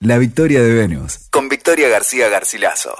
La 0.00 0.16
victoria 0.18 0.62
de 0.62 0.74
Venus, 0.74 1.28
con 1.32 1.48
Victoria 1.48 1.88
García 1.88 2.28
Garcilaso. 2.28 2.94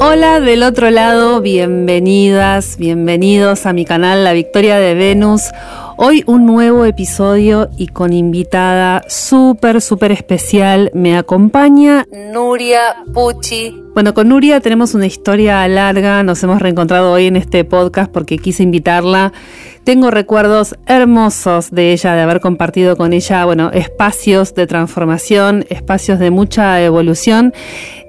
Hola 0.00 0.38
del 0.40 0.64
otro 0.64 0.90
lado, 0.90 1.40
bienvenidas, 1.40 2.76
bienvenidos 2.76 3.64
a 3.64 3.72
mi 3.72 3.86
canal 3.86 4.22
La 4.22 4.34
Victoria 4.34 4.76
de 4.78 4.92
Venus. 4.92 5.44
Hoy 5.96 6.22
un 6.26 6.44
nuevo 6.44 6.84
episodio 6.84 7.70
y 7.78 7.86
con 7.86 8.12
invitada 8.12 9.02
súper, 9.08 9.80
súper 9.80 10.12
especial. 10.12 10.90
Me 10.92 11.16
acompaña 11.16 12.06
Nuria 12.34 13.02
Pucci. 13.14 13.82
Bueno, 13.94 14.12
con 14.12 14.28
Nuria 14.28 14.60
tenemos 14.60 14.92
una 14.92 15.06
historia 15.06 15.66
larga, 15.68 16.22
nos 16.22 16.42
hemos 16.42 16.60
reencontrado 16.60 17.12
hoy 17.12 17.28
en 17.28 17.36
este 17.36 17.64
podcast 17.64 18.12
porque 18.12 18.36
quise 18.36 18.62
invitarla. 18.62 19.32
Tengo 19.86 20.10
recuerdos 20.10 20.74
hermosos 20.86 21.70
de 21.70 21.92
ella, 21.92 22.16
de 22.16 22.22
haber 22.22 22.40
compartido 22.40 22.96
con 22.96 23.12
ella, 23.12 23.44
bueno, 23.44 23.70
espacios 23.70 24.52
de 24.52 24.66
transformación, 24.66 25.64
espacios 25.68 26.18
de 26.18 26.32
mucha 26.32 26.82
evolución, 26.82 27.54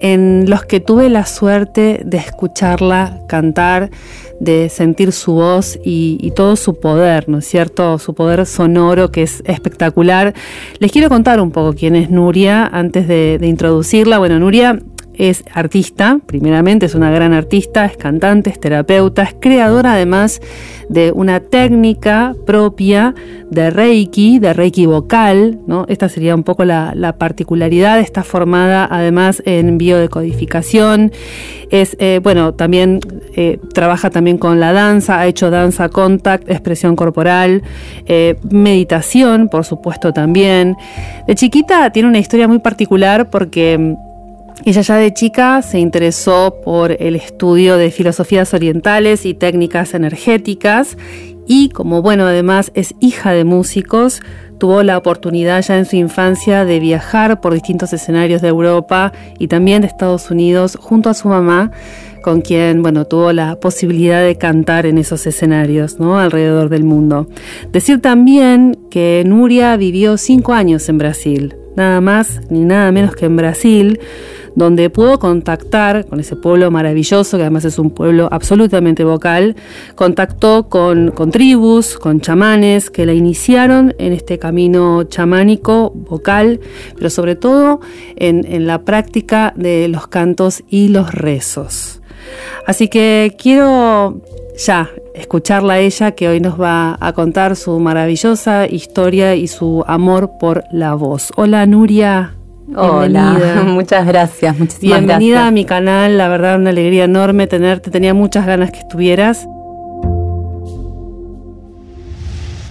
en 0.02 0.49
los 0.49 0.66
que 0.66 0.80
tuve 0.80 1.08
la 1.12 1.27
suerte 1.27 2.02
de 2.04 2.18
escucharla 2.18 3.21
cantar 3.27 3.91
de 4.40 4.70
sentir 4.70 5.12
su 5.12 5.34
voz 5.34 5.77
y, 5.84 6.32
todo 6.35 6.55
su 6.55 6.80
poder, 6.80 7.30
¿no 7.30 7.38
es 7.38 7.45
cierto? 7.45 7.99
Su 7.99 8.16
poder 8.16 8.48
sonoro 8.48 9.12
que 9.12 9.21
es 9.21 9.44
espectacular. 9.46 10.34
Les 10.80 10.91
quiero 10.91 11.09
contar 11.09 11.40
un 11.40 11.52
poco 11.52 11.73
quién 11.73 11.96
es 11.96 12.09
Nuria 12.09 12.66
antes 12.66 13.07
de, 13.07 13.38
introducirla. 13.44 14.18
Bueno, 14.18 14.40
Nuria 14.40 14.80
es 15.17 15.44
artista, 15.53 16.20
primeramente 16.26 16.85
es 16.85 16.95
una 16.95 17.12
gran 17.12 17.34
artista, 17.34 17.85
es 17.85 17.98
cantante, 17.98 18.49
es 18.49 18.59
terapeuta, 18.59 19.23
es 19.23 19.35
creadora 19.40 19.93
además 19.93 20.41
de 20.90 21.12
una 21.12 21.40
técnica 21.40 22.35
propia 22.45 23.13
de 23.49 23.70
Reiki, 23.70 24.40
de 24.40 24.53
Reiki 24.53 24.85
vocal, 24.85 25.59
¿no? 25.67 25.85
Esta 25.88 26.09
sería 26.09 26.35
un 26.35 26.43
poco 26.43 26.66
la, 26.66 27.16
particularidad, 27.17 27.99
está 27.99 28.23
formada 28.23 28.88
además 28.90 29.41
en 29.45 29.77
biodecodificación, 29.77 31.12
es, 31.71 31.98
eh, 31.99 32.20
bueno, 32.24 32.54
también 32.54 32.99
eh, 33.35 33.59
trabaja 33.74 34.09
también 34.09 34.37
con 34.37 34.59
la 34.59 34.71
danza, 34.71 35.20
ha 35.20 35.27
hecho 35.27 35.49
danza 35.49 35.90
contact, 35.90 36.49
expresión 36.49 36.96
corporal, 36.96 37.63
eh, 38.05 38.35
meditación, 38.49 39.49
por 39.49 39.65
supuesto 39.65 40.13
también. 40.13 40.76
De 41.27 41.35
chiquita 41.35 41.90
tiene 41.91 42.09
una 42.09 42.20
historia 42.20 42.48
muy 42.48 42.59
particular 42.59 43.29
porque 43.29 43.98
ella 44.66 44.82
ya 44.82 44.96
de 44.96 45.13
chica 45.13 45.62
se 45.62 45.80
interesó 45.80 46.55
por 46.63 46.91
el 46.91 47.16
estudio 47.16 47.77
de 47.77 47.91
filosofías 47.91 48.54
orientales 48.54 49.26
y 49.26 49.34
técnicas 49.34 49.94
energéticas 49.94 50.98
y 51.48 51.70
como 51.70 52.02
bueno 52.02 52.26
además 52.26 52.72
es 52.74 52.94
hija 52.99 53.32
de 53.32 53.46
músicos, 53.46 54.22
tuvo 54.58 54.84
la 54.84 54.98
oportunidad 54.98 55.62
ya 55.62 55.77
en 55.77 55.86
su 55.86 55.96
infancia 55.96 56.66
de 56.66 56.80
viajar 56.80 57.40
por 57.40 57.54
distintos 57.54 57.94
escenarios 57.94 58.41
de 58.41 58.49
Europa 58.49 59.14
y 59.40 59.48
también 59.48 59.82
de 59.82 59.88
Estados 59.88 60.30
Unidos 60.30 60.77
junto 60.80 61.10
a 61.10 61.14
su 61.14 61.30
mamá, 61.30 61.71
con 62.21 62.42
quien 62.42 62.82
bueno 62.82 63.05
tuvo 63.05 63.32
la 63.32 63.55
posibilidad 63.60 64.22
de 64.22 64.38
cantar 64.38 64.86
en 64.86 64.97
esos 64.97 65.25
escenarios, 65.25 66.00
¿no? 66.00 66.19
alrededor 66.19 66.68
del 66.69 66.84
mundo. 66.84 67.28
Decir 67.72 68.02
también 68.02 68.78
que 68.90 69.24
Nuria 69.25 69.78
vivió 69.78 70.18
cinco 70.18 70.53
años 70.53 70.90
en 70.90 70.97
Brasil, 70.97 71.56
nada 71.78 72.02
más 72.02 72.42
ni 72.50 72.66
nada 72.66 72.92
menos 72.92 73.16
que 73.16 73.25
en 73.25 73.38
Brasil 73.38 74.00
donde 74.58 74.90
pudo 74.90 75.19
contactar 75.19 76.08
con 76.08 76.19
ese 76.19 76.36
pueblo 76.36 76.72
maravilloso, 76.72 77.38
que 77.38 77.44
además 77.44 77.63
es 77.63 77.78
un 77.78 77.91
pueblo 77.91 78.28
absolutamente 78.31 79.03
vocal, 79.03 79.56
contactó 79.94 80.68
con, 80.68 81.14
tribus, 81.31 82.00
con 82.00 82.22
chamanes 82.22 82.90
que 82.90 83.06
la 83.06 83.14
iniciaron 83.14 83.94
en 84.00 84.14
este 84.14 84.40
camino 84.40 85.03
chamánico, 85.03 85.91
vocal, 85.91 86.59
pero 86.96 87.12
sobre 87.12 87.36
todo 87.36 87.81
en, 88.16 88.66
la 88.66 88.81
práctica 88.81 89.53
de 89.56 89.90
los 89.90 90.08
cantos 90.08 90.64
y 90.68 90.88
los 90.88 91.14
rezos. 91.14 92.02
Así 92.66 92.88
que 92.88 93.36
quiero 93.38 94.22
ya 94.58 94.90
escucharla 95.14 95.74
a 95.74 95.80
ella 95.80 96.14
que 96.14 96.30
hoy 96.30 96.40
nos 96.40 96.60
va 96.60 96.98
a 97.00 97.14
contar 97.14 97.56
su 97.56 97.80
maravillosa 97.80 98.66
historia 98.68 99.36
y 99.36 99.48
su 99.48 99.84
amor 99.86 100.31
por 100.40 100.64
la 100.72 100.96
voz. 100.96 101.31
Hola 101.36 101.64
Nuria. 101.68 102.37
Hola, 102.76 103.64
muchas 103.66 104.06
gracias, 104.06 104.60
muchísimas 104.60 105.00
Bienvenida 105.00 105.48
a 105.48 105.52
mi 105.52 105.64
canal, 105.64 106.18
la 106.18 106.28
verdad 106.28 106.60
una 106.60 106.72
alegría 106.72 107.06
enorme 107.06 107.48
tenerte, 107.48 107.92
tenía 107.92 108.14
muchas 108.14 108.46
ganas 108.46 108.72
que 108.72 108.80
estuvieras. 108.80 109.48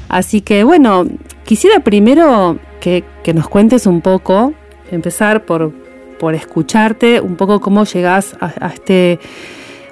Así 0.08 0.42
que 0.42 0.64
bueno, 0.64 1.06
quisiera 1.44 1.80
primero 1.80 2.58
que, 2.80 3.04
nos 3.34 3.48
cuentes 3.48 3.86
un 3.86 4.02
poco, 4.02 4.52
empezar 4.90 5.44
por, 5.44 5.72
por 6.18 6.34
escucharte, 6.34 7.20
un 7.20 7.36
poco 7.36 7.60
cómo 7.60 7.84
llegás 7.84 8.36
a, 8.40 8.68
este, 8.68 9.18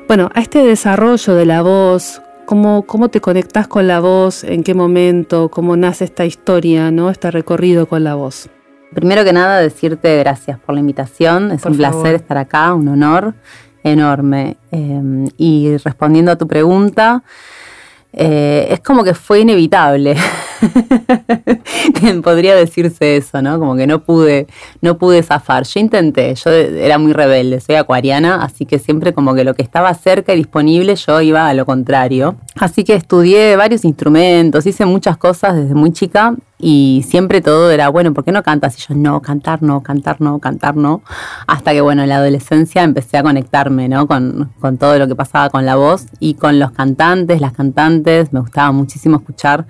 bueno, 0.07 0.31
a 0.35 0.41
este 0.41 0.63
desarrollo 0.63 1.35
de 1.35 1.47
la 1.47 1.63
voz, 1.63 2.21
cómo, 2.45 2.83
cómo 2.83 3.09
te 3.09 3.21
conectás 3.21 3.67
con 3.69 3.89
la 3.89 4.01
voz, 4.01 4.45
en 4.45 4.63
qué 4.63 4.75
momento, 4.75 5.49
cómo 5.49 5.77
nace 5.77 6.05
esta 6.05 6.27
historia, 6.27 6.91
¿no? 6.91 7.11
Este 7.11 7.31
recorrido 7.31 7.87
con 7.87 8.05
la 8.05 8.15
voz. 8.15 8.51
Primero 8.95 9.25
que 9.25 9.33
nada, 9.33 9.61
decirte 9.61 10.19
gracias 10.19 10.59
por 10.59 10.75
la 10.75 10.81
invitación. 10.81 11.51
Es 11.53 11.65
un 11.65 11.77
placer 11.77 12.15
estar 12.15 12.39
acá, 12.39 12.73
un 12.75 12.89
honor 12.89 13.35
enorme. 13.83 14.57
Em, 14.71 15.29
y 15.37 15.77
respondiendo 15.79 16.33
a 16.33 16.37
tu 16.37 16.47
pregunta, 16.47 17.23
eh, 18.17 18.69
es 18.71 18.81
como 18.81 19.03
que 19.03 19.13
fue 19.13 19.41
inevitable. 19.41 20.17
Podría 22.23 22.55
decirse 22.55 23.17
eso, 23.17 23.43
¿no? 23.43 23.59
Como 23.59 23.75
que 23.75 23.89
no 23.89 24.05
pude, 24.05 24.47
no 24.81 24.99
pude 24.99 25.23
zafar. 25.25 25.65
Yo 25.65 25.81
intenté, 25.81 26.35
yo 26.37 26.51
era 26.51 26.97
muy 26.99 27.13
rebelde, 27.13 27.61
soy 27.61 27.75
acuariana, 27.75 28.45
así 28.45 28.67
que 28.67 28.79
siempre 28.79 29.13
como 29.13 29.35
que 29.35 29.43
lo 29.43 29.55
que 29.55 29.63
estaba 29.63 29.93
cerca 29.95 30.33
y 30.33 30.37
disponible 30.37 30.95
yo 30.95 31.21
iba 31.21 31.49
a 31.49 31.55
lo 31.55 31.67
contrario. 31.67 32.37
Así 32.55 32.85
que 32.85 32.95
estudié 32.95 33.57
varios 33.57 33.85
instrumentos, 33.85 34.65
hice 34.65 34.87
muchas 34.87 35.17
cosas 35.17 35.57
desde 35.57 35.75
muy 35.75 35.93
chica 35.93 36.35
y 36.59 37.05
siempre 37.07 37.41
todo 37.41 37.71
era, 37.71 37.89
bueno, 37.89 38.15
¿por 38.15 38.25
qué 38.25 38.33
no 38.33 38.43
cantas? 38.43 38.79
Y 38.79 38.83
yo, 38.89 38.95
no, 38.95 39.21
cantar 39.21 39.63
no, 39.63 39.83
cantar 39.83 40.21
no, 40.21 40.39
cantar 40.39 40.77
no. 40.77 41.03
Hasta 41.47 41.73
que, 41.73 41.81
bueno, 41.81 42.03
en 42.03 42.09
la 42.09 42.17
adolescencia 42.17 42.83
empecé 42.83 43.19
a 43.19 43.23
conectarme, 43.23 43.89
¿no? 43.89 44.07
Con, 44.07 44.53
con 44.61 44.79
todo 44.79 44.99
lo 44.99 45.09
que 45.09 45.15
pasaba 45.15 45.51
con 45.51 45.67
la 45.67 45.77
voz 45.77 46.07
y 46.21 46.35
con 46.35 46.59
los 46.59 46.71
cantantes, 46.71 47.41
las 47.41 47.53
cantantes. 47.53 48.33
Me 48.33 48.41
gustaba 48.41 48.73
muchísimo 48.73 49.17
escuchar 49.17 49.67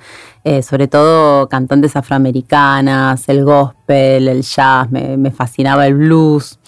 eh, 0.46 0.62
sobre 0.62 0.88
todo 0.88 1.48
cantantes 1.48 1.96
afroamericanas, 1.96 3.30
el 3.30 3.46
gospel, 3.46 4.28
el 4.28 4.42
jazz, 4.42 4.90
me, 4.90 5.30
fascinaba 5.30 5.86
el 5.86 5.94
blues. 5.94 6.58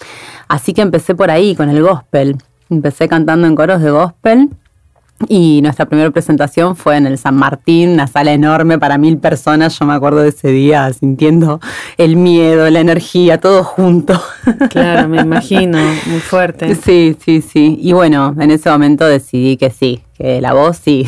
Así 0.47 0.73
que 0.73 0.81
empecé 0.81 1.13
por 1.13 1.29
ahí 1.29 1.55
con 1.55 1.69
el 1.69 1.83
gospel. 1.83 2.37
Empecé 2.71 3.07
cantando 3.07 3.45
en 3.45 3.55
coros 3.55 3.81
de 3.81 3.91
gospel 3.91 4.49
y 5.27 5.61
nuestra 5.61 5.87
primera 5.87 6.11
presentación 6.11 6.75
fue 6.75 6.97
en 6.97 7.07
el 7.07 7.17
San 7.17 7.35
Martín, 7.35 7.89
una 7.89 8.07
sala 8.07 8.33
enorme 8.33 8.77
para 8.77 8.97
mil 8.97 9.17
personas. 9.17 9.77
Yo 9.77 9.85
me 9.85 9.93
acuerdo 9.93 10.19
de 10.19 10.29
ese 10.29 10.49
día 10.49 10.91
sintiendo 10.93 11.59
el 11.97 12.15
miedo, 12.15 12.69
la 12.69 12.79
energía, 12.79 13.39
todo 13.39 13.63
junto. 13.63 14.21
Claro, 14.69 15.07
me 15.09 15.21
imagino, 15.21 15.77
muy 16.05 16.19
fuerte. 16.19 16.73
Sí, 16.75 17.15
sí, 17.23 17.41
sí. 17.41 17.77
Y 17.81 17.93
bueno, 17.93 18.35
en 18.39 18.51
ese 18.51 18.69
momento 18.69 19.05
decidí 19.05 19.57
que 19.57 19.69
sí, 19.69 20.01
que 20.17 20.41
la 20.41 20.53
voz 20.53 20.77
sí. 20.77 21.05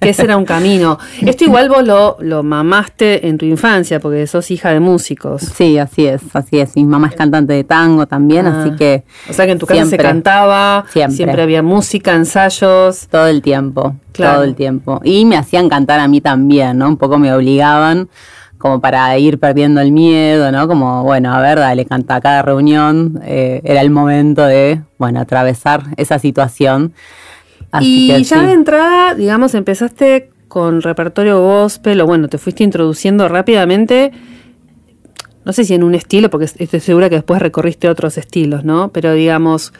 Que 0.00 0.10
ese 0.10 0.22
era 0.22 0.36
un 0.36 0.44
camino. 0.44 0.98
Esto 1.20 1.44
igual 1.44 1.68
vos 1.68 1.84
lo, 1.84 2.16
lo 2.20 2.42
mamaste 2.42 3.26
en 3.26 3.36
tu 3.36 3.44
infancia, 3.44 4.00
porque 4.00 4.26
sos 4.26 4.50
hija 4.50 4.70
de 4.70 4.80
músicos. 4.80 5.42
Sí, 5.42 5.78
así 5.78 6.06
es, 6.06 6.22
así 6.32 6.60
es. 6.60 6.76
Mi 6.76 6.84
mamá 6.84 7.08
es 7.08 7.14
cantante 7.14 7.52
de 7.52 7.64
tango 7.64 8.06
también, 8.06 8.46
así 8.46 8.70
ah. 8.72 8.76
que... 8.76 9.02
O 9.28 9.32
sea 9.32 9.46
que 9.46 9.52
en 9.52 9.58
tu 9.58 9.66
casa 9.66 9.84
se 9.86 9.96
cantaba, 9.96 10.84
siempre. 10.92 11.42
había 11.42 11.62
música, 11.62 12.14
ensayos. 12.14 13.08
Todo 13.08 13.26
el 13.26 13.42
tiempo, 13.42 13.96
todo 14.12 14.44
el 14.44 14.54
tiempo. 14.54 15.00
Y 15.04 15.24
me 15.24 15.36
hacían 15.36 15.68
cantar 15.68 16.00
a 16.00 16.08
mí 16.08 16.20
también, 16.20 16.78
¿no? 16.78 16.88
Un 16.88 16.96
poco 16.96 17.18
me 17.18 17.32
obligaban 17.32 18.08
como 18.58 18.80
para 18.80 19.18
ir 19.18 19.40
perdiendo 19.40 19.80
el 19.80 19.90
miedo, 19.90 20.52
¿no? 20.52 20.68
Como, 20.68 21.02
bueno, 21.02 21.34
a 21.34 21.40
ver, 21.40 21.58
dale, 21.58 21.84
canta 21.84 22.20
cada 22.20 22.42
reunión. 22.42 23.20
Eh, 23.24 23.60
era 23.64 23.80
el 23.80 23.90
momento 23.90 24.44
de, 24.44 24.80
bueno, 24.98 25.20
atravesar 25.20 25.82
esa 25.96 26.20
situación 26.20 26.92
y 27.80 28.22
ya 28.24 28.42
de 28.42 28.52
entrada, 28.52 29.14
digamos, 29.14 29.54
empezaste 29.54 30.30
con 30.48 30.82
repertorio 30.82 31.40
gospel, 31.40 32.00
o 32.02 32.06
bueno, 32.06 32.28
te 32.28 32.36
fuiste 32.36 32.62
introduciendo 32.62 33.26
rápidamente, 33.28 34.12
no 35.44 35.52
sé 35.52 35.64
si 35.64 35.74
en 35.74 35.82
un 35.82 35.94
estilo, 35.94 36.30
porque 36.30 36.44
estoy 36.44 36.80
segura 36.80 37.08
que 37.08 37.16
después 37.16 37.40
recorriste 37.40 37.88
otros 37.88 38.18
estilos, 38.18 38.64
¿no? 38.64 38.90
Pero 38.90 39.14
digamos, 39.14 39.72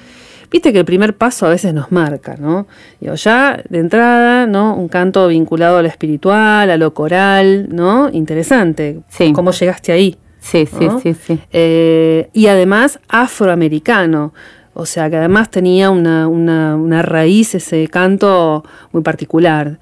viste 0.50 0.72
que 0.72 0.78
el 0.80 0.84
primer 0.84 1.14
paso 1.14 1.46
a 1.46 1.50
veces 1.50 1.74
nos 1.74 1.92
marca, 1.92 2.36
¿no? 2.36 2.66
Digo, 3.00 3.14
ya 3.14 3.62
de 3.68 3.78
entrada, 3.78 4.46
¿no? 4.46 4.74
Un 4.74 4.88
canto 4.88 5.28
vinculado 5.28 5.76
a 5.76 5.82
lo 5.82 5.88
espiritual, 5.88 6.70
a 6.70 6.76
lo 6.76 6.94
coral, 6.94 7.68
¿no? 7.70 8.08
Interesante. 8.10 9.00
Sí. 9.08 9.32
¿Cómo 9.32 9.52
llegaste 9.52 9.92
ahí? 9.92 10.16
Sí, 10.40 10.66
sí, 10.66 10.88
sí, 11.02 11.14
sí. 11.14 11.38
Eh, 11.52 12.28
y 12.32 12.48
además 12.48 12.98
afroamericano. 13.08 14.32
O 14.74 14.86
sea 14.86 15.10
que 15.10 15.16
además 15.16 15.50
tenía 15.50 15.90
una, 15.90 16.26
una, 16.28 17.02
raíz 17.02 17.54
ese 17.54 17.88
canto 17.88 18.64
muy 18.92 19.02
particular. 19.02 19.78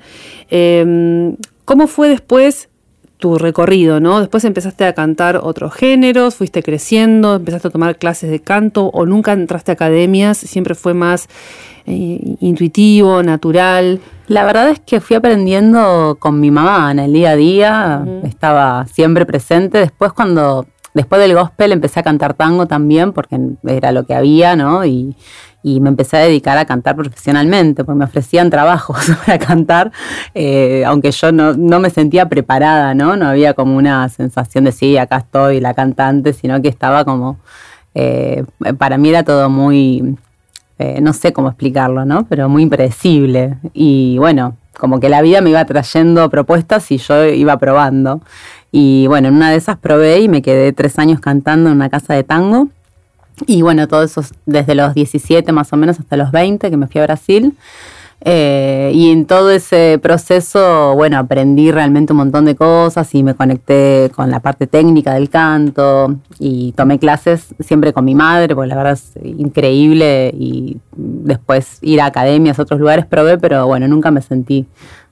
Em, 0.48 1.36
¿Cómo 1.64 1.86
fue 1.86 2.08
después 2.08 2.68
tu 3.18 3.38
recorrido, 3.38 4.00
¿no? 4.00 4.18
Después 4.18 4.44
empezaste 4.44 4.84
a 4.84 4.94
cantar 4.94 5.38
otros 5.42 5.74
géneros, 5.74 6.34
fuiste 6.34 6.62
creciendo, 6.62 7.36
empezaste 7.36 7.68
a 7.68 7.70
tomar 7.70 7.98
clases 7.98 8.30
de 8.30 8.40
canto 8.40 8.86
o 8.86 9.06
nunca 9.06 9.32
entraste 9.32 9.70
a 9.70 9.74
academias, 9.74 10.38
siempre 10.38 10.74
fue 10.74 10.94
más 10.94 11.28
eh, 11.86 12.36
intuitivo, 12.40 13.22
natural. 13.22 14.00
La 14.26 14.44
verdad 14.44 14.70
es 14.70 14.80
que 14.80 15.00
fui 15.00 15.16
aprendiendo 15.16 16.16
con 16.18 16.40
mi 16.40 16.50
mamá 16.50 16.90
en 16.90 16.98
el 16.98 17.12
día 17.12 17.30
a 17.30 17.36
día, 17.36 18.04
estaba 18.24 18.86
siempre 18.86 19.26
presente. 19.26 19.78
Después 19.78 20.12
cuando, 20.12 20.66
después 20.94 21.20
del 21.20 21.34
gospel 21.34 21.72
empecé 21.72 22.00
a 22.00 22.02
cantar 22.02 22.34
tango 22.34 22.66
también, 22.66 23.12
porque 23.12 23.38
era 23.66 23.92
lo 23.92 24.04
que 24.04 24.14
había, 24.14 24.56
¿no? 24.56 24.84
Y, 24.84 25.14
me 25.62 25.90
empecé 25.90 26.16
a 26.16 26.20
dedicar 26.20 26.56
a 26.56 26.64
cantar 26.64 26.96
profesionalmente, 26.96 27.84
porque 27.84 27.98
me 27.98 28.06
ofrecían 28.06 28.48
trabajos 28.48 28.96
para 29.26 29.38
cantar, 29.38 29.92
eh, 30.34 30.84
aunque 30.86 31.10
yo 31.10 31.32
no, 31.32 31.80
me 31.80 31.90
sentía 31.90 32.28
preparada, 32.30 32.94
¿no? 32.94 33.14
No 33.16 33.26
había 33.26 33.52
como 33.52 33.76
una 33.76 34.08
sensación 34.08 34.64
de 34.64 34.72
sí, 34.72 34.96
acá 34.96 35.18
estoy 35.18 35.60
la 35.60 35.74
cantante, 35.74 36.32
sino 36.32 36.62
que 36.62 36.68
estaba 36.68 37.04
como, 37.04 37.38
eh, 37.94 38.44
para 38.78 38.96
mí 38.96 39.10
era 39.10 39.22
todo 39.22 39.50
muy, 39.50 40.16
eh, 40.78 41.00
no 41.02 41.12
sé 41.12 41.34
cómo 41.34 41.48
explicarlo, 41.48 42.06
¿no? 42.06 42.24
Pero 42.24 42.48
muy 42.48 42.62
impredecible. 42.62 43.58
Y 43.74 44.16
bueno, 44.16 44.56
como 44.80 44.98
que 44.98 45.08
la 45.08 45.22
vida 45.22 45.40
me 45.42 45.50
iba 45.50 45.64
trayendo 45.64 46.28
propuestas 46.30 46.90
y 46.90 46.96
yo 46.96 47.24
iba 47.26 47.56
probando. 47.58 48.22
Y 48.72 49.06
bueno, 49.06 49.28
en 49.28 49.34
una 49.34 49.50
de 49.50 49.56
esas 49.56 49.78
probé 49.78 50.20
y 50.20 50.28
me 50.28 50.42
quedé 50.42 50.72
tres 50.72 50.98
años 50.98 51.20
cantando 51.20 51.70
en 51.70 51.76
una 51.76 51.90
casa 51.90 52.14
de 52.14 52.24
tango 52.24 52.68
y 53.46 53.62
bueno, 53.62 53.88
todo 53.88 54.02
eso 54.02 54.22
desde 54.46 54.74
los 54.74 54.94
17 54.94 55.52
más 55.52 55.72
o 55.72 55.76
menos 55.76 55.98
hasta 55.98 56.16
los 56.16 56.30
20 56.30 56.70
que 56.70 56.76
me 56.76 56.86
fui 56.86 57.00
a 57.00 57.04
Brasil. 57.04 57.56
Eh, 58.22 58.92
y 58.94 59.10
en 59.10 59.24
todo 59.24 59.50
ese 59.50 59.98
proceso, 60.02 60.94
bueno, 60.94 61.18
aprendí 61.18 61.70
realmente 61.72 62.12
un 62.12 62.18
montón 62.18 62.44
de 62.44 62.54
cosas 62.54 63.14
y 63.14 63.22
me 63.22 63.34
conecté 63.34 64.10
con 64.14 64.30
la 64.30 64.40
parte 64.40 64.66
técnica 64.66 65.14
del 65.14 65.30
canto 65.30 66.16
y 66.38 66.72
tomé 66.72 66.98
clases 66.98 67.54
siempre 67.60 67.94
con 67.94 68.04
mi 68.04 68.14
madre, 68.14 68.54
porque 68.54 68.68
la 68.68 68.76
verdad 68.76 68.92
es 68.92 69.12
increíble 69.22 70.32
y 70.34 70.78
después 70.92 71.78
ir 71.80 72.02
a 72.02 72.06
academias, 72.06 72.58
a 72.58 72.62
otros 72.62 72.78
lugares 72.78 73.06
probé, 73.06 73.38
pero 73.38 73.66
bueno, 73.66 73.88
nunca 73.88 74.10
me 74.10 74.20
sentí 74.20 74.66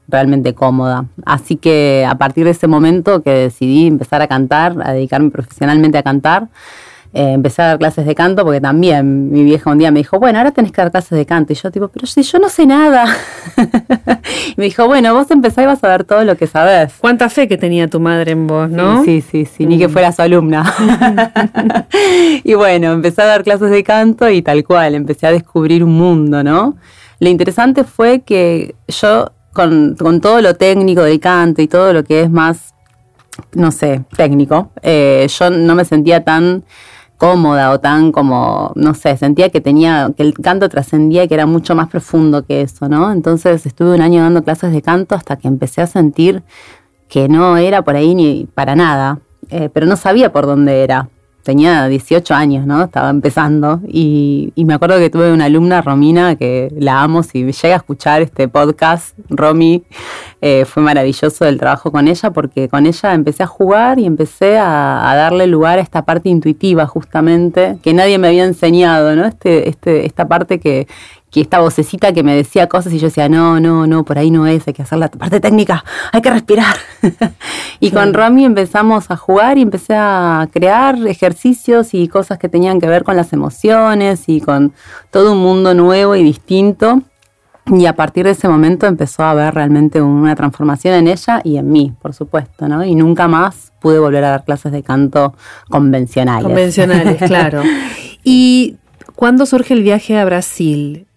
realmente 0.07 0.55
cómoda. 0.55 1.07
Así 1.25 1.57
que 1.57 2.07
a 2.09 2.17
partir 2.17 2.45
de 2.45 2.51
ese 2.51 2.67
momento 2.67 3.23
que 3.23 3.31
decidí 3.31 3.87
empezar 3.87 4.21
a 4.21 4.27
cantar, 4.27 4.77
a 4.83 4.93
dedicarme 4.93 5.31
profesionalmente 5.31 5.97
a 5.97 6.03
cantar, 6.03 6.49
eh, 7.15 7.33
empecé 7.33 7.63
a 7.63 7.67
dar 7.69 7.79
clases 7.79 8.05
de 8.05 8.15
canto 8.15 8.45
porque 8.45 8.61
también 8.61 9.31
mi 9.31 9.43
vieja 9.43 9.71
un 9.71 9.79
día 9.79 9.91
me 9.91 10.01
dijo, 10.01 10.19
bueno, 10.19 10.39
ahora 10.39 10.51
tenés 10.51 10.73
que 10.73 10.83
dar 10.83 10.91
clases 10.91 11.17
de 11.19 11.25
canto. 11.25 11.53
Y 11.53 11.57
yo 11.57 11.71
tipo, 11.71 11.89
pero 11.89 12.07
si 12.07 12.23
yo 12.23 12.39
no 12.39 12.49
sé 12.49 12.67
nada. 12.67 13.07
y 13.57 14.55
me 14.57 14.65
dijo, 14.65 14.87
bueno, 14.87 15.15
vos 15.15 15.31
empezás 15.31 15.65
y 15.65 15.67
vas 15.67 15.83
a 15.83 15.89
ver 15.89 16.05
todo 16.05 16.25
lo 16.25 16.37
que 16.37 16.47
sabes. 16.47 16.95
Cuánta 16.99 17.31
fe 17.31 17.49
que 17.49 17.57
tenía 17.57 17.89
tu 17.89 17.99
madre 17.99 18.33
en 18.33 18.47
vos, 18.47 18.69
¿no? 18.69 19.05
Sí, 19.05 19.23
sí, 19.23 19.47
sí, 19.47 19.67
ni 19.67 19.79
que 19.79 19.89
mm. 19.89 19.91
fuera 19.91 20.13
su 20.13 20.23
alumna. 20.23 20.75
y 22.45 22.55
bueno, 22.55 22.93
empecé 22.93 23.23
a 23.23 23.27
dar 23.27 23.43
clases 23.43 23.71
de 23.71 23.83
canto 23.83 24.29
y 24.29 24.43
tal 24.43 24.65
cual, 24.65 24.95
empecé 24.95 25.27
a 25.27 25.33
descubrir 25.33 25.83
un 25.83 25.95
mundo, 25.95 26.45
¿no? 26.45 26.77
Lo 27.21 27.29
interesante 27.29 27.85
fue 27.85 28.21
que 28.21 28.75
yo, 28.87 29.33
con, 29.53 29.97
con 29.99 30.21
todo 30.21 30.41
lo 30.43 30.55
técnico 30.55 31.03
del 31.03 31.21
canto 31.21 31.63
y 31.63 31.69
todo 31.69 31.93
lo 31.93 32.05
que 32.05 32.23
es 32.23 32.31
más 32.31 32.75
no 33.53 33.71
sé, 33.73 34.03
técnico. 34.17 34.71
Eh, 34.83 35.27
yo 35.39 35.51
no 35.51 35.75
me 35.75 35.85
sentía 35.85 36.25
tan 36.25 36.65
cómoda 37.19 37.73
o 37.73 37.81
tan 37.81 38.13
como, 38.13 38.73
no 38.77 38.95
sé, 38.95 39.17
sentía 39.17 39.51
que 39.51 39.61
tenía, 39.61 40.11
que 40.17 40.23
el 40.23 40.35
canto 40.35 40.69
trascendía 40.69 41.25
y 41.25 41.29
que 41.29 41.35
era 41.35 41.47
mucho 41.47 41.75
más 41.75 41.89
profundo 41.89 42.45
que 42.45 42.63
eso, 42.63 42.89
¿no? 42.89 43.13
Entonces 43.13 43.67
estuve 43.67 43.95
un 43.97 44.01
año 44.01 44.23
dando 44.23 44.43
clases 44.43 44.73
de 44.73 44.81
canto 44.81 45.15
hasta 45.15 45.37
que 45.37 45.49
empecé 45.49 45.83
a 45.83 45.87
sentir 45.87 46.43
que 47.09 47.29
no 47.29 47.57
era 47.57 47.83
por 47.83 47.97
ahí 47.97 48.15
ni 48.15 48.47
para 48.55 48.77
nada, 48.77 49.19
eh, 49.51 49.69
pero 49.73 49.85
no 49.87 49.97
sabía 49.97 50.33
por 50.33 50.47
dónde 50.47 50.85
era 50.85 51.09
tenía 51.43 51.89
18 51.89 52.35
años, 52.35 52.67
¿no? 52.67 52.85
Estaba 52.85 53.11
empezando 53.11 53.81
y, 53.87 54.53
me 54.57 54.75
acuerdo 54.75 54.99
que 54.99 55.09
tuve 55.09 55.33
una 55.33 55.47
alumna, 55.47 55.81
Romina, 55.81 56.37
que 56.37 56.71
la 56.79 57.03
amo, 57.03 57.23
si 57.23 57.51
llega 57.51 57.75
a 57.75 57.79
escuchar 57.79 58.21
este 58.21 58.49
podcast, 58.49 59.17
Romy, 59.31 59.83
eh, 60.41 60.65
fue 60.67 60.83
maravilloso 60.83 61.47
el 61.47 61.59
trabajo 61.59 61.91
con 61.91 62.07
ella 62.07 62.31
porque 62.33 62.69
con 62.69 62.87
ella 62.87 63.15
empecé 63.15 63.43
a 63.43 63.47
jugar 63.47 63.99
y 63.99 64.05
empecé 64.05 64.59
a, 64.59 65.13
darle 65.17 65.47
lugar 65.47 65.79
a 65.79 65.83
esta 65.83 66.05
parte 66.05 66.29
intuitiva 66.29 66.87
justamente, 66.87 67.79
que 67.83 67.95
nadie 67.95 68.19
me 68.19 68.29
había 68.29 68.45
enseñado, 68.45 69.17
¿no? 69.17 69.25
Este, 69.27 69.69
este, 69.69 70.07
esta 70.07 70.29
parte 70.29 70.61
que, 70.61 70.87
que 71.31 71.41
esta 71.43 71.61
vocecita 71.61 72.13
que 72.13 72.23
me 72.23 72.35
decía 72.35 72.69
cosas 72.69 72.93
y 72.93 72.99
yo 72.99 73.09
decía, 73.09 73.29
no, 73.29 73.61
no, 73.61 73.87
no, 73.87 74.05
por 74.05 74.19
ahí 74.19 74.31
no 74.31 74.47
es, 74.47 74.67
hay 74.67 74.75
que 74.75 74.83
hacer 74.83 74.99
la 74.99 75.09
parte 75.11 75.41
técnica, 75.41 75.85
hay 76.13 76.23
que 76.23 76.31
respirar. 76.31 76.77
y 77.81 77.91
con 77.91 78.15
Romy 78.15 78.45
empezamos 78.45 79.11
a 79.11 79.17
jugar 79.17 79.59
y 79.59 79.63
empecé 79.63 79.95
a 79.95 80.49
crear 80.53 80.97
ejercicios 81.07 81.93
y 81.93 82.09
cosas 82.09 82.39
que 82.39 82.49
tenían 82.49 82.81
que 82.81 82.89
ver 82.89 83.05
con 83.05 83.17
las 83.17 83.33
emociones 83.33 84.25
y 84.27 84.41
con 84.41 84.73
todo 85.11 85.33
un 85.33 85.39
mundo 85.39 85.75
nuevo 85.75 86.17
y 86.17 86.23
distinto. 86.23 87.03
Y 87.67 87.85
a 87.85 87.95
partir 87.95 88.25
de 88.25 88.31
ese 88.31 88.49
momento 88.49 88.87
empezó 88.87 89.25
a 89.25 89.33
haber 89.33 89.55
realmente 89.55 90.01
una 90.01 90.35
transformación 90.35 90.95
en 90.95 91.09
ella 91.09 91.43
y 91.45 91.59
en 91.59 91.71
mí, 91.71 91.93
por 92.01 92.15
supuesto, 92.15 92.67
¿no? 92.67 92.83
Y 92.83 92.95
nunca 92.95 93.29
más 93.29 93.73
pude 93.81 93.99
volver 93.99 94.25
a 94.25 94.31
dar 94.31 94.45
clases 94.45 94.73
de 94.73 94.83
canto 94.83 95.35
convencionales. 95.69 96.45
Convencionales, 96.45 97.23
claro. 97.27 97.63
¿Y 98.25 98.77
cuándo 99.15 99.45
surge 99.45 99.75
el 99.75 99.83
viaje 99.83 100.19
a 100.19 100.25
Brasil? 100.25 101.08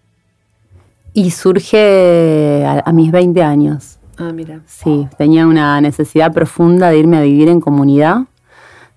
Y 1.13 1.31
surge 1.31 2.65
a, 2.65 2.91
mis 2.93 3.11
20 3.11 3.43
años. 3.43 3.97
Ah, 4.17 4.31
mira. 4.33 4.61
Sí, 4.67 5.07
tenía 5.17 5.45
una 5.45 5.81
necesidad 5.81 6.31
profunda 6.31 6.89
de 6.89 6.99
irme 6.99 7.17
a 7.17 7.21
vivir 7.21 7.49
en 7.49 7.59
comunidad 7.59 8.21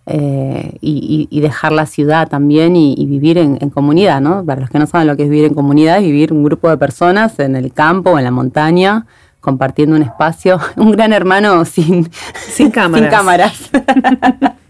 eh, 0.06 0.76
y, 0.80 1.40
dejar 1.40 1.72
la 1.72 1.86
ciudad 1.86 2.28
también 2.28 2.76
y, 2.76 3.04
vivir 3.06 3.38
en, 3.38 3.70
comunidad, 3.70 4.20
¿no? 4.20 4.44
Para 4.44 4.60
los 4.60 4.70
que 4.70 4.78
no 4.78 4.86
saben 4.86 5.06
lo 5.06 5.16
que 5.16 5.24
es 5.24 5.30
vivir 5.30 5.46
en 5.46 5.54
comunidad, 5.54 5.98
es 5.98 6.04
vivir 6.04 6.32
un 6.32 6.44
grupo 6.44 6.68
de 6.68 6.76
personas 6.76 7.38
en 7.40 7.56
el 7.56 7.72
campo 7.72 8.10
o 8.10 8.18
en 8.18 8.24
la 8.24 8.30
montaña, 8.30 9.06
compartiendo 9.40 9.96
un 9.96 10.02
espacio, 10.02 10.60
un 10.76 10.92
gran 10.92 11.12
hermano 11.12 11.64
sin, 11.64 12.10
sin 12.48 12.70
cámaras. 12.70 13.00
sin 13.10 13.10
cámaras. 13.10 13.70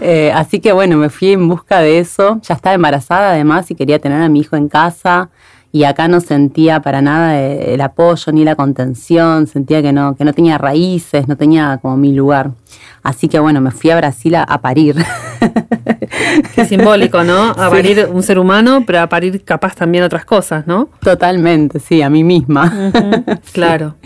Eh, 0.00 0.32
así 0.34 0.58
que 0.58 0.72
bueno, 0.72 0.96
me 0.96 1.10
fui 1.10 1.32
en 1.32 1.48
busca 1.48 1.78
de 1.78 1.98
eso. 1.98 2.40
Ya 2.42 2.54
estaba 2.54 2.74
embarazada 2.74 3.30
además 3.30 3.70
y 3.70 3.74
quería 3.74 3.98
tener 3.98 4.20
a 4.22 4.28
mi 4.28 4.40
hijo 4.40 4.56
en 4.56 4.68
casa 4.68 5.30
y 5.74 5.82
acá 5.82 6.06
no 6.06 6.20
sentía 6.20 6.78
para 6.82 7.02
nada 7.02 7.36
el 7.40 7.80
apoyo 7.80 8.30
ni 8.30 8.44
la 8.44 8.54
contención, 8.54 9.48
sentía 9.48 9.82
que 9.82 9.92
no, 9.92 10.14
que 10.14 10.24
no 10.24 10.32
tenía 10.32 10.56
raíces, 10.56 11.26
no 11.26 11.36
tenía 11.36 11.80
como 11.82 11.96
mi 11.96 12.12
lugar. 12.12 12.52
Así 13.02 13.26
que 13.26 13.40
bueno, 13.40 13.60
me 13.60 13.72
fui 13.72 13.90
a 13.90 13.96
Brasil 13.96 14.36
a, 14.36 14.60
parir. 14.60 14.94
Qué 16.54 16.64
simbólico, 16.64 17.24
¿no? 17.24 17.50
A 17.56 17.70
parir 17.70 18.08
un 18.12 18.22
ser 18.22 18.38
humano, 18.38 18.84
pero 18.86 19.00
a 19.00 19.08
parir 19.08 19.44
capaz 19.44 19.74
también 19.74 20.04
otras 20.04 20.24
cosas, 20.24 20.66
¿no? 20.66 20.88
Totalmente, 21.00 21.80
sí, 21.80 22.02
a 22.02 22.10
mí 22.10 22.24
misma. 22.24 22.92
claro. 23.52 23.96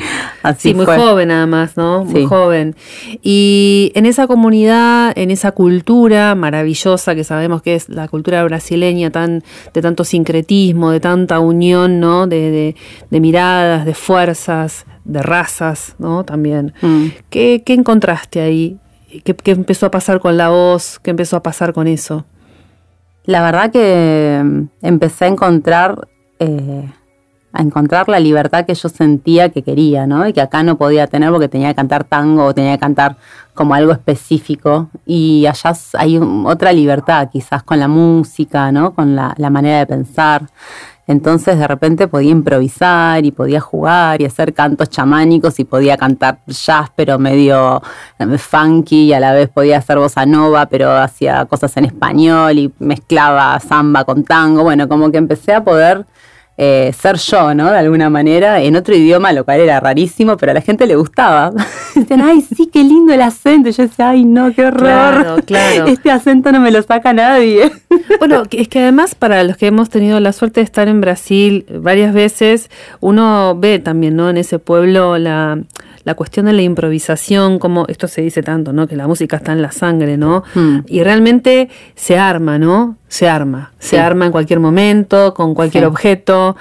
Así 0.43 0.71
sí, 0.71 0.75
muy 0.75 0.87
joven 0.87 1.31
además, 1.31 1.77
¿no? 1.77 2.05
Muy 2.05 2.25
joven. 2.25 2.77
Y 3.23 3.93
en 3.95 4.07
esa 4.07 4.27
comunidad, 4.27 5.13
en 5.17 5.31
esa 5.31 5.53
cultura 5.53 6.35
maravillosa 6.35 7.15
que 7.15 7.25
sabemos 7.25 7.63
que 7.63 7.75
es 7.75 7.89
la 7.89 8.09
cultura 8.09 8.45
brasileña, 8.45 9.11
tan, 9.11 9.43
de 9.75 9.83
tanto 9.83 10.05
sincretismo, 10.05 10.91
de 10.91 11.01
tanta 11.01 11.41
unión, 11.41 12.01
¿no? 12.01 12.27
De, 12.27 12.75
de, 13.11 13.21
miradas, 13.21 13.85
de 13.85 13.95
fuerzas, 13.95 14.87
de 15.05 15.23
razas, 15.23 15.97
¿no? 15.99 16.25
También. 16.25 16.73
Mm. 16.83 17.07
¿Qué, 17.31 17.63
¿Qué 17.65 17.75
encontraste 17.75 18.41
ahí? 18.41 18.79
¿Qué, 19.09 19.35
empezó 19.53 19.87
a 19.87 19.91
pasar 19.91 20.21
con 20.21 20.37
la 20.37 20.51
voz? 20.51 20.99
¿Qué 20.99 21.11
empezó 21.11 21.37
a 21.37 21.43
pasar 21.43 21.73
con 21.73 21.87
eso? 21.87 22.25
La 23.25 23.43
verdad 23.43 23.71
que 23.71 24.43
mm, 24.45 24.63
empecé 24.83 25.25
a 25.25 25.29
encontrar, 25.29 26.09
eh, 26.39 26.91
a 27.53 27.63
encontrar 27.63 28.09
la 28.09 28.21
libertad 28.21 28.67
que 28.67 28.75
yo 28.75 28.89
sentía 28.91 29.49
que 29.49 29.63
quería, 29.63 30.07
¿no? 30.07 30.29
Y 30.29 30.35
que 30.35 30.43
acá 30.43 30.63
no 30.63 30.77
podía 30.77 31.07
tener 31.07 31.31
porque 31.31 31.49
tenía 31.49 31.69
que 31.69 31.77
cantar 31.77 32.05
tango 32.05 32.45
o 32.45 32.55
tenía 32.55 32.73
que 32.75 32.81
cantar 32.81 33.17
como 33.55 33.75
algo 33.75 33.93
específico. 33.93 34.91
Y 35.07 35.47
allá 35.47 35.73
hay 35.95 36.21
otra 36.45 36.73
libertad, 36.75 37.31
quizás 37.33 37.63
con 37.63 37.81
la 37.81 37.89
música, 37.89 38.71
¿no? 38.73 38.93
Con 38.93 39.17
la, 39.17 39.35
la 39.39 39.49
manera 39.49 39.79
de 39.79 39.87
pensar. 39.87 40.49
Entonces 41.09 41.59
de 41.59 41.67
repente 41.67 42.07
podía 42.07 42.31
improvisar 42.31 43.25
y 43.25 43.33
podía 43.33 43.61
jugar 43.61 44.21
y 44.21 44.27
hacer 44.27 44.53
cantos 44.53 44.91
chamánicos 44.91 45.59
y 45.59 45.65
podía 45.65 45.97
cantar 45.97 46.41
jazz 46.47 46.91
pero 46.95 47.19
medio 47.19 47.83
eh, 48.19 48.39
funky 48.39 49.07
y 49.07 49.13
a 49.15 49.19
la 49.19 49.33
vez 49.33 49.49
podía 49.49 49.79
hacer 49.79 49.99
bossa 49.99 50.27
nova 50.27 50.67
pero 50.67 50.93
hacía 50.93 51.47
cosas 51.47 51.75
en 51.79 51.87
español 51.87 52.59
y 52.59 52.73
mezclaba 52.79 53.59
samba 53.59 54.05
con 54.05 54.23
tango. 54.23 54.63
Bueno, 54.63 54.87
como 54.87 55.11
que 55.11 55.17
empecé 55.17 55.55
a 55.55 55.65
poder 55.65 56.05
eh, 56.61 56.93
ser 56.93 57.19
yo, 57.19 57.55
¿no? 57.55 57.71
De 57.71 57.79
alguna 57.79 58.11
manera, 58.11 58.61
en 58.61 58.75
otro 58.75 58.93
idioma, 58.93 59.33
lo 59.33 59.45
cual 59.45 59.61
era 59.61 59.79
rarísimo, 59.79 60.37
pero 60.37 60.51
a 60.51 60.55
la 60.55 60.61
gente 60.61 60.89
le 60.89 60.97
gustaba. 60.97 61.53
Decían, 61.95 62.21
ay, 62.21 62.41
sí, 62.41 62.67
qué 62.67 62.83
lindo 62.83 63.15
el 63.15 63.23
acento. 63.23 63.69
Y 63.69 63.73
yo 63.73 63.85
decía, 63.85 64.11
ay, 64.11 64.25
no, 64.25 64.53
qué 64.53 64.67
horror. 64.67 64.81
Claro, 64.81 65.37
claro. 65.47 65.87
Este 65.87 66.11
acento 66.11 66.51
no 66.51 66.59
me 66.59 66.73
lo 66.73 66.83
saca 66.83 67.13
nadie. 67.13 67.71
Bueno, 68.19 68.43
es 68.51 68.69
que 68.69 68.81
además, 68.81 69.15
para 69.15 69.45
los 69.45 69.57
que 69.59 69.67
hemos 69.67 69.91
tenido 69.91 70.19
la 70.19 70.33
suerte 70.33 70.61
de 70.61 70.65
estar 70.65 70.89
en 70.89 71.01
Brasil 71.01 71.67
varias 71.71 72.13
veces, 72.15 72.71
uno 73.01 73.55
ve 73.57 73.79
también, 73.79 74.17
¿no? 74.17 74.31
En 74.31 74.39
ese 74.39 74.59
pueblo 74.59 75.19
la 75.19 75.59
la 76.09 76.15
cuestión 76.15 76.47
de 76.47 76.55
la 76.55 76.63
improvisación, 76.63 77.59
como 77.59 77.85
esto 77.87 78.09
se 78.09 78.23
dice 78.23 78.43
tanto, 78.43 78.73
¿no? 78.73 78.87
Que 78.87 78.97
la 78.97 79.07
música 79.07 79.37
está 79.37 79.53
en 79.53 79.61
la 79.61 79.73
sangre, 79.73 80.17
¿no? 80.17 80.43
Mm. 80.55 80.79
Y 80.87 81.03
realmente 81.03 81.69
se 81.97 82.17
arma, 82.19 82.59
¿no? 82.59 82.97
Se 83.09 83.29
arma. 83.29 83.73
Se 83.79 83.99
arma 84.01 84.25
en 84.25 84.33
cualquier 84.33 84.59
momento, 84.59 85.35
con 85.35 85.53
cualquier 85.55 85.85
Sí. 85.85 85.89
objeto. 85.89 86.57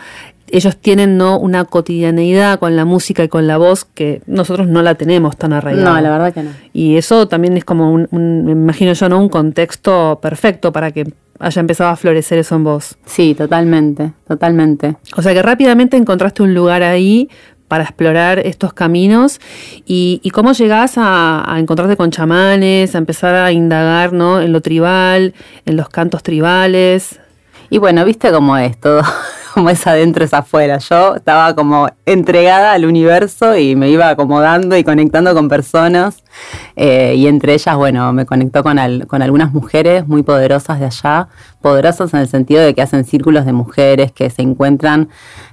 Ellos 0.49 0.75
tienen 0.77 1.17
¿no? 1.17 1.39
una 1.39 1.63
cotidianeidad 1.63 2.59
con 2.59 2.75
la 2.75 2.83
música 2.83 3.23
y 3.23 3.29
con 3.29 3.47
la 3.47 3.57
voz 3.57 3.85
que 3.85 4.21
nosotros 4.27 4.67
no 4.67 4.81
la 4.81 4.95
tenemos 4.95 5.37
tan 5.37 5.53
arraigada. 5.53 5.93
No, 5.95 6.01
la 6.01 6.09
verdad 6.09 6.33
que 6.33 6.43
no. 6.43 6.51
Y 6.73 6.97
eso 6.97 7.27
también 7.29 7.55
es 7.55 7.63
como 7.63 7.91
un, 7.91 8.07
un- 8.11 8.43
me 8.45 8.51
imagino 8.51 8.91
yo, 8.93 9.07
¿no? 9.07 9.17
Un 9.19 9.29
contexto 9.29 10.19
perfecto 10.21 10.71
para 10.73 10.91
que 10.91 11.05
haya 11.39 11.59
empezado 11.59 11.89
a 11.89 11.95
florecer 11.95 12.37
eso 12.39 12.55
en 12.55 12.63
vos. 12.65 12.97
Sí, 13.05 13.33
totalmente, 13.33 14.11
totalmente. 14.27 14.95
O 15.15 15.21
sea 15.21 15.33
que 15.33 15.41
rápidamente 15.41 15.95
encontraste 15.95 16.43
un 16.43 16.53
lugar 16.53 16.81
ahí 16.83 17.29
para 17.67 17.83
explorar 17.83 18.39
estos 18.39 18.73
caminos 18.73 19.39
y, 19.85 20.19
y 20.23 20.29
cómo 20.29 20.53
llegás 20.53 20.97
a, 20.97 21.43
a 21.51 21.59
encontrarte 21.59 21.97
con 21.97 22.11
chamanes, 22.11 22.95
a 22.95 22.97
empezar 22.97 23.35
a 23.35 23.51
indagar 23.51 24.13
¿no? 24.13 24.41
en 24.41 24.53
lo 24.53 24.61
tribal, 24.61 25.33
en 25.65 25.75
los 25.75 25.89
cantos 25.89 26.23
tribales. 26.23 27.19
Y 27.69 27.77
bueno, 27.79 28.05
viste 28.05 28.31
cómo 28.31 28.57
es 28.57 28.79
todo, 28.79 29.01
como 29.57 29.71
es 29.71 29.87
adentro 29.87 30.23
es 30.23 30.35
afuera. 30.35 30.77
Yo 30.77 31.15
estaba 31.15 31.55
como 31.55 31.89
entregada 32.05 32.73
al 32.73 32.85
universo 32.85 33.57
y 33.57 33.75
me 33.75 33.89
iba 33.89 34.07
acomodando 34.07 34.77
y 34.77 34.83
conectando 34.83 35.33
con 35.33 35.49
personas. 35.49 36.23
eh, 36.75 37.15
y 37.15 37.25
entre 37.25 37.55
ellas, 37.55 37.75
bueno, 37.75 38.13
me 38.13 38.27
conectó 38.27 38.61
con, 38.61 38.77
con 39.07 39.23
algunas 39.23 39.51
mujeres 39.51 40.07
muy 40.07 40.21
poderosas 40.21 40.79
de 40.79 40.85
allá, 40.85 41.29
poderosas 41.59 42.13
en 42.13 42.19
el 42.19 42.27
sentido 42.27 42.61
de 42.61 42.75
que 42.75 42.83
hacen 42.83 43.03
círculos 43.03 43.47
de 43.47 43.53
mujeres 43.53 44.11
que 44.11 44.29
se 44.29 44.43
encuentran 44.43 45.09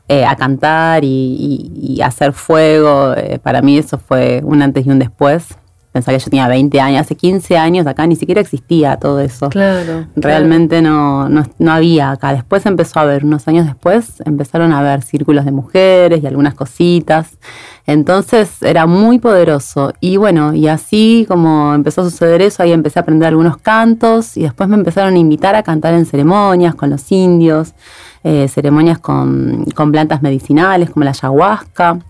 eh, 0.08 0.26
a 0.26 0.36
cantar 0.36 1.02
y 1.02 1.98
hacer 2.04 2.34
fuego. 2.34 3.14
Eh, 3.16 3.38
para 3.42 3.62
mí 3.62 3.78
eso 3.78 3.96
fue 3.96 4.42
un 4.44 4.60
antes 4.60 4.84
y 4.86 4.90
un 4.90 4.98
después. 4.98 5.56
Pensá 5.94 6.10
que 6.10 6.18
yo 6.18 6.24
tenía 6.24 6.48
20 6.48 6.80
años, 6.80 7.02
hace 7.02 7.14
15 7.14 7.56
años 7.56 7.86
acá 7.86 8.04
ni 8.04 8.16
siquiera 8.16 8.40
existía 8.40 8.96
todo 8.96 9.20
eso. 9.20 9.48
Claro. 9.48 10.08
Realmente 10.16 10.82
no, 10.82 11.28
no, 11.28 11.44
no 11.60 11.72
había 11.72 12.10
acá. 12.10 12.32
Después 12.32 12.66
empezó 12.66 12.98
a 12.98 13.02
haber, 13.02 13.24
unos 13.24 13.46
años 13.46 13.64
después, 13.64 14.20
empezaron 14.24 14.72
a 14.72 14.80
haber 14.80 15.02
círculos 15.02 15.44
de 15.44 15.52
mujeres 15.52 16.20
y 16.20 16.26
algunas 16.26 16.54
cositas. 16.54 17.38
Entonces 17.86 18.60
era 18.62 18.86
muy 18.86 19.20
poderoso. 19.20 19.92
Y 20.00 20.16
bueno, 20.16 20.52
y 20.52 20.66
así 20.66 21.26
como 21.28 21.72
empezó 21.72 22.00
a 22.00 22.10
suceder 22.10 22.42
eso, 22.42 22.64
ahí 22.64 22.72
empecé 22.72 22.98
a 22.98 23.02
aprender 23.02 23.28
algunos 23.28 23.58
cantos 23.58 24.36
y 24.36 24.42
después 24.42 24.68
me 24.68 24.74
empezaron 24.74 25.14
a 25.14 25.18
invitar 25.18 25.54
a 25.54 25.62
cantar 25.62 25.94
en 25.94 26.06
ceremonias 26.06 26.74
con 26.74 26.90
los 26.90 27.12
indios, 27.12 27.72
eh, 28.24 28.48
ceremonias 28.48 28.98
con, 28.98 29.64
con 29.76 29.92
plantas 29.92 30.22
medicinales 30.22 30.90
como 30.90 31.04
la 31.04 31.10
ayahuasca 31.12 32.00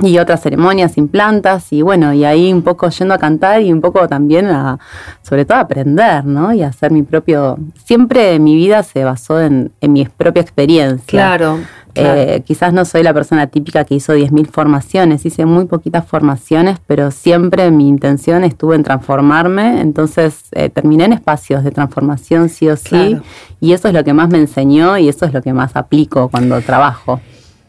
y 0.00 0.18
otras 0.18 0.42
ceremonias 0.42 0.92
sin 0.92 1.06
plantas 1.08 1.72
y 1.72 1.82
bueno, 1.82 2.12
y 2.12 2.24
ahí 2.24 2.52
un 2.52 2.62
poco 2.62 2.88
yendo 2.88 3.14
a 3.14 3.18
cantar 3.18 3.62
y 3.62 3.72
un 3.72 3.80
poco 3.80 4.08
también 4.08 4.46
a, 4.46 4.78
sobre 5.22 5.44
todo 5.44 5.58
a 5.58 5.60
aprender, 5.62 6.24
¿no? 6.24 6.52
Y 6.52 6.62
a 6.62 6.68
hacer 6.68 6.90
mi 6.90 7.02
propio, 7.02 7.58
siempre 7.84 8.38
mi 8.40 8.56
vida 8.56 8.82
se 8.82 9.04
basó 9.04 9.40
en, 9.40 9.70
en 9.80 9.92
mi 9.92 10.04
propia 10.06 10.42
experiencia. 10.42 11.20
Claro. 11.36 11.58
Eh, 11.96 12.42
quizás 12.44 12.72
no 12.72 12.84
soy 12.84 13.04
la 13.04 13.14
persona 13.14 13.46
típica 13.46 13.84
que 13.84 13.94
hizo 13.94 14.14
10.000 14.16 14.48
formaciones, 14.48 15.24
hice 15.26 15.46
muy 15.46 15.66
poquitas 15.66 16.04
formaciones, 16.04 16.78
pero 16.88 17.12
siempre 17.12 17.70
mi 17.70 17.86
intención 17.88 18.42
estuvo 18.42 18.74
en 18.74 18.82
transformarme, 18.82 19.80
entonces 19.80 20.40
eh, 20.50 20.70
terminé 20.70 21.04
en 21.04 21.12
espacios 21.12 21.62
de 21.62 21.70
transformación 21.70 22.48
sí 22.48 22.68
o 22.68 22.74
sí, 22.76 22.88
Claro. 22.88 23.22
y 23.60 23.74
eso 23.74 23.86
es 23.86 23.94
lo 23.94 24.02
que 24.02 24.12
más 24.12 24.28
me 24.28 24.38
enseñó 24.38 24.98
y 24.98 25.08
eso 25.08 25.24
es 25.24 25.32
lo 25.32 25.40
que 25.40 25.52
más 25.52 25.76
aplico 25.76 26.28
cuando 26.30 26.60
trabajo. 26.62 27.20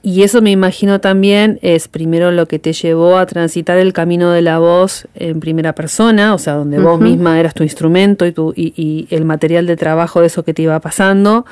Y 0.08 0.22
eso 0.22 0.40
me 0.44 0.52
imagino 0.52 1.02
también 1.02 1.58
es 1.64 1.88
primero 1.88 2.30
lo 2.30 2.48
que 2.48 2.60
te 2.60 2.74
llevó 2.74 3.18
a 3.18 3.26
transitar 3.26 3.80
el 3.80 3.92
camino 3.92 4.30
de 4.30 4.44
la 4.44 4.60
voz 4.60 5.08
en 5.16 5.40
primera 5.40 5.74
persona, 5.74 6.36
o 6.36 6.38
sea, 6.38 6.54
donde 6.54 6.78
vos 6.78 7.02
misma 7.02 7.40
eras 7.40 7.56
tu 7.56 7.64
instrumento 7.64 8.28
y, 8.28 8.32
tu, 8.32 8.54
y, 8.56 8.72
y 8.78 9.08
el 9.10 9.26
material 9.26 9.66
de 9.66 9.76
trabajo 9.76 10.22
de 10.22 10.28
eso 10.28 10.44
que 10.44 10.54
te 10.54 10.62
iba 10.62 10.80
pasando. 10.80 11.48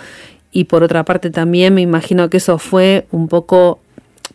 Y 0.52 0.66
por 0.66 0.84
otra 0.84 1.04
parte 1.04 1.32
también 1.32 1.74
me 1.74 1.82
imagino 1.82 2.30
que 2.30 2.38
eso 2.38 2.60
fue 2.60 3.08
un 3.10 3.28
poco 3.28 3.80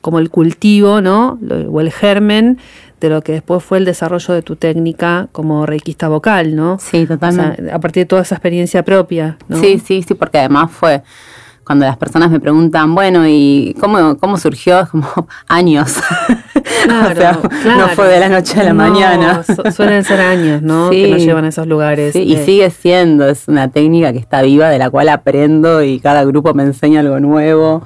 como 0.01 0.19
el 0.19 0.31
cultivo, 0.31 1.01
¿no? 1.01 1.39
O 1.71 1.81
el 1.81 1.93
germen 1.93 2.59
de 3.01 3.11
lo 3.11 3.23
que 3.23 3.31
después 3.31 3.63
fue 3.63 3.79
el 3.79 3.85
desarrollo 3.85 4.35
de 4.35 4.43
tu 4.43 4.57
técnica 4.57 5.29
como 5.31 5.65
reikista 5.65 6.09
vocal, 6.09 6.57
¿no? 6.57 6.79
Sí, 6.81 7.05
O 7.05 7.07
sea, 7.07 7.17
totalmente. 7.19 7.71
a 7.71 7.79
partir 7.79 8.03
de 8.03 8.07
toda 8.07 8.23
esa 8.23 8.35
experiencia 8.35 8.83
propia, 8.85 9.37
¿no? 9.47 9.61
Sí, 9.61 9.79
sí, 9.79 10.03
sí, 10.03 10.15
porque 10.15 10.39
además 10.39 10.73
fue 10.73 11.03
cuando 11.69 11.85
las 11.87 11.97
personas 11.99 12.31
me 12.31 12.41
preguntan, 12.41 12.95
bueno, 12.95 13.25
¿y 13.29 13.77
cómo, 13.79 14.17
cómo 14.17 14.39
surgió? 14.39 14.81
Es 14.81 14.89
como 14.89 15.07
años. 15.49 15.97
Claro, 16.85 17.13
o 17.13 17.15
sea, 17.15 17.39
claro. 17.63 17.79
no 17.81 17.89
fue 17.89 18.09
de 18.09 18.21
la 18.21 18.29
noche 18.31 18.59
a 18.61 18.65
la 18.65 18.73
No, 18.73 18.77
mañana. 18.91 19.43
su- 19.45 19.71
suelen 19.71 20.03
ser 20.03 20.21
años, 20.21 20.63
¿no? 20.63 20.89
Sí. 20.91 21.03
Que 21.05 21.11
nos 21.11 21.21
llevan 21.23 21.45
a 21.45 21.49
esos 21.49 21.67
lugares. 21.67 22.15
Sí, 22.15 22.23
y 22.23 22.35
Eh, 22.37 22.45
sigue 22.45 22.71
siendo, 22.71 23.29
es 23.29 23.47
una 23.49 23.69
técnica 23.69 24.13
que 24.13 24.19
está 24.19 24.41
viva, 24.43 24.71
de 24.71 24.79
la 24.79 24.89
cual 24.89 25.11
aprendo 25.11 25.83
y 25.83 26.01
cada 26.01 26.25
grupo 26.25 26.55
me 26.55 26.63
enseña 26.63 27.01
algo 27.01 27.21
nuevo. 27.21 27.83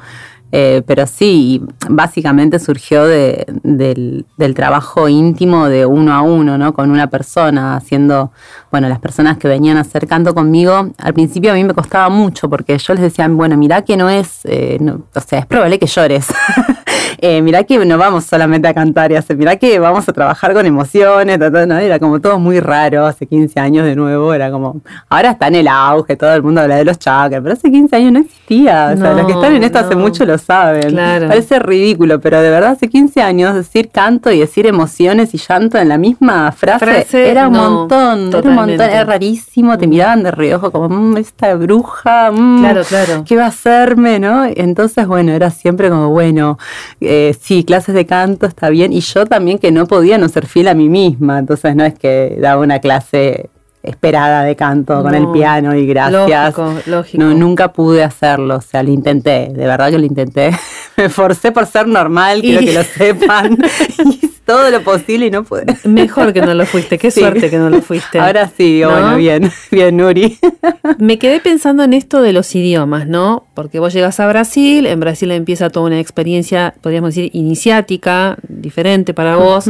Eh, 0.54 0.82
pero 0.86 1.06
sí, 1.06 1.62
básicamente 1.88 2.58
surgió 2.58 3.06
de- 3.06 3.46
del, 3.62 4.26
del 4.36 4.54
trabajo 4.54 5.08
íntimo 5.08 5.68
de 5.70 5.86
uno 5.86 6.12
a 6.12 6.20
uno, 6.20 6.58
¿no? 6.58 6.74
Con 6.74 6.90
una 6.90 7.06
persona, 7.08 7.74
haciendo, 7.76 8.32
bueno, 8.70 8.88
las 8.90 8.98
personas 9.00 9.38
que 9.38 9.48
venían 9.48 9.78
a 9.78 9.80
hacer 9.80 10.06
canto 10.06 10.34
conmigo, 10.34 10.90
al 10.98 11.14
principio 11.14 11.52
a 11.52 11.54
mí 11.54 11.64
me 11.64 11.72
costaba 11.72 12.10
mucho 12.10 12.50
porque 12.50 12.76
yo 12.76 12.92
les 12.92 13.02
decía, 13.02 13.26
bueno, 13.28 13.56
mirá 13.56 13.80
que 13.82 13.96
no 13.96 14.10
es, 14.10 14.40
eh, 14.44 14.78
o 15.14 15.20
sea, 15.20 15.38
es 15.38 15.46
probable 15.46 15.78
que 15.78 15.86
llores. 15.86 16.26
Eh, 17.24 17.40
mirá 17.40 17.62
que 17.62 17.78
no 17.84 17.96
vamos 17.98 18.24
solamente 18.24 18.66
a 18.66 18.74
cantar 18.74 19.12
y 19.12 19.14
hacer, 19.14 19.36
mirá 19.36 19.54
que 19.54 19.78
vamos 19.78 20.08
a 20.08 20.12
trabajar 20.12 20.52
con 20.54 20.66
emociones, 20.66 21.38
ta, 21.38 21.52
ta, 21.52 21.66
¿no? 21.66 21.78
era 21.78 22.00
como 22.00 22.20
todo 22.20 22.40
muy 22.40 22.58
raro, 22.58 23.06
hace 23.06 23.28
15 23.28 23.60
años 23.60 23.84
de 23.86 23.94
nuevo, 23.94 24.34
era 24.34 24.50
como, 24.50 24.80
ahora 25.08 25.30
está 25.30 25.46
en 25.46 25.54
el 25.54 25.68
auge, 25.68 26.16
todo 26.16 26.34
el 26.34 26.42
mundo 26.42 26.62
habla 26.62 26.74
de 26.74 26.84
los 26.84 26.98
chakras, 26.98 27.40
pero 27.40 27.52
hace 27.54 27.70
15 27.70 27.94
años 27.94 28.12
no 28.12 28.18
existía, 28.18 28.90
o 28.92 28.96
sea, 28.96 29.10
No, 29.12 29.18
los 29.18 29.26
que 29.26 29.32
están 29.34 29.54
en 29.54 29.62
esto 29.62 29.78
hace 29.78 29.94
mucho 29.94 30.24
lo 30.26 30.36
saben, 30.36 30.90
Claro. 30.90 31.28
parece 31.28 31.60
ridículo, 31.60 32.20
pero 32.20 32.40
de 32.42 32.50
verdad 32.50 32.72
hace 32.72 32.88
15 32.88 33.22
años 33.22 33.54
decir 33.54 33.90
canto 33.90 34.32
y 34.32 34.40
decir 34.40 34.66
emociones 34.66 35.32
y 35.32 35.38
llanto 35.38 35.78
en 35.78 35.88
la 35.90 35.98
misma 35.98 36.50
frase, 36.50 36.84
Frase, 36.84 37.30
era 37.30 37.46
un 37.46 37.52
no, 37.52 37.70
montón, 37.70 38.28
era 38.34 38.48
un 38.48 38.54
montón, 38.56 38.80
era 38.80 39.04
rarísimo, 39.04 39.78
te 39.78 39.86
miraban 39.86 40.24
de 40.24 40.32
reojo 40.32 40.72
como, 40.72 40.88
"Mm, 40.88 41.16
esta 41.18 41.54
bruja, 41.54 42.32
mm, 42.32 42.58
Claro, 42.62 42.82
claro. 42.82 43.22
¿qué 43.24 43.36
va 43.36 43.44
a 43.44 43.48
hacerme, 43.48 44.18
no? 44.18 44.44
Entonces, 44.44 45.06
bueno, 45.06 45.30
era 45.30 45.50
siempre 45.50 45.88
como, 45.88 46.08
bueno, 46.08 46.58
eh, 47.00 47.11
sí, 47.40 47.64
clases 47.64 47.94
de 47.94 48.06
canto 48.06 48.46
está 48.46 48.68
bien. 48.70 48.92
Y 48.92 49.00
yo 49.00 49.26
también 49.26 49.58
que 49.58 49.70
no 49.72 49.86
podía 49.86 50.18
no 50.18 50.28
ser 50.28 50.46
fiel 50.46 50.68
a 50.68 50.74
mí 50.74 50.88
misma. 50.88 51.38
Entonces, 51.38 51.74
no 51.76 51.84
es 51.84 51.94
que 51.98 52.36
daba 52.40 52.60
una 52.62 52.78
clase 52.78 53.48
esperada 53.82 54.44
de 54.44 54.54
canto 54.54 55.02
con 55.02 55.12
el 55.14 55.28
piano 55.32 55.74
y 55.74 55.86
gracias. 55.86 56.56
Lógico, 56.56 56.74
lógico. 56.86 57.22
No, 57.24 57.34
nunca 57.34 57.72
pude 57.72 58.04
hacerlo, 58.04 58.56
o 58.58 58.60
sea, 58.60 58.82
lo 58.84 58.90
intenté, 58.92 59.48
de 59.52 59.66
verdad 59.66 59.90
que 59.90 59.98
lo 59.98 60.06
intenté. 60.06 60.52
Me 60.96 61.08
forcé 61.08 61.50
por 61.50 61.66
ser 61.66 61.88
normal, 61.88 62.42
quiero 62.42 62.60
Y- 62.62 62.66
que 62.66 62.72
lo 62.74 62.82
sepan. 62.96 63.58
todo 64.44 64.70
lo 64.70 64.82
posible 64.82 65.26
y 65.26 65.30
no 65.30 65.44
pude. 65.44 65.64
Mejor 65.84 66.32
que 66.32 66.40
no 66.40 66.54
lo 66.54 66.66
fuiste, 66.66 66.98
qué 66.98 67.10
Sí. 67.12 67.20
suerte 67.20 67.50
que 67.50 67.58
no 67.58 67.70
lo 67.70 67.80
fuiste. 67.82 68.18
Ahora 68.18 68.50
sí, 68.56 68.82
bueno, 68.84 69.16
bien, 69.16 69.50
bien, 69.70 69.96
Nuri. 69.96 70.38
Me 70.98 71.18
quedé 71.18 71.40
pensando 71.40 71.84
en 71.84 71.92
esto 71.92 72.22
de 72.22 72.32
los 72.32 72.54
idiomas, 72.54 73.06
¿no? 73.06 73.46
Porque 73.54 73.78
vos 73.78 73.92
llegas 73.92 74.18
a 74.20 74.26
Brasil, 74.26 74.86
en 74.86 75.00
Brasil 75.00 75.30
empieza 75.30 75.70
toda 75.70 75.86
una 75.86 76.00
experiencia, 76.00 76.74
podríamos 76.80 77.14
decir, 77.14 77.30
iniciática, 77.34 78.36
diferente 78.48 79.14
para 79.14 79.36
vos, 79.36 79.66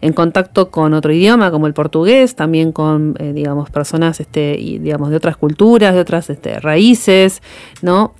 en 0.00 0.12
contacto 0.12 0.70
con 0.70 0.94
otro 0.94 1.12
idioma, 1.12 1.50
como 1.50 1.66
el 1.66 1.74
portugués, 1.74 2.34
también 2.34 2.72
con, 2.72 3.16
eh, 3.18 3.32
digamos, 3.34 3.70
personas, 3.70 4.20
este, 4.20 4.56
y, 4.58 4.78
digamos, 4.78 5.10
de 5.10 5.16
otras 5.16 5.36
culturas, 5.36 5.94
de 5.94 6.00
otras 6.00 6.30
este, 6.30 6.60
raíces, 6.60 7.42
¿no? 7.82 8.14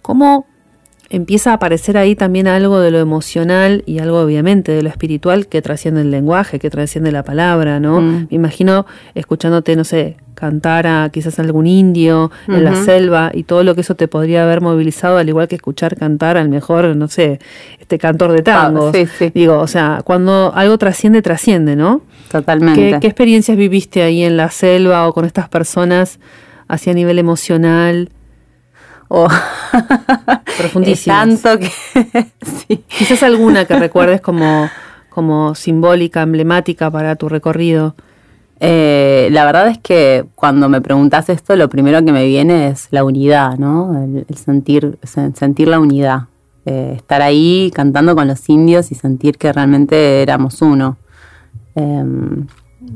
¿Cómo 0.00 0.46
empieza 1.12 1.50
a 1.50 1.54
aparecer 1.54 1.98
ahí 1.98 2.16
también 2.16 2.48
algo 2.48 2.80
de 2.80 2.90
lo 2.90 2.98
emocional 2.98 3.84
y 3.86 3.98
algo 3.98 4.20
obviamente 4.20 4.72
de 4.72 4.82
lo 4.82 4.88
espiritual 4.88 5.46
que 5.46 5.60
trasciende 5.60 6.00
el 6.00 6.10
lenguaje, 6.10 6.58
que 6.58 6.70
trasciende 6.70 7.12
la 7.12 7.22
palabra, 7.22 7.80
¿no? 7.80 8.00
Mm. 8.00 8.28
Me 8.30 8.36
imagino 8.36 8.86
escuchándote, 9.14 9.76
no 9.76 9.84
sé, 9.84 10.16
cantar 10.34 10.86
a 10.86 11.10
quizás 11.12 11.38
algún 11.38 11.66
indio 11.66 12.30
en 12.48 12.64
la 12.64 12.74
selva 12.74 13.30
y 13.32 13.42
todo 13.42 13.62
lo 13.62 13.74
que 13.74 13.82
eso 13.82 13.94
te 13.94 14.08
podría 14.08 14.42
haber 14.44 14.62
movilizado, 14.62 15.18
al 15.18 15.28
igual 15.28 15.48
que 15.48 15.54
escuchar 15.54 15.96
cantar 15.96 16.38
al 16.38 16.48
mejor, 16.48 16.96
no 16.96 17.08
sé, 17.08 17.40
este 17.78 17.98
cantor 17.98 18.32
de 18.32 18.42
tangos. 18.42 18.96
sí, 18.96 19.06
sí. 19.06 19.30
Digo, 19.34 19.58
o 19.58 19.66
sea, 19.66 20.00
cuando 20.04 20.50
algo 20.54 20.78
trasciende, 20.78 21.20
trasciende, 21.20 21.76
¿no? 21.76 22.00
Totalmente. 22.30 22.80
¿Qué, 22.80 23.00
qué 23.00 23.06
experiencias 23.06 23.58
viviste 23.58 24.02
ahí 24.02 24.22
en 24.24 24.38
la 24.38 24.50
selva 24.50 25.06
o 25.06 25.12
con 25.12 25.26
estas 25.26 25.50
personas 25.50 26.18
hacia 26.68 26.94
nivel 26.94 27.18
emocional? 27.18 28.08
Oh. 29.14 29.28
Profundísimas. 30.58 31.42
Tanto 31.42 31.58
que 31.58 31.70
sí. 32.66 32.82
Quizás 32.88 33.22
alguna 33.22 33.66
que 33.66 33.76
recuerdes 33.78 34.20
como, 34.22 34.70
como 35.10 35.54
simbólica, 35.54 36.22
emblemática 36.22 36.90
para 36.90 37.16
tu 37.16 37.28
recorrido. 37.28 37.94
Eh, 38.60 39.28
la 39.32 39.44
verdad 39.44 39.68
es 39.68 39.78
que 39.78 40.24
cuando 40.34 40.68
me 40.70 40.80
preguntas 40.80 41.28
esto, 41.28 41.56
lo 41.56 41.68
primero 41.68 42.02
que 42.04 42.12
me 42.12 42.24
viene 42.26 42.68
es 42.68 42.88
la 42.90 43.04
unidad, 43.04 43.58
¿no? 43.58 44.02
El, 44.02 44.24
el 44.28 44.36
sentir, 44.36 44.98
sen- 45.02 45.34
sentir 45.34 45.68
la 45.68 45.78
unidad. 45.80 46.22
eh, 46.64 46.94
estar 46.96 47.20
ahí 47.22 47.70
cantando 47.74 48.14
con 48.14 48.28
los 48.28 48.48
indios 48.48 48.92
y 48.92 48.94
sentir 48.94 49.36
que 49.36 49.52
realmente 49.52 50.22
éramos 50.22 50.62
uno. 50.62 50.96
Em, 51.74 52.46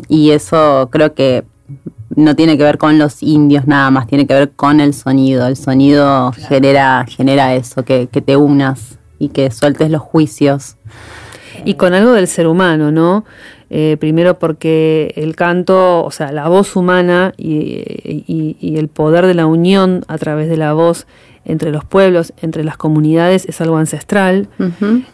y 0.08 0.30
eso 0.30 0.88
creo 0.92 1.14
que 1.14 1.44
no 2.16 2.34
tiene 2.34 2.56
que 2.56 2.64
ver 2.64 2.78
con 2.78 2.98
los 2.98 3.22
indios 3.22 3.66
nada 3.66 3.90
más, 3.90 4.06
tiene 4.06 4.26
que 4.26 4.34
ver 4.34 4.50
con 4.50 4.80
el 4.80 4.94
sonido. 4.94 5.46
El 5.46 5.56
sonido 5.56 6.32
genera, 6.32 7.04
genera 7.06 7.54
eso, 7.54 7.84
que, 7.84 8.06
te 8.06 8.36
unas 8.36 8.98
y 9.18 9.28
que 9.28 9.50
sueltes 9.50 9.90
los 9.90 10.00
juicios. 10.00 10.76
Y 11.64 11.74
con 11.74 11.92
algo 11.92 12.12
del 12.12 12.26
ser 12.26 12.46
humano, 12.46 12.90
¿no? 12.90 13.24
Eh, 13.68 13.96
primero 14.00 14.38
porque 14.38 15.12
el 15.16 15.36
canto, 15.36 16.04
o 16.04 16.10
sea, 16.10 16.32
la 16.32 16.48
voz 16.48 16.74
humana 16.74 17.34
y, 17.36 17.82
el 18.76 18.88
poder 18.88 19.26
de 19.26 19.34
la 19.34 19.46
unión 19.46 20.04
a 20.08 20.16
través 20.18 20.48
de 20.48 20.56
la 20.56 20.72
voz 20.72 21.06
entre 21.44 21.70
los 21.70 21.84
pueblos, 21.84 22.32
entre 22.40 22.64
las 22.64 22.76
comunidades, 22.76 23.44
es 23.46 23.60
algo 23.60 23.76
ancestral, 23.76 24.48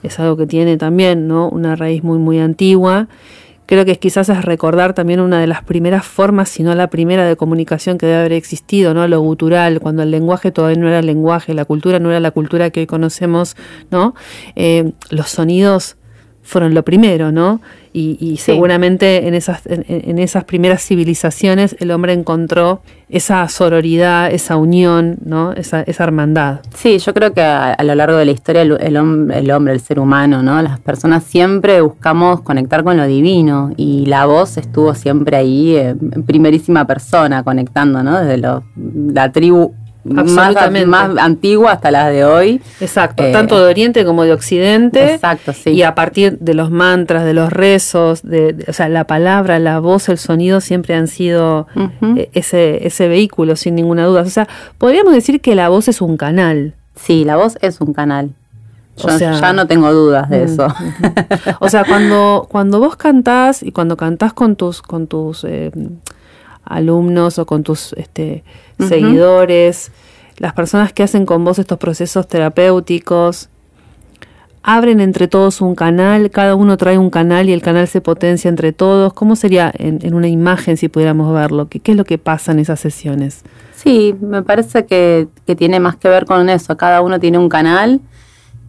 es 0.03 0.21
algo 0.21 0.37
que 0.37 0.47
tiene 0.47 0.77
también 0.77 1.27
¿no? 1.27 1.49
una 1.49 1.77
raíz 1.77 2.03
muy, 2.03 2.19
muy 2.19 2.39
antigua 2.39 3.09
Creo 3.67 3.85
que 3.85 3.99
quizás 3.99 4.29
es 4.29 4.45
recordar 4.45 4.93
también 4.93 5.21
una 5.21 5.41
de 5.41 5.47
las 5.47 5.63
primeras 5.63 6.05
formas, 6.05 6.49
si 6.49 6.63
no 6.63 6.75
la 6.75 6.89
primera 6.89 7.25
de 7.25 7.37
comunicación 7.37 7.97
que 7.97 8.07
debe 8.07 8.19
haber 8.19 8.33
existido, 8.33 8.93
¿no? 8.93 9.07
Lo 9.07 9.21
gutural, 9.21 9.81
cuando 9.81 10.03
el 10.03 10.11
lenguaje 10.11 10.51
todavía 10.51 10.81
no 10.81 10.89
era 10.89 10.99
el 10.99 11.07
lenguaje, 11.07 11.55
la 11.55 11.65
cultura 11.65 11.99
no 11.99 12.11
era 12.11 12.21
la 12.21 12.33
cultura 12.33 12.71
que 12.71 12.81
hoy 12.81 12.87
conocemos, 12.87 13.57
¿no? 13.91 14.15
Eh, 14.57 14.93
los 15.11 15.31
sonidos 15.31 15.97
fueron 16.43 16.75
lo 16.75 16.83
primero, 16.83 17.33
¿no? 17.33 17.61
Y, 17.95 18.39
seguramente 18.39 19.29
en 19.29 19.35
esas, 19.35 19.61
en, 19.67 20.19
esas 20.19 20.45
primeras 20.45 20.83
civilizaciones 20.83 21.77
el 21.79 21.91
hombre 21.91 22.15
encontró 22.15 22.81
esa 23.11 23.47
sororidad, 23.49 24.33
esa 24.33 24.57
unión, 24.57 25.19
¿no? 25.27 25.53
Esa, 25.53 25.83
esa 25.83 26.05
hermandad. 26.05 26.61
Sí, 26.75 26.99
yo 26.99 27.13
creo 27.13 27.35
que 27.35 27.43
a, 27.43 27.77
lo 27.85 27.95
largo 27.95 28.17
de 28.17 28.25
la 28.25 28.31
historia 28.31 28.63
el, 28.63 28.79
el, 28.81 28.97
hombre, 29.51 29.75
el 29.75 29.81
ser 29.81 29.99
humano, 30.01 30.43
¿no? 30.43 30.63
Las 30.63 30.81
personas 30.81 31.25
siempre 31.25 31.83
buscamos 31.83 32.41
conectar 32.41 32.83
con 32.83 32.97
lo 32.97 33.07
divino 33.07 33.73
y 33.77 34.07
la 34.07 34.25
voz 34.25 34.57
estuvo 34.57 34.95
siempre 34.95 35.37
ahí 35.37 35.77
en 35.77 36.23
primerísima 36.25 36.87
persona 36.87 37.43
conectando, 37.43 38.03
¿no? 38.03 38.21
Desde 38.21 38.39
la 38.39 39.33
tribu 39.33 39.75
más, 40.05 41.11
antigua 41.19 41.73
hasta 41.73 41.91
las 41.91 42.11
de 42.11 42.25
hoy. 42.25 42.61
Exacto, 42.81 43.23
eh, 43.23 43.33
tanto 43.33 43.59
de 43.59 43.71
Oriente 43.71 44.05
como 44.05 44.25
de 44.25 44.33
Occidente. 44.33 45.15
Exacto, 45.15 45.53
sí. 45.53 45.71
Y 45.71 45.83
a 45.83 45.95
partir 45.95 46.39
de 46.39 46.55
los 46.55 46.71
mantras, 46.71 47.25
de 47.25 47.35
los 47.35 47.53
rezos, 47.53 48.23
de, 48.23 48.65
o 48.69 48.73
sea, 48.73 48.89
la 48.89 49.05
palabra, 49.05 49.59
la 49.59 49.79
voz, 49.81 50.09
el 50.09 50.19
sonido 50.19 50.61
siempre 50.61 50.95
han 50.95 51.09
sido 51.09 51.67
eh, 52.17 52.31
ese, 52.33 52.87
ese 52.87 53.09
vehículo, 53.09 53.57
sin 53.57 53.75
ninguna 53.75 54.05
duda. 54.07 54.23
O 54.23 54.27
sea, 54.27 54.49
podríamos 54.79 55.13
decir 55.13 55.41
que 55.41 55.55
la 55.55 55.69
voz 55.69 55.89
es 55.89 56.01
un 56.01 56.17
canal. 56.17 56.75
Sí, 56.97 57.25
la 57.25 57.37
voz 57.37 57.59
es 57.61 57.81
un 57.81 57.93
canal. 57.93 58.31
Yo 58.97 59.09
o 59.09 59.19
sea, 59.19 59.41
ya 59.41 59.53
no 59.53 59.67
tengo 59.67 59.93
dudas 59.93 60.29
de 60.29 60.41
mm, 60.41 60.45
eso. 60.45 60.67
o 61.61 61.69
sea, 61.69 61.85
cuando, 61.85 62.47
cuando 62.51 62.79
vos 62.79 62.97
cantás 62.97 63.63
y 63.63 63.73
cuando 63.73 63.97
cantás 63.97 64.33
con 64.35 64.57
tus, 64.57 64.83
con 64.83 65.07
tus 65.07 65.45
eh, 65.45 65.71
alumnos 66.65 67.39
o 67.39 67.47
con 67.47 67.63
tus 67.63 67.93
este, 67.95 68.45
seguidores, 68.79 69.93
las 70.39 70.53
personas 70.55 70.93
que 70.93 71.03
hacen 71.03 71.27
con 71.27 71.45
vos 71.45 71.59
estos 71.59 71.79
procesos 71.79 72.27
terapéuticos, 72.27 73.49
abren 74.63 75.01
entre 75.01 75.29
todos 75.29 75.61
un 75.61 75.75
canal, 75.75 76.31
cada 76.31 76.55
uno 76.55 76.77
trae 76.77 76.99
un 76.99 77.11
canal 77.11 77.49
y 77.49 77.53
el 77.53 77.63
canal 77.63 77.89
se 77.89 78.01
potencia 78.01 78.49
entre 78.49 78.73
todos. 78.73 79.13
¿Cómo 79.13 79.37
sería 79.37 79.73
en, 79.77 80.15
una 80.15 80.29
imagen 80.29 80.77
si 80.77 80.89
pudiéramos 80.89 81.33
verlo? 81.35 81.69
¿Qué, 81.69 81.81
¿Qué, 81.81 81.93
es 81.93 81.99
lo 81.99 82.05
que 82.05 82.19
pasa 82.19 82.53
en 82.53 82.61
esas 82.61 82.81
sesiones? 82.81 83.43
Sí, 83.75 84.15
me 84.21 84.43
parece 84.43 84.87
que, 84.87 85.29
que 85.47 85.57
tiene 85.57 85.81
más 85.81 85.97
que 85.97 86.09
ver 86.09 86.25
con 86.25 86.49
eso. 86.49 86.77
Cada 86.77 87.03
uno 87.03 87.19
tiene 87.19 87.39
un 87.39 87.49
canal 87.49 88.01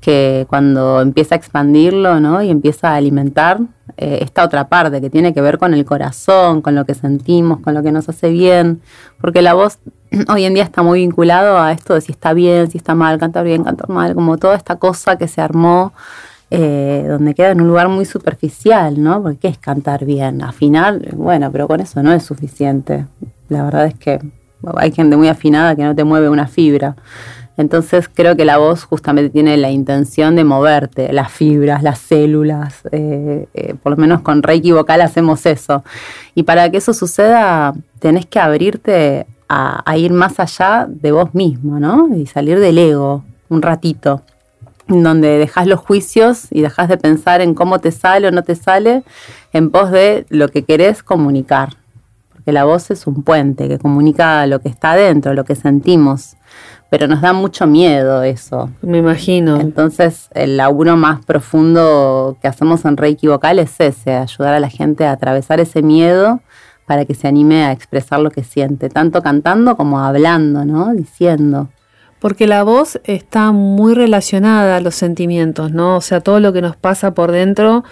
que 0.04 0.46
cuando 0.50 1.00
empieza 1.00 1.34
a 1.34 1.38
expandirlo 1.38 2.20
¿no? 2.20 2.44
y 2.44 2.50
empieza 2.50 2.90
a 2.90 2.96
alimentar 2.96 3.62
eh, 3.96 4.20
esta 4.22 4.44
otra 4.44 4.68
parte 4.68 5.00
que 5.00 5.10
tiene 5.10 5.34
que 5.34 5.40
ver 5.40 5.58
con 5.58 5.74
el 5.74 5.86
corazón, 5.86 6.62
con 6.62 6.76
lo 6.76 6.84
que 6.84 6.94
sentimos, 6.94 7.62
con 7.62 7.74
lo 7.74 7.82
que 7.82 7.94
nos 7.94 8.10
hace 8.10 8.30
bien, 8.30 8.82
porque 9.22 9.42
la 9.42 9.54
voz 9.54 9.80
hoy 10.28 10.44
en 10.44 10.56
día 10.56 10.64
está 10.64 10.84
muy 10.84 11.00
vinculado 11.00 11.58
a 11.58 11.72
esto 11.72 11.94
de 11.94 12.02
si 12.02 12.12
está 12.12 12.34
bien, 12.34 12.70
si 12.70 12.78
está 12.78 12.96
mal, 12.96 13.18
cantar 13.18 13.46
bien, 13.46 13.64
cantar 13.64 13.88
mal, 13.88 14.14
como 14.14 14.38
toda 14.38 14.58
esta 14.58 14.76
cosa 14.76 15.18
que 15.18 15.30
se 15.30 15.40
armó 15.40 15.94
eh, 16.52 17.06
donde 17.08 17.34
queda 17.34 17.52
en 17.52 17.62
un 17.62 17.70
lugar 17.70 17.88
muy 17.88 18.04
superficial, 18.04 19.02
¿no? 19.02 19.24
Porque 19.24 19.38
¿qué 19.38 19.48
es 19.48 19.58
cantar 19.58 20.04
bien? 20.04 20.44
Afinar, 20.44 21.00
bueno, 21.16 21.50
pero 21.50 21.66
con 21.70 21.80
eso 21.80 22.04
no 22.04 22.12
es 22.12 22.24
suficiente. 22.24 23.06
La 23.48 23.64
verdad 23.64 23.86
es 23.86 23.96
que 23.96 24.20
hay 24.76 24.92
gente 24.92 25.16
muy 25.16 25.30
afinada 25.30 25.78
que 25.78 25.84
no 25.86 25.96
te 25.96 26.04
mueve 26.04 26.28
una 26.28 26.48
fibra. 26.48 26.98
Entonces 27.56 28.10
creo 28.12 28.36
que 28.36 28.46
la 28.46 28.58
voz 28.58 28.84
justamente 28.84 29.30
tiene 29.30 29.58
la 29.58 29.70
intención 29.70 30.36
de 30.36 30.44
moverte, 30.44 31.14
las 31.14 31.32
fibras, 31.32 31.84
las 31.84 32.00
células, 32.00 32.82
eh, 32.92 33.48
eh, 33.54 33.76
por 33.82 33.92
lo 33.92 33.98
menos 33.98 34.22
con 34.22 34.42
Reiki 34.42 34.72
vocal 34.72 35.02
hacemos 35.02 35.46
eso. 35.46 35.84
Y 36.34 36.44
para 36.44 36.70
que 36.72 36.78
eso 36.78 36.94
suceda 36.94 37.74
tenés 38.00 38.26
que 38.26 38.40
abrirte 38.40 39.28
a, 39.48 39.84
a, 39.90 39.98
ir 39.98 40.14
más 40.14 40.40
allá 40.40 40.88
de 40.90 41.12
vos 41.12 41.36
mismo, 41.36 41.80
¿no? 41.80 42.10
Y 42.16 42.26
salir 42.26 42.60
del 42.60 42.78
ego 42.80 43.24
un 43.50 43.62
ratito, 43.62 44.22
donde 44.88 45.38
dejas 45.38 45.68
los 45.68 45.80
juicios 45.80 46.48
y 46.50 46.62
dejas 46.62 46.90
de 46.90 46.98
pensar 46.98 47.42
en 47.42 47.54
cómo 47.54 47.80
te 47.80 47.92
sale 47.92 48.28
o 48.28 48.32
no 48.32 48.44
te 48.44 48.56
sale, 48.56 49.04
en 49.54 49.70
pos 49.70 49.92
de 49.92 50.26
lo 50.30 50.48
que 50.50 50.64
querés 50.64 51.04
comunicar. 51.04 51.76
Porque 52.34 52.52
la 52.52 52.66
voz 52.66 52.90
es 52.90 53.06
un 53.06 53.22
puente 53.22 53.68
que 53.68 53.78
comunica 53.78 54.48
lo 54.48 54.60
que 54.60 54.70
está 54.70 54.94
adentro, 54.94 55.36
lo 55.36 55.46
que 55.46 55.56
sentimos 55.56 56.36
pero 56.94 57.08
nos 57.08 57.22
da 57.22 57.34
mucho 57.34 57.66
miedo 57.66 58.22
eso. 58.22 58.70
Me 58.84 59.00
imagino. 59.00 59.60
Entonces, 59.60 60.30
el 60.36 60.58
laburo 60.58 60.96
más 60.96 61.26
profundo 61.26 62.38
que 62.40 62.48
hacemos 62.48 62.86
en 62.86 62.98
Reiki 62.98 63.26
Vocal 63.26 63.58
es 63.58 63.80
ese, 63.80 64.14
ayudar 64.14 64.54
a 64.54 64.60
la 64.60 64.70
gente 64.70 65.04
a 65.08 65.14
atravesar 65.14 65.60
ese 65.60 65.82
miedo 65.82 66.40
para 66.86 67.06
que 67.06 67.16
se 67.16 67.28
anime 67.28 67.64
a 67.64 67.72
expresar 67.72 68.20
lo 68.20 68.30
que 68.30 68.44
siente, 68.44 68.92
tanto 68.92 69.24
cantando 69.24 69.76
como 69.76 70.02
hablando, 70.02 70.66
¿no? 70.66 70.94
Diciendo. 70.94 71.68
Porque 72.20 72.46
la 72.46 72.62
voz 72.62 73.02
está 73.06 73.52
muy 73.52 73.96
relacionada 73.96 74.76
a 74.76 74.80
los 74.80 74.94
sentimientos, 74.94 75.72
¿no? 75.72 75.98
O 75.98 76.02
sea, 76.02 76.22
todo 76.22 76.40
lo 76.40 76.54
que 76.54 76.62
nos 76.62 76.76
pasa 76.76 77.16
por 77.16 77.32
dentro 77.32 77.84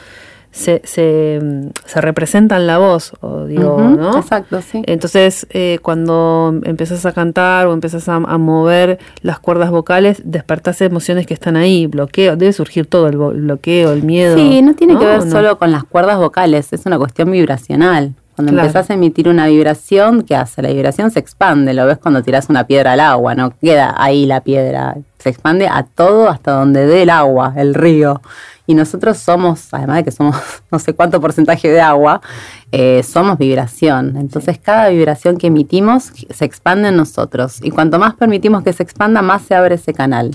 se, 0.51 0.81
se, 0.83 1.39
se 1.85 2.01
representa 2.01 2.57
en 2.57 2.67
la 2.67 2.77
voz, 2.77 3.13
o 3.21 3.45
digo, 3.45 3.79
¿no? 3.79 4.17
Exacto, 4.17 4.61
sí. 4.61 4.81
Entonces, 4.85 5.47
eh, 5.51 5.79
cuando 5.81 6.53
empezás 6.63 7.05
a 7.05 7.13
cantar 7.13 7.67
o 7.67 7.73
empezás 7.73 8.09
a, 8.09 8.19
mover 8.19 8.99
las 9.21 9.39
cuerdas 9.39 9.71
vocales, 9.71 10.21
despertás 10.25 10.81
emociones 10.81 11.25
que 11.25 11.33
están 11.33 11.55
ahí, 11.55 11.87
bloqueo, 11.87 12.35
debe 12.35 12.51
surgir 12.51 12.85
todo 12.85 13.07
el 13.07 13.17
bloqueo, 13.17 13.93
el 13.93 14.03
miedo. 14.03 14.35
Sí, 14.35 14.61
no 14.61 14.73
tiene 14.75 14.97
que 14.97 15.05
ver 15.05 15.29
solo 15.29 15.57
con 15.57 15.71
las 15.71 15.85
cuerdas 15.85 16.17
vocales, 16.17 16.73
es 16.73 16.85
una 16.85 16.97
cuestión 16.97 17.31
vibracional. 17.31 18.13
Cuando 18.35 18.53
empezás 18.53 18.89
a 18.89 18.93
emitir 18.93 19.27
una 19.29 19.47
vibración, 19.47 20.23
¿qué 20.23 20.35
hace? 20.35 20.61
La 20.61 20.69
vibración 20.69 21.11
se 21.11 21.19
expande, 21.19 21.73
lo 21.73 21.85
ves 21.85 21.97
cuando 21.97 22.23
tirás 22.23 22.49
una 22.49 22.65
piedra 22.65 22.93
al 22.93 22.99
agua, 22.99 23.35
no 23.35 23.53
queda 23.61 23.93
ahí 23.97 24.25
la 24.25 24.41
piedra, 24.41 24.95
se 25.19 25.29
expande 25.29 25.67
a 25.67 25.83
todo 25.83 26.27
hasta 26.29 26.51
donde 26.51 26.87
dé 26.87 27.03
el 27.03 27.09
agua, 27.09 27.53
el 27.55 27.73
río 27.73 28.21
y 28.71 28.73
nosotros 28.73 29.17
somos, 29.17 29.67
además 29.73 29.97
de 29.97 30.03
que 30.05 30.12
somos 30.12 30.38
no 30.71 30.79
sé 30.79 30.93
cuánto 30.93 31.19
porcentaje 31.19 31.69
de 31.69 31.81
agua, 31.81 32.21
eh, 32.71 33.03
somos 33.03 33.38
vibración. 33.38 34.15
Entonces 34.15 34.57
cada 34.60 34.88
vibración 34.88 35.38
que 35.38 35.47
emitimos 35.47 36.13
se 36.29 36.45
expande 36.45 36.88
en 36.88 36.95
nosotros 36.95 37.60
y 37.62 37.71
cuanto 37.71 37.99
más 37.99 38.15
permitimos 38.15 38.63
que 38.63 38.71
se 38.71 38.84
expanda, 38.84 39.21
más 39.21 39.41
se 39.41 39.55
abre 39.55 39.75
ese 39.75 39.93
canal. 39.93 40.31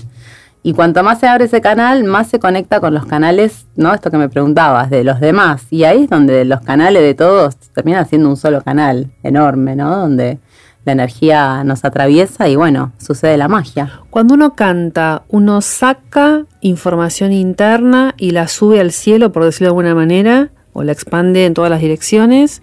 Y 0.61 0.73
cuanto 0.73 1.01
más 1.01 1.19
se 1.19 1.27
abre 1.27 1.45
ese 1.45 1.61
canal, 1.61 2.03
más 2.03 2.27
se 2.27 2.39
conecta 2.39 2.79
con 2.79 2.93
los 2.93 3.05
canales, 3.07 3.65
¿no? 3.75 3.93
Esto 3.93 4.11
que 4.11 4.17
me 4.17 4.29
preguntabas, 4.29 4.89
de 4.89 5.03
los 5.03 5.19
demás. 5.19 5.63
Y 5.71 5.85
ahí 5.85 6.03
es 6.03 6.09
donde 6.09 6.45
los 6.45 6.61
canales 6.61 7.01
de 7.01 7.15
todos 7.15 7.55
terminan 7.73 8.07
siendo 8.07 8.29
un 8.29 8.37
solo 8.37 8.61
canal 8.61 9.09
enorme, 9.23 9.75
¿no? 9.75 9.95
Donde 9.95 10.39
la 10.87 10.93
energía 10.93 11.63
nos 11.65 11.83
atraviesa 11.83 12.47
y 12.47 12.55
bueno, 12.55 12.93
sucede 12.97 13.37
la 13.37 13.49
magia. 13.49 13.99
Cuando 14.09 14.33
uno 14.33 14.55
canta, 14.55 15.23
uno 15.27 15.59
saca 15.61 16.45
información 16.61 17.33
interna 17.33 18.15
y 18.17 18.31
la 18.31 18.47
sube 18.47 18.79
al 18.79 18.93
cielo, 18.93 19.33
por 19.33 19.43
decirlo 19.43 19.65
de 19.65 19.69
alguna 19.71 19.95
manera, 19.95 20.49
o 20.71 20.83
la 20.83 20.93
expande 20.93 21.45
en 21.45 21.53
todas 21.53 21.69
las 21.69 21.81
direcciones, 21.81 22.61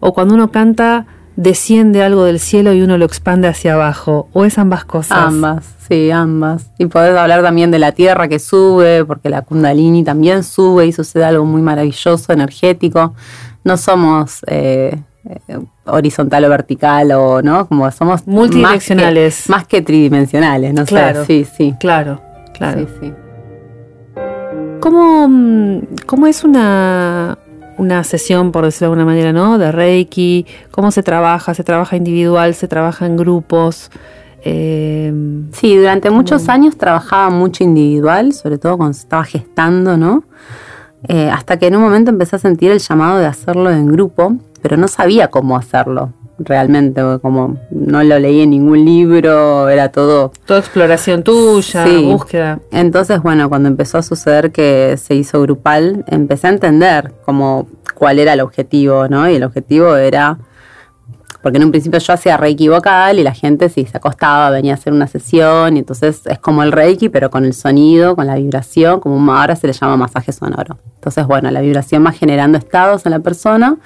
o 0.00 0.14
cuando 0.14 0.34
uno 0.34 0.50
canta, 0.50 1.06
desciende 1.36 2.02
algo 2.02 2.24
del 2.24 2.40
cielo 2.40 2.72
y 2.72 2.80
uno 2.80 2.96
lo 2.96 3.04
expande 3.04 3.46
hacia 3.46 3.74
abajo, 3.74 4.28
o 4.32 4.46
es 4.46 4.56
ambas 4.56 4.86
cosas. 4.86 5.18
Ambas, 5.18 5.66
sí, 5.86 6.10
ambas. 6.10 6.70
Y 6.78 6.86
podés 6.86 7.14
hablar 7.14 7.42
también 7.42 7.70
de 7.70 7.78
la 7.78 7.92
tierra 7.92 8.26
que 8.26 8.38
sube, 8.38 9.04
porque 9.04 9.28
la 9.28 9.42
kundalini 9.42 10.02
también 10.02 10.44
sube 10.44 10.86
y 10.86 10.92
sucede 10.92 11.26
algo 11.26 11.44
muy 11.44 11.60
maravilloso, 11.60 12.32
energético. 12.32 13.14
No 13.64 13.76
somos... 13.76 14.40
Eh, 14.46 14.98
horizontal 15.84 16.44
o 16.44 16.48
vertical 16.48 17.12
o 17.12 17.42
no 17.42 17.66
como 17.66 17.90
somos 17.90 18.26
multidireccionales. 18.26 19.48
más 19.48 19.66
que, 19.66 19.82
tridimensionales 19.82 20.74
no 20.74 20.84
claro, 20.84 21.24
sí 21.24 21.46
sí. 21.56 21.74
Claro 21.80 22.20
claro. 22.52 22.86
Sí, 23.00 23.12
¿Cómo, 24.80 25.80
¿Cómo, 26.04 26.26
es 26.26 26.44
una, 26.44 27.38
una 27.78 28.04
sesión, 28.04 28.52
por 28.52 28.66
decirlo 28.66 28.88
de 28.88 29.00
alguna 29.00 29.06
manera, 29.06 29.32
¿no? 29.32 29.56
De 29.56 29.72
Reiki, 29.72 30.44
cómo 30.70 30.90
se 30.90 31.02
trabaja, 31.02 31.54
se 31.54 31.64
trabaja 31.64 31.96
individual, 31.96 32.54
se 32.54 32.68
trabaja 32.68 33.06
en 33.06 33.16
grupos, 33.16 33.90
Em, 34.46 35.50
sí, 35.52 35.74
durante 35.74 36.10
muchos 36.10 36.50
años 36.50 36.76
trabajaba 36.76 37.30
mucho 37.30 37.64
individual, 37.64 38.34
sobre 38.34 38.58
todo 38.58 38.76
cuando 38.76 38.96
estaba 38.96 39.24
gestando, 39.24 39.96
¿no? 39.96 40.22
Eh, 41.08 41.30
hasta 41.30 41.58
que 41.58 41.68
en 41.68 41.76
un 41.76 41.82
momento 41.82 42.10
empecé 42.10 42.36
a 42.36 42.38
sentir 42.38 42.70
el 42.70 42.78
llamado 42.78 43.18
de 43.18 43.24
hacerlo 43.24 43.70
en 43.70 43.90
grupo, 43.90 44.36
pero 44.64 44.78
no 44.78 44.88
sabía 44.88 45.28
cómo 45.28 45.58
hacerlo 45.58 46.14
realmente, 46.38 47.02
como 47.20 47.58
no 47.70 48.02
lo 48.02 48.18
leí 48.18 48.40
en 48.40 48.48
ningún 48.48 48.82
libro, 48.82 49.68
era 49.68 49.90
todo... 49.90 50.32
Toda 50.46 50.58
exploración 50.58 51.22
tuya, 51.22 51.84
búsqueda. 52.02 52.60
Entonces, 52.72 53.22
bueno, 53.22 53.50
cuando 53.50 53.68
empezó 53.68 53.98
a 53.98 54.02
suceder 54.02 54.52
que 54.52 54.96
se 54.96 55.16
hizo 55.16 55.42
grupal, 55.42 56.06
empecé 56.08 56.46
a 56.46 56.50
entender 56.50 57.12
como 57.26 57.68
cuál 57.94 58.18
era 58.18 58.32
el 58.32 58.40
objetivo, 58.40 59.06
¿no? 59.06 59.28
Y 59.28 59.34
el 59.34 59.44
objetivo 59.44 59.96
era 59.96 60.38
porque 61.44 61.58
en 61.58 61.64
un 61.64 61.72
principio 61.72 61.98
yo 61.98 62.14
hacía 62.14 62.38
reiki 62.38 62.68
vocal 62.68 63.18
y 63.18 63.22
la 63.22 63.34
gente 63.34 63.68
sí 63.68 63.84
se 63.84 63.98
acostaba, 63.98 64.48
venía 64.48 64.72
a 64.72 64.76
hacer 64.76 64.94
una 64.94 65.06
sesión 65.06 65.76
y 65.76 65.80
entonces 65.80 66.22
es 66.24 66.38
como 66.38 66.62
el 66.62 66.72
reiki 66.72 67.10
pero 67.10 67.28
con 67.28 67.44
el 67.44 67.52
sonido, 67.52 68.16
con 68.16 68.26
la 68.26 68.36
vibración, 68.36 68.98
como 68.98 69.30
ahora 69.34 69.54
se 69.54 69.66
le 69.66 69.74
llama 69.74 69.98
masaje 69.98 70.32
sonoro. 70.32 70.78
Entonces 70.94 71.26
bueno, 71.26 71.50
la 71.50 71.60
vibración 71.60 72.02
va 72.02 72.12
generando 72.12 72.56
estados 72.56 73.04
en 73.04 73.10
la 73.10 73.18
persona 73.18 73.76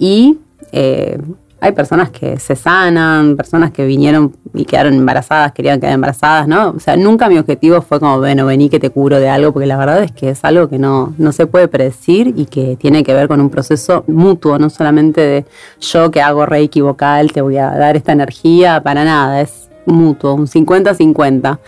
y 0.00 0.38
eh, 0.72 1.18
hay 1.60 1.72
personas 1.72 2.08
que 2.08 2.38
se 2.38 2.56
sanan, 2.56 3.36
personas 3.36 3.70
que 3.70 3.84
vinieron 3.84 4.34
y 4.54 4.64
quedaron 4.64 4.94
embarazadas, 4.94 5.52
querían 5.52 5.78
quedar 5.78 5.92
embarazadas, 5.92 6.48
¿no? 6.48 6.70
O 6.70 6.80
sea, 6.80 6.96
nunca 6.96 7.28
mi 7.28 7.38
objetivo 7.38 7.82
fue 7.82 8.00
como, 8.00 8.18
bueno, 8.18 8.46
vení 8.46 8.70
que 8.70 8.80
te 8.80 8.88
curo 8.88 9.20
de 9.20 9.28
algo, 9.28 9.52
porque 9.52 9.66
la 9.66 9.76
verdad 9.76 10.02
es 10.02 10.10
que 10.10 10.30
es 10.30 10.42
algo 10.42 10.70
que 10.70 10.78
no, 10.78 11.12
no 11.18 11.32
se 11.32 11.46
puede 11.46 11.68
predecir 11.68 12.32
y 12.34 12.46
que 12.46 12.76
tiene 12.76 13.04
que 13.04 13.12
ver 13.12 13.28
con 13.28 13.42
un 13.42 13.50
proceso 13.50 14.04
mutuo, 14.06 14.58
no 14.58 14.70
solamente 14.70 15.20
de 15.20 15.44
yo 15.80 16.10
que 16.10 16.22
hago 16.22 16.46
reiki 16.46 16.80
vocal, 16.80 17.30
te 17.30 17.42
voy 17.42 17.58
a 17.58 17.70
dar 17.70 17.94
esta 17.94 18.12
energía, 18.12 18.82
para 18.82 19.04
nada, 19.04 19.42
es 19.42 19.68
mutuo, 19.84 20.34
un 20.34 20.46
50-50. 20.46 21.58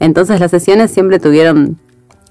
Entonces 0.00 0.40
las 0.40 0.50
sesiones 0.50 0.90
siempre 0.90 1.20
tuvieron 1.20 1.78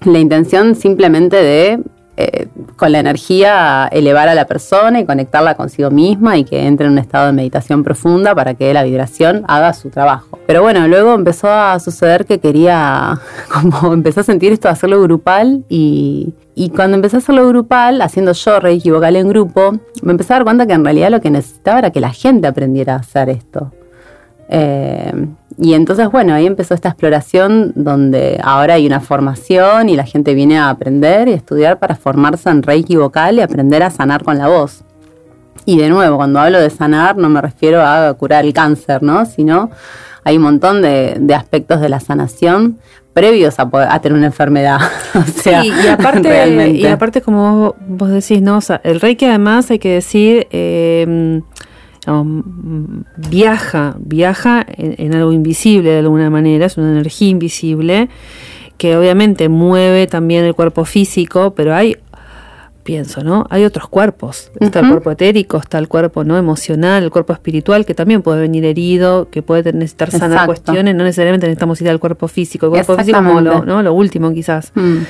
la 0.04 0.18
intención 0.18 0.74
simplemente 0.74 1.36
de 1.36 1.80
eh, 2.20 2.48
con 2.74 2.90
la 2.90 2.98
energía 2.98 3.88
elevar 3.92 4.28
a 4.28 4.34
la 4.34 4.44
persona 4.44 4.98
y 4.98 5.04
conectarla 5.04 5.54
consigo 5.54 5.92
misma 5.92 6.36
y 6.36 6.42
que 6.42 6.66
entre 6.66 6.86
en 6.86 6.94
un 6.94 6.98
estado 6.98 7.26
de 7.26 7.32
meditación 7.32 7.84
profunda 7.84 8.34
para 8.34 8.54
que 8.54 8.74
la 8.74 8.82
vibración 8.82 9.44
haga 9.46 9.72
su 9.72 9.90
trabajo. 9.90 10.36
Pero 10.44 10.60
bueno, 10.60 10.88
luego 10.88 11.14
empezó 11.14 11.48
a 11.48 11.78
suceder 11.78 12.26
que 12.26 12.40
quería, 12.40 13.20
como 13.52 13.94
empezó 13.94 14.22
a 14.22 14.24
sentir 14.24 14.50
esto 14.50 14.68
hacerlo 14.68 15.00
grupal 15.00 15.62
y, 15.68 16.34
y 16.56 16.70
cuando 16.70 16.96
empecé 16.96 17.14
a 17.14 17.18
hacerlo 17.20 17.46
grupal, 17.46 18.02
haciendo 18.02 18.32
yo 18.32 18.58
Reiki 18.58 18.90
vocal 18.90 19.14
en 19.14 19.28
grupo, 19.28 19.78
me 20.02 20.10
empecé 20.10 20.32
a 20.32 20.36
dar 20.38 20.44
cuenta 20.44 20.66
que 20.66 20.72
en 20.72 20.82
realidad 20.82 21.12
lo 21.12 21.20
que 21.20 21.30
necesitaba 21.30 21.78
era 21.78 21.90
que 21.92 22.00
la 22.00 22.10
gente 22.10 22.48
aprendiera 22.48 22.94
a 22.94 22.98
hacer 22.98 23.28
esto. 23.28 23.70
Eh, 24.48 25.12
y 25.60 25.74
entonces, 25.74 26.08
bueno, 26.10 26.34
ahí 26.34 26.46
empezó 26.46 26.74
esta 26.74 26.90
exploración 26.90 27.72
donde 27.74 28.40
ahora 28.42 28.74
hay 28.74 28.86
una 28.86 29.00
formación 29.00 29.88
y 29.88 29.96
la 29.96 30.04
gente 30.04 30.34
viene 30.34 30.56
a 30.56 30.70
aprender 30.70 31.26
y 31.26 31.32
estudiar 31.32 31.80
para 31.80 31.96
formarse 31.96 32.48
en 32.48 32.62
Reiki 32.62 32.94
vocal 32.94 33.38
y 33.38 33.40
aprender 33.40 33.82
a 33.82 33.90
sanar 33.90 34.22
con 34.22 34.38
la 34.38 34.46
voz. 34.46 34.84
Y 35.64 35.76
de 35.76 35.88
nuevo, 35.88 36.16
cuando 36.16 36.38
hablo 36.38 36.60
de 36.60 36.70
sanar, 36.70 37.16
no 37.16 37.28
me 37.28 37.40
refiero 37.40 37.82
a 37.82 38.14
curar 38.14 38.44
el 38.44 38.52
cáncer, 38.52 39.02
¿no? 39.02 39.26
Sino 39.26 39.70
hay 40.22 40.36
un 40.36 40.44
montón 40.44 40.80
de, 40.80 41.20
aspectos 41.34 41.80
de 41.80 41.88
la 41.88 41.98
sanación 41.98 42.78
previos 43.12 43.56
a, 43.58 43.98
tener 44.00 44.16
una 44.16 44.26
enfermedad. 44.26 44.78
sí, 45.42 45.50
y 45.50 45.88
aparte, 45.88 46.70
y 46.70 46.86
aparte 46.86 47.20
como 47.20 47.74
vos, 47.80 48.10
decís, 48.10 48.40
¿no? 48.40 48.60
el 48.84 49.00
Reiki 49.00 49.24
además 49.24 49.72
hay 49.72 49.80
que 49.80 49.94
decir... 49.94 50.46
Eh, 50.52 51.42
viaja, 53.16 53.96
viaja 53.98 54.64
en, 54.68 55.14
algo 55.14 55.32
invisible 55.32 55.90
de 55.90 55.98
alguna 55.98 56.30
manera, 56.30 56.66
es 56.66 56.76
una 56.76 56.90
energía 56.90 57.28
invisible 57.28 58.08
que 58.76 58.96
obviamente 58.96 59.48
mueve 59.48 60.06
también 60.06 60.44
el 60.44 60.54
cuerpo 60.54 60.84
físico, 60.84 61.52
pero 61.54 61.74
hay 61.74 61.96
pienso, 62.84 63.22
¿no? 63.22 63.46
Hay 63.50 63.64
otros 63.64 63.86
cuerpos. 63.88 64.50
Está 64.60 64.80
el 64.80 64.88
cuerpo 64.88 65.10
etérico, 65.10 65.58
está 65.58 65.78
el 65.78 65.88
cuerpo 65.88 66.24
no 66.24 66.38
emocional, 66.38 67.02
el 67.02 67.10
cuerpo 67.10 67.34
espiritual, 67.34 67.84
que 67.84 67.92
también 67.92 68.22
puede 68.22 68.40
venir 68.40 68.64
herido, 68.64 69.28
que 69.28 69.42
puede 69.42 69.74
necesitar 69.74 70.10
sanar 70.10 70.46
cuestiones. 70.46 70.94
No 70.94 71.04
necesariamente 71.04 71.46
necesitamos 71.46 71.82
ir 71.82 71.90
al 71.90 72.00
cuerpo 72.00 72.28
físico. 72.28 72.64
El 72.66 72.70
cuerpo 72.72 72.96
físico 72.96 73.18
como 73.18 73.42
lo, 73.42 73.62
¿no? 73.62 73.82
lo 73.82 73.92
último, 73.92 74.32
quizás. 74.32 74.72
Mm 74.74 75.00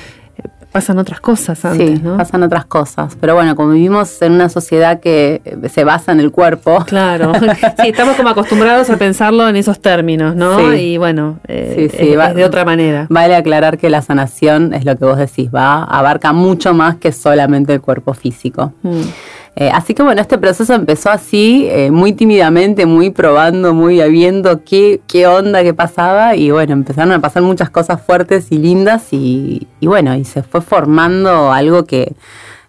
pasan 0.71 0.99
otras 0.99 1.19
cosas 1.19 1.63
antes, 1.65 1.99
sí, 1.99 2.05
pasan 2.17 2.43
otras 2.43 2.65
cosas. 2.65 3.17
Pero 3.19 3.35
bueno, 3.35 3.55
como 3.55 3.71
vivimos 3.71 4.21
en 4.21 4.33
una 4.33 4.49
sociedad 4.49 4.99
que 4.99 5.41
se 5.71 5.83
basa 5.83 6.11
en 6.11 6.19
el 6.19 6.31
cuerpo. 6.31 6.83
Claro, 6.85 7.33
sí, 7.81 7.89
estamos 7.89 8.15
como 8.15 8.29
acostumbrados 8.29 8.89
a 8.89 8.97
pensarlo 8.97 9.47
en 9.47 9.55
esos 9.55 9.79
términos, 9.79 10.35
¿no? 10.35 10.73
Y 10.73 10.97
bueno, 10.97 11.39
eh, 11.47 11.89
es, 11.93 12.35
de 12.35 12.45
otra 12.45 12.65
manera. 12.65 13.07
Vale 13.09 13.35
aclarar 13.35 13.77
que 13.77 13.89
la 13.89 14.01
sanación 14.01 14.73
es 14.73 14.85
lo 14.85 14.95
que 14.97 15.05
vos 15.05 15.17
decís, 15.17 15.49
va, 15.53 15.83
abarca 15.83 16.33
mucho 16.33 16.73
más 16.73 16.97
que 16.97 17.11
solamente 17.11 17.73
el 17.73 17.81
cuerpo 17.81 18.13
físico. 18.13 18.73
Mm. 18.83 19.01
Eh, 19.55 19.69
así 19.73 19.93
que 19.93 20.03
bueno, 20.03 20.21
este 20.21 20.37
proceso 20.37 20.73
empezó 20.73 21.09
así, 21.09 21.67
eh, 21.69 21.91
muy 21.91 22.13
tímidamente, 22.13 22.85
muy 22.85 23.09
probando, 23.09 23.73
muy 23.73 24.01
viendo 24.09 24.63
qué, 24.63 25.01
qué 25.07 25.27
onda, 25.27 25.63
qué 25.63 25.73
pasaba 25.73 26.35
y 26.35 26.51
bueno, 26.51 26.73
empezaron 26.73 27.11
a 27.11 27.19
pasar 27.19 27.43
muchas 27.43 27.69
cosas 27.69 28.01
fuertes 28.01 28.51
y 28.51 28.57
lindas 28.57 29.07
y, 29.11 29.67
bueno, 29.81 30.15
y 30.15 30.23
se 30.23 30.43
fue 30.43 30.61
formando 30.61 31.51
algo 31.51 31.85
que 31.85 32.13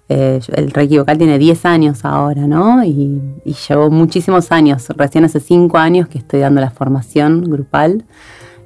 eh, 0.09 0.41
el 0.55 0.71
Reiki 0.73 0.99
Vocal 0.99 1.19
tiene 1.19 1.39
10 1.39 1.65
años 1.67 2.05
ahora, 2.05 2.47
¿no? 2.49 2.83
Y, 2.83 3.21
y 3.45 3.55
llevo 3.69 3.91
muchísimos 3.91 4.51
años, 4.51 4.89
recién 4.97 5.25
hace 5.25 5.39
5 5.39 5.79
años 5.79 6.09
que 6.09 6.19
estoy 6.19 6.41
dando 6.41 6.61
la 6.61 6.71
formación 6.71 7.43
grupal. 7.43 8.05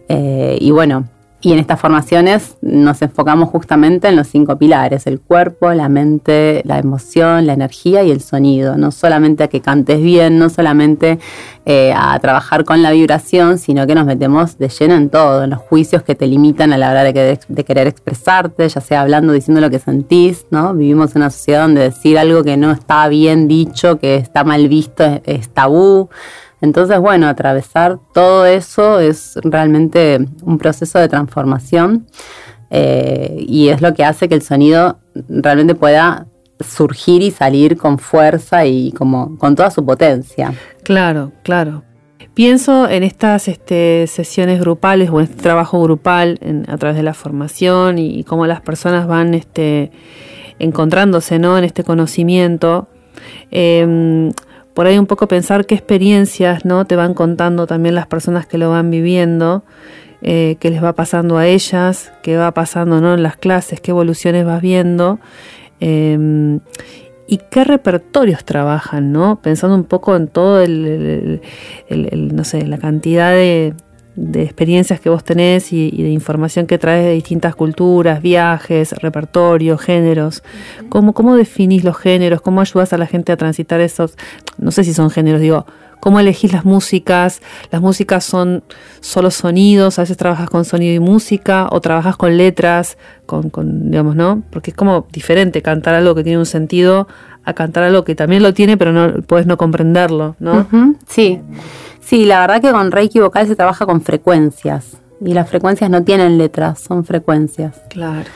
y 0.08 0.70
bueno, 0.70 1.04
y 1.44 1.52
en 1.52 1.58
estas 1.58 1.78
formaciones 1.78 2.56
nos 2.62 3.02
enfocamos 3.02 3.50
justamente 3.50 4.08
en 4.08 4.16
los 4.16 4.28
cinco 4.28 4.56
pilares, 4.56 5.06
el 5.06 5.20
cuerpo, 5.20 5.72
la 5.74 5.90
mente, 5.90 6.62
la 6.64 6.78
emoción, 6.78 7.46
la 7.46 7.52
energía 7.52 8.02
y 8.02 8.10
el 8.10 8.22
sonido. 8.22 8.78
No 8.78 8.90
solamente 8.90 9.44
a 9.44 9.48
que 9.48 9.60
cantes 9.60 10.00
bien, 10.00 10.38
no 10.38 10.48
solamente 10.48 11.18
eh, 11.66 11.92
a 11.94 12.18
trabajar 12.18 12.64
con 12.64 12.82
la 12.82 12.92
vibración, 12.92 13.58
sino 13.58 13.86
que 13.86 13.94
nos 13.94 14.06
metemos 14.06 14.56
de 14.56 14.70
lleno 14.70 14.94
en 14.94 15.10
todo, 15.10 15.44
en 15.44 15.50
los 15.50 15.58
juicios 15.58 16.02
que 16.02 16.14
te 16.14 16.26
limitan 16.26 16.72
a 16.72 16.78
la 16.78 16.90
hora 16.90 17.04
de, 17.04 17.38
querer 17.66 17.88
expresarte, 17.88 18.66
ya 18.66 18.80
sea 18.80 19.02
hablando, 19.02 19.34
diciendo 19.34 19.60
lo 19.60 19.68
que 19.68 19.78
sentís, 19.78 20.46
¿no? 20.50 20.72
Vivimos 20.72 21.14
en 21.14 21.22
una 21.22 21.30
sociedad 21.30 21.62
donde 21.62 21.82
decir 21.82 22.18
algo 22.18 22.42
que 22.42 22.56
no 22.56 22.72
está 22.72 23.06
bien 23.08 23.48
dicho, 23.48 23.98
que 23.98 24.16
está 24.16 24.44
mal 24.44 24.66
visto, 24.68 25.20
es 25.24 25.50
tabú. 25.50 26.08
Entonces, 26.64 26.98
bueno, 26.98 27.28
atravesar 27.28 27.98
todo 28.14 28.46
eso 28.46 28.98
es 28.98 29.38
realmente 29.42 30.18
un 30.42 30.56
proceso 30.56 30.98
de 30.98 31.10
transformación 31.10 32.06
eh, 32.70 33.36
y 33.46 33.68
es 33.68 33.82
lo 33.82 33.92
que 33.92 34.02
hace 34.02 34.30
que 34.30 34.34
el 34.34 34.40
sonido 34.40 34.98
realmente 35.28 35.74
pueda 35.74 36.26
surgir 36.60 37.20
y 37.20 37.30
salir 37.30 37.76
con 37.76 37.98
fuerza 37.98 38.64
y 38.64 38.92
como 38.92 39.36
con 39.36 39.54
toda 39.54 39.70
su 39.70 39.84
potencia. 39.84 40.54
Claro, 40.82 41.32
claro. 41.42 41.82
Pienso 42.32 42.88
en 42.88 43.02
estas 43.02 43.46
este, 43.46 44.06
sesiones 44.06 44.58
grupales 44.58 45.10
o 45.10 45.20
en 45.20 45.24
este 45.24 45.42
trabajo 45.42 45.82
grupal 45.82 46.40
a 46.66 46.78
través 46.78 46.96
de 46.96 47.02
la 47.02 47.12
formación 47.12 47.98
y, 47.98 48.24
cómo 48.24 48.46
las 48.46 48.62
personas 48.62 49.06
van 49.06 49.34
este, 49.34 49.92
encontrándose 50.58 51.38
¿no? 51.38 51.58
en 51.58 51.64
este 51.64 51.84
conocimiento. 51.84 52.88
Em, 53.50 54.32
por 54.74 54.86
ahí 54.86 54.98
un 54.98 55.06
poco 55.06 55.28
pensar 55.28 55.66
qué 55.66 55.74
experiencias 55.74 56.64
¿no? 56.64 56.84
te 56.84 56.96
van 56.96 57.14
contando 57.14 57.66
también 57.66 57.94
las 57.94 58.06
personas 58.06 58.46
que 58.46 58.58
lo 58.58 58.70
van 58.70 58.90
viviendo, 58.90 59.62
eh, 60.20 60.56
qué 60.58 60.70
les 60.70 60.82
va 60.82 60.92
pasando 60.94 61.38
a 61.38 61.46
ellas, 61.46 62.12
qué 62.22 62.36
va 62.36 62.52
pasando 62.52 63.00
¿no? 63.00 63.14
en 63.14 63.22
las 63.22 63.36
clases, 63.36 63.80
qué 63.80 63.92
evoluciones 63.92 64.44
vas 64.44 64.60
viendo. 64.60 65.20
Em, 65.80 66.60
y 67.26 67.38
qué 67.50 67.64
repertorios 67.64 68.44
trabajan, 68.44 69.10
¿no? 69.10 69.40
Pensando 69.40 69.74
un 69.74 69.84
poco 69.84 70.14
en 70.14 70.28
todo 70.28 70.60
el 70.60 71.40
no 71.88 72.44
sé, 72.44 72.66
la 72.66 72.76
cantidad 72.76 73.32
de, 73.32 73.72
de 74.16 74.42
experiencias 74.42 75.00
que 75.00 75.10
vos 75.10 75.24
tenés 75.24 75.72
y, 75.72 75.90
de 75.90 76.10
información 76.10 76.66
que 76.66 76.78
traes 76.78 77.04
de 77.04 77.12
distintas 77.12 77.54
culturas, 77.54 78.22
viajes, 78.22 78.92
repertorios, 78.92 79.80
géneros. 79.80 80.42
¿Cómo, 80.88 81.14
¿Cómo 81.14 81.36
definís 81.36 81.84
los 81.84 81.96
géneros? 81.96 82.40
¿Cómo 82.40 82.60
ayudas 82.60 82.92
a 82.92 82.98
la 82.98 83.06
gente 83.06 83.32
a 83.32 83.36
transitar 83.36 83.80
esos? 83.80 84.16
No 84.58 84.70
sé 84.70 84.84
si 84.84 84.94
son 84.94 85.10
géneros, 85.10 85.40
digo, 85.40 85.66
¿cómo 86.00 86.20
elegís 86.20 86.52
las 86.52 86.64
músicas? 86.64 87.40
¿Las 87.70 87.80
músicas 87.80 88.24
son 88.24 88.62
solo 89.00 89.30
sonidos? 89.30 89.98
¿A 89.98 90.02
veces 90.02 90.16
trabajas 90.16 90.48
con 90.48 90.64
sonido 90.64 90.94
y 90.94 91.00
música? 91.00 91.66
¿O 91.70 91.80
trabajas 91.80 92.16
con 92.16 92.36
letras? 92.36 92.98
Con, 93.26 93.50
con 93.50 93.90
digamos, 93.90 94.14
¿no? 94.14 94.42
Porque 94.50 94.70
es 94.70 94.76
como 94.76 95.06
diferente 95.12 95.62
cantar 95.62 95.94
algo 95.94 96.14
que 96.14 96.22
tiene 96.22 96.38
un 96.38 96.46
sentido 96.46 97.08
a 97.44 97.52
cantar 97.52 97.84
algo 97.84 98.04
que 98.04 98.14
también 98.14 98.42
lo 98.42 98.54
tiene, 98.54 98.76
pero 98.76 98.92
no 98.92 99.22
puedes 99.22 99.46
no 99.46 99.56
comprenderlo, 99.56 100.36
¿no? 100.38 100.66
Sí. 101.06 101.40
Sí, 102.04 102.24
la 102.26 102.40
verdad 102.40 102.60
que 102.60 102.70
con 102.70 102.90
Reiki 102.90 103.20
vocal 103.20 103.46
se 103.46 103.56
trabaja 103.56 103.86
con 103.86 104.00
frecuencias 104.00 104.96
y 105.20 105.32
las 105.32 105.48
frecuencias 105.48 105.90
no 105.90 106.02
tienen 106.02 106.38
letras, 106.38 106.80
son 106.80 107.04
frecuencias. 107.04 107.80
Claro. 107.88 108.28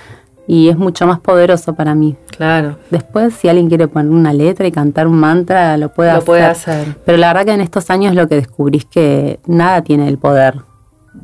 Y 0.46 0.70
es 0.70 0.78
mucho 0.78 1.06
más 1.06 1.20
poderoso 1.20 1.74
para 1.74 1.94
mí. 1.94 2.16
Claro. 2.30 2.78
Después, 2.90 3.34
si 3.34 3.48
alguien 3.48 3.68
quiere 3.68 3.86
poner 3.86 4.10
una 4.10 4.32
letra 4.32 4.66
y 4.66 4.72
cantar 4.72 5.06
un 5.06 5.16
mantra, 5.16 5.76
lo 5.76 5.90
puede 5.90 6.10
lo 6.10 6.16
hacer. 6.16 6.26
Puede 6.26 6.44
hacer. 6.44 6.96
Pero 7.04 7.18
la 7.18 7.28
verdad 7.28 7.44
que 7.44 7.52
en 7.52 7.60
estos 7.60 7.90
años 7.90 8.14
lo 8.14 8.28
que 8.28 8.36
descubrí 8.36 8.78
es 8.78 8.84
que 8.86 9.40
nada 9.46 9.82
tiene 9.82 10.08
el 10.08 10.16
poder 10.16 10.62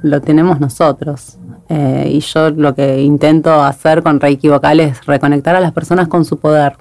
lo 0.02 0.20
tenemos 0.20 0.60
nosotros. 0.60 1.36
Eh, 1.68 2.10
y 2.12 2.20
yo 2.20 2.50
lo 2.50 2.74
que 2.74 3.02
intento 3.02 3.62
hacer 3.62 4.02
con 4.02 4.20
Reiki 4.20 4.48
vocal 4.48 4.80
es 4.80 5.04
reconectar 5.06 5.56
a 5.56 5.60
las 5.60 5.72
personas 5.72 6.08
con 6.08 6.24
su 6.24 6.38
poder, 6.38 6.76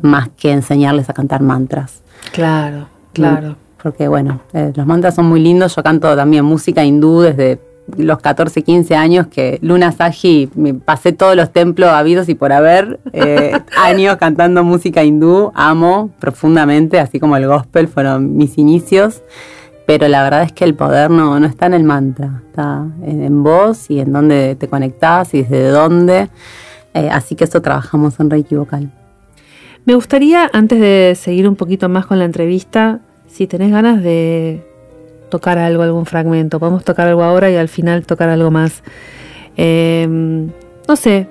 más 0.00 0.30
que 0.30 0.52
enseñarles 0.52 1.10
a 1.10 1.12
cantar 1.12 1.42
mantras. 1.42 2.00
Claro, 2.32 2.86
claro. 3.12 3.56
Porque 3.82 4.06
bueno, 4.08 4.40
eh, 4.52 4.72
los 4.74 4.86
mantras 4.86 5.14
son 5.14 5.26
muy 5.26 5.40
lindos. 5.40 5.74
Yo 5.74 5.82
canto 5.82 6.14
también 6.14 6.44
música 6.44 6.84
hindú 6.84 7.20
desde 7.20 7.58
los 7.96 8.20
14, 8.20 8.62
15 8.62 8.94
años 8.94 9.26
que 9.26 9.58
Luna 9.60 9.92
Saji, 9.92 10.50
me 10.54 10.74
pasé 10.74 11.12
todos 11.12 11.36
los 11.36 11.52
templos 11.52 11.90
habidos 11.90 12.28
y 12.28 12.34
por 12.34 12.52
haber, 12.52 13.00
eh, 13.12 13.58
años 13.76 14.16
cantando 14.16 14.62
música 14.64 15.02
hindú, 15.02 15.50
amo 15.54 16.10
profundamente, 16.20 17.00
así 17.00 17.18
como 17.18 17.36
el 17.36 17.46
gospel 17.46 17.88
fueron 17.88 18.36
mis 18.36 18.56
inicios, 18.56 19.22
pero 19.84 20.08
la 20.08 20.22
verdad 20.22 20.42
es 20.44 20.52
que 20.52 20.64
el 20.64 20.74
poder 20.74 21.10
no, 21.10 21.38
no 21.40 21.46
está 21.46 21.66
en 21.66 21.74
el 21.74 21.84
mantra, 21.84 22.42
está 22.46 22.86
en, 23.04 23.42
vos 23.42 23.90
y 23.90 24.00
en 24.00 24.12
dónde 24.12 24.54
te 24.54 24.68
conectás 24.68 25.34
y 25.34 25.42
desde 25.42 25.68
dónde, 25.68 26.28
eh, 26.94 27.10
así 27.10 27.34
que 27.34 27.44
eso 27.44 27.60
trabajamos 27.60 28.18
en 28.20 28.30
Reiki 28.30 28.54
Vocal. 28.54 28.90
Me 29.84 29.96
gustaría, 29.96 30.48
antes 30.52 30.78
de 30.78 31.14
seguir 31.20 31.48
un 31.48 31.56
poquito 31.56 31.88
más 31.88 32.06
con 32.06 32.20
la 32.20 32.24
entrevista, 32.24 33.00
si 33.32 33.46
tenés 33.46 33.72
ganas 33.72 34.02
de 34.02 34.62
tocar 35.30 35.58
algo, 35.58 35.82
algún 35.82 36.04
fragmento. 36.04 36.60
Podemos 36.60 36.84
tocar 36.84 37.08
algo 37.08 37.22
ahora 37.22 37.50
y 37.50 37.56
al 37.56 37.68
final 37.68 38.04
tocar 38.04 38.28
algo 38.28 38.50
más. 38.50 38.82
Em, 39.56 40.50
no 40.86 40.96
sé, 40.96 41.26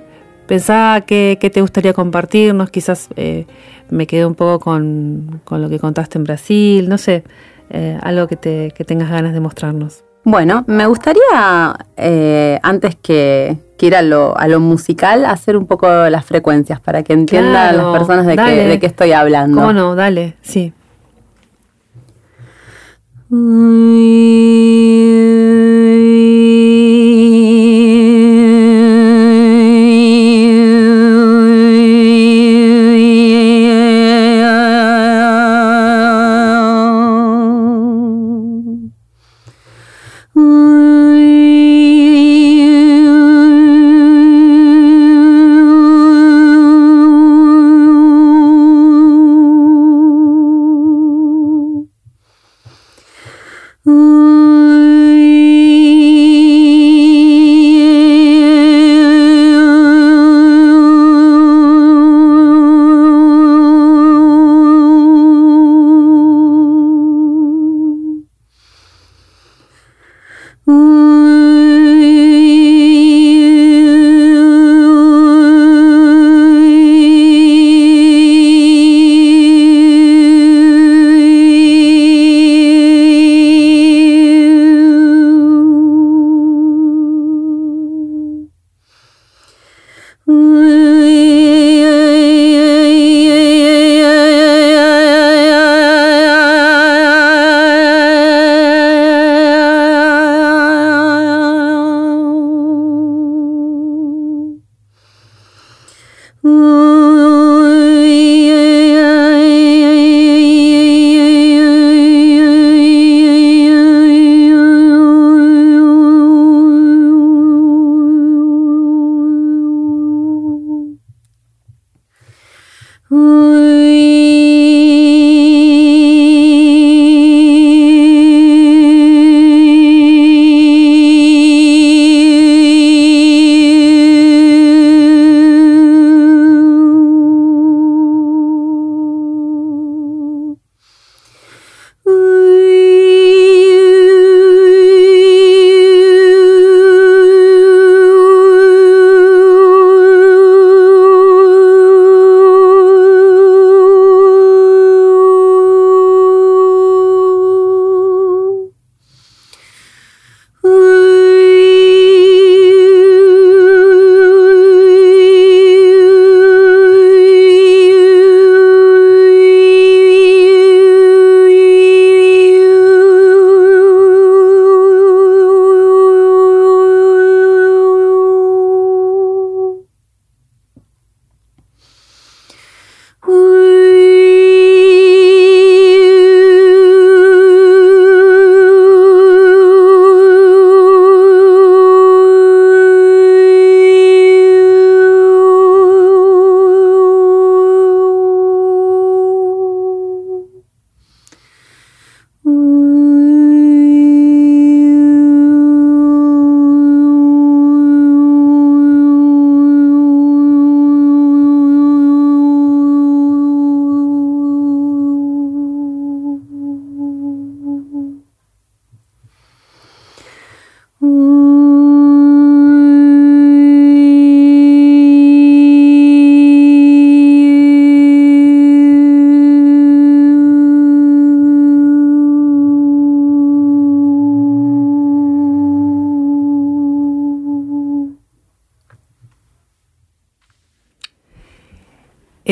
pensaba 0.48 1.02
que, 1.02 1.38
te 1.40 1.60
gustaría 1.60 1.92
compartirnos. 1.92 2.70
Quizás 2.70 3.08
eh, 3.16 3.46
me 3.88 4.08
quedé 4.08 4.26
un 4.26 4.34
poco 4.34 4.58
con, 4.58 5.40
lo 5.48 5.68
que 5.68 5.78
contaste 5.78 6.18
en 6.18 6.24
Brasil. 6.24 6.88
No 6.88 6.98
sé, 6.98 7.22
eh, 7.70 7.96
algo 8.02 8.26
que, 8.26 8.36
te, 8.36 8.70
tengas 8.84 9.08
ganas 9.08 9.32
de 9.32 9.40
mostrarnos. 9.40 10.02
Bueno, 10.24 10.64
me 10.66 10.86
gustaría, 10.86 11.76
eh, 11.96 12.58
antes 12.62 12.96
que, 12.96 13.56
que, 13.76 13.86
ir 13.86 13.96
a 13.96 14.02
lo, 14.02 14.36
a 14.36 14.48
lo, 14.48 14.60
musical, 14.60 15.24
hacer 15.24 15.56
un 15.56 15.66
poco 15.66 15.88
las 15.88 16.24
frecuencias 16.24 16.80
para 16.80 17.02
que 17.02 17.12
entiendan 17.12 17.76
las 17.76 17.86
personas 17.86 18.26
de, 18.26 18.36
de 18.36 18.78
qué 18.80 18.86
estoy 18.86 19.12
hablando. 19.12 19.60
¿Cómo 19.60 19.72
no? 19.72 19.96
Dale, 19.96 20.36
sí. 20.42 20.72
you. 23.32 23.92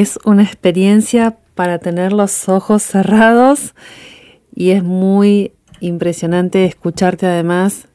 Es 0.00 0.18
una 0.24 0.42
experiencia 0.42 1.36
para 1.54 1.78
tener 1.78 2.12
los 2.12 2.48
ojos 2.48 2.82
cerrados 2.82 3.74
y 4.54 4.70
es 4.70 4.82
muy 4.82 5.52
impresionante 5.80 6.64
escucharte 6.64 7.26
además 7.26 7.86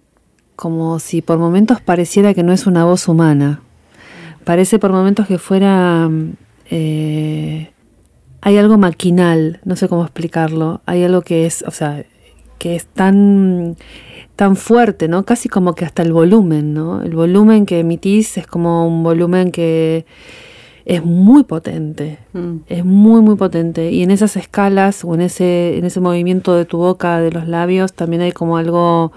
como 0.55 0.99
si 0.99 1.21
por 1.21 1.37
momentos 1.37 1.81
pareciera 1.81 2.33
que 2.33 2.43
no 2.43 2.53
es 2.53 2.67
una 2.67 2.85
voz 2.85 3.07
humana. 3.07 3.61
Parece 4.43 4.79
por 4.79 4.91
momentos 4.91 5.27
que 5.27 5.37
fuera... 5.37 6.09
Eh, 6.71 7.69
hay 8.41 8.57
algo 8.57 8.77
maquinal, 8.77 9.59
no 9.65 9.75
sé 9.75 9.89
cómo 9.89 10.03
explicarlo. 10.03 10.81
Hay 10.85 11.03
algo 11.03 11.21
que 11.21 11.47
es, 11.47 11.63
o 11.67 11.71
sea, 11.71 12.05
que 12.59 12.75
es 12.75 12.85
tan, 12.85 13.75
tan 14.35 14.55
fuerte, 14.55 15.07
¿no? 15.07 15.25
Casi 15.25 15.49
como 15.49 15.73
que 15.73 15.83
hasta 15.83 16.03
el 16.03 16.13
volumen, 16.13 16.73
¿no? 16.73 17.01
El 17.01 17.15
volumen 17.15 17.65
que 17.65 17.79
emitís 17.79 18.37
es 18.37 18.45
como 18.45 18.87
un 18.87 19.03
volumen 19.03 19.51
que 19.51 20.05
es 20.85 21.03
muy 21.03 21.43
potente, 21.43 22.19
mm. 22.33 22.57
es 22.67 22.85
muy 22.85 23.21
muy 23.21 23.35
potente 23.35 23.91
y 23.91 24.03
en 24.03 24.11
esas 24.11 24.37
escalas 24.37 25.03
o 25.03 25.15
en 25.15 25.21
ese 25.21 25.77
en 25.77 25.85
ese 25.85 25.99
movimiento 25.99 26.55
de 26.55 26.65
tu 26.65 26.77
boca, 26.77 27.19
de 27.19 27.31
los 27.31 27.47
labios, 27.47 27.93
también 27.93 28.21
hay 28.21 28.31
como 28.31 28.57
algo 28.57 29.11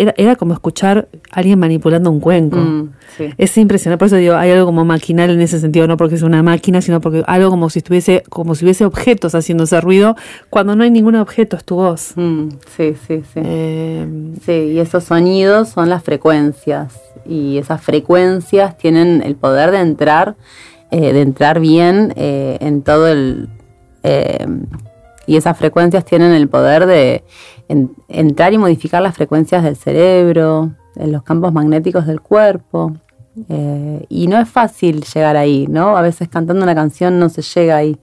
era, 0.00 0.14
era 0.16 0.36
como 0.36 0.54
escuchar 0.54 1.08
a 1.30 1.38
alguien 1.38 1.58
manipulando 1.58 2.10
un 2.10 2.20
cuenco. 2.20 2.56
Mm, 2.56 2.90
es 3.36 3.56
impresionante, 3.58 3.98
por 3.98 4.06
eso 4.06 4.16
digo, 4.16 4.34
hay 4.34 4.50
algo 4.50 4.66
como 4.66 4.84
maquinal 4.84 5.30
en 5.30 5.40
ese 5.40 5.60
sentido, 5.60 5.86
no 5.86 5.96
porque 5.96 6.14
es 6.14 6.22
una 6.22 6.42
máquina, 6.42 6.80
sino 6.80 7.00
porque 7.00 7.22
algo 7.26 7.50
como 7.50 7.68
si 7.68 7.80
estuviese, 7.80 8.22
como 8.28 8.54
si 8.54 8.64
hubiese 8.64 8.84
objetos 8.84 9.34
haciendo 9.34 9.64
ese 9.64 9.80
ruido, 9.80 10.16
cuando 10.48 10.74
no 10.74 10.84
hay 10.84 10.90
ningún 10.90 11.16
objeto, 11.16 11.56
es 11.56 11.64
tu 11.64 11.76
voz. 11.76 12.12
Mm, 12.16 12.48
sí, 12.76 12.94
sí, 13.06 13.22
sí. 13.32 13.40
Eh, 13.44 14.06
sí, 14.44 14.52
y 14.52 14.78
esos 14.78 15.04
sonidos 15.04 15.68
son 15.68 15.90
las 15.90 16.02
frecuencias, 16.02 16.98
y 17.26 17.58
esas 17.58 17.82
frecuencias 17.82 18.78
tienen 18.78 19.22
el 19.22 19.36
poder 19.36 19.70
de 19.70 19.80
entrar, 19.80 20.36
eh, 20.90 21.12
de 21.12 21.20
entrar 21.20 21.60
bien 21.60 22.14
eh, 22.16 22.56
en 22.60 22.82
todo 22.82 23.08
el 23.08 23.48
y 25.30 25.36
esas 25.36 25.56
frecuencias 25.56 26.04
tienen 26.04 26.32
el 26.32 26.48
poder 26.48 26.86
de 26.86 27.22
entrar 28.08 28.52
y 28.52 28.58
modificar 28.58 29.02
las 29.02 29.14
frecuencias 29.14 29.62
del 29.62 29.76
cerebro, 29.76 30.70
en 30.96 31.12
los 31.12 31.22
campos 31.22 31.52
magnéticos 31.52 32.06
del 32.06 32.20
cuerpo. 32.20 32.94
Eh, 33.48 34.04
y 34.08 34.26
no 34.26 34.38
es 34.38 34.48
fácil 34.48 35.02
llegar 35.02 35.36
ahí, 35.36 35.66
¿no? 35.68 35.96
A 35.96 36.02
veces 36.02 36.28
cantando 36.28 36.62
una 36.62 36.74
canción 36.74 37.18
no 37.18 37.28
se 37.28 37.42
llega 37.42 37.76
ahí. 37.76 37.96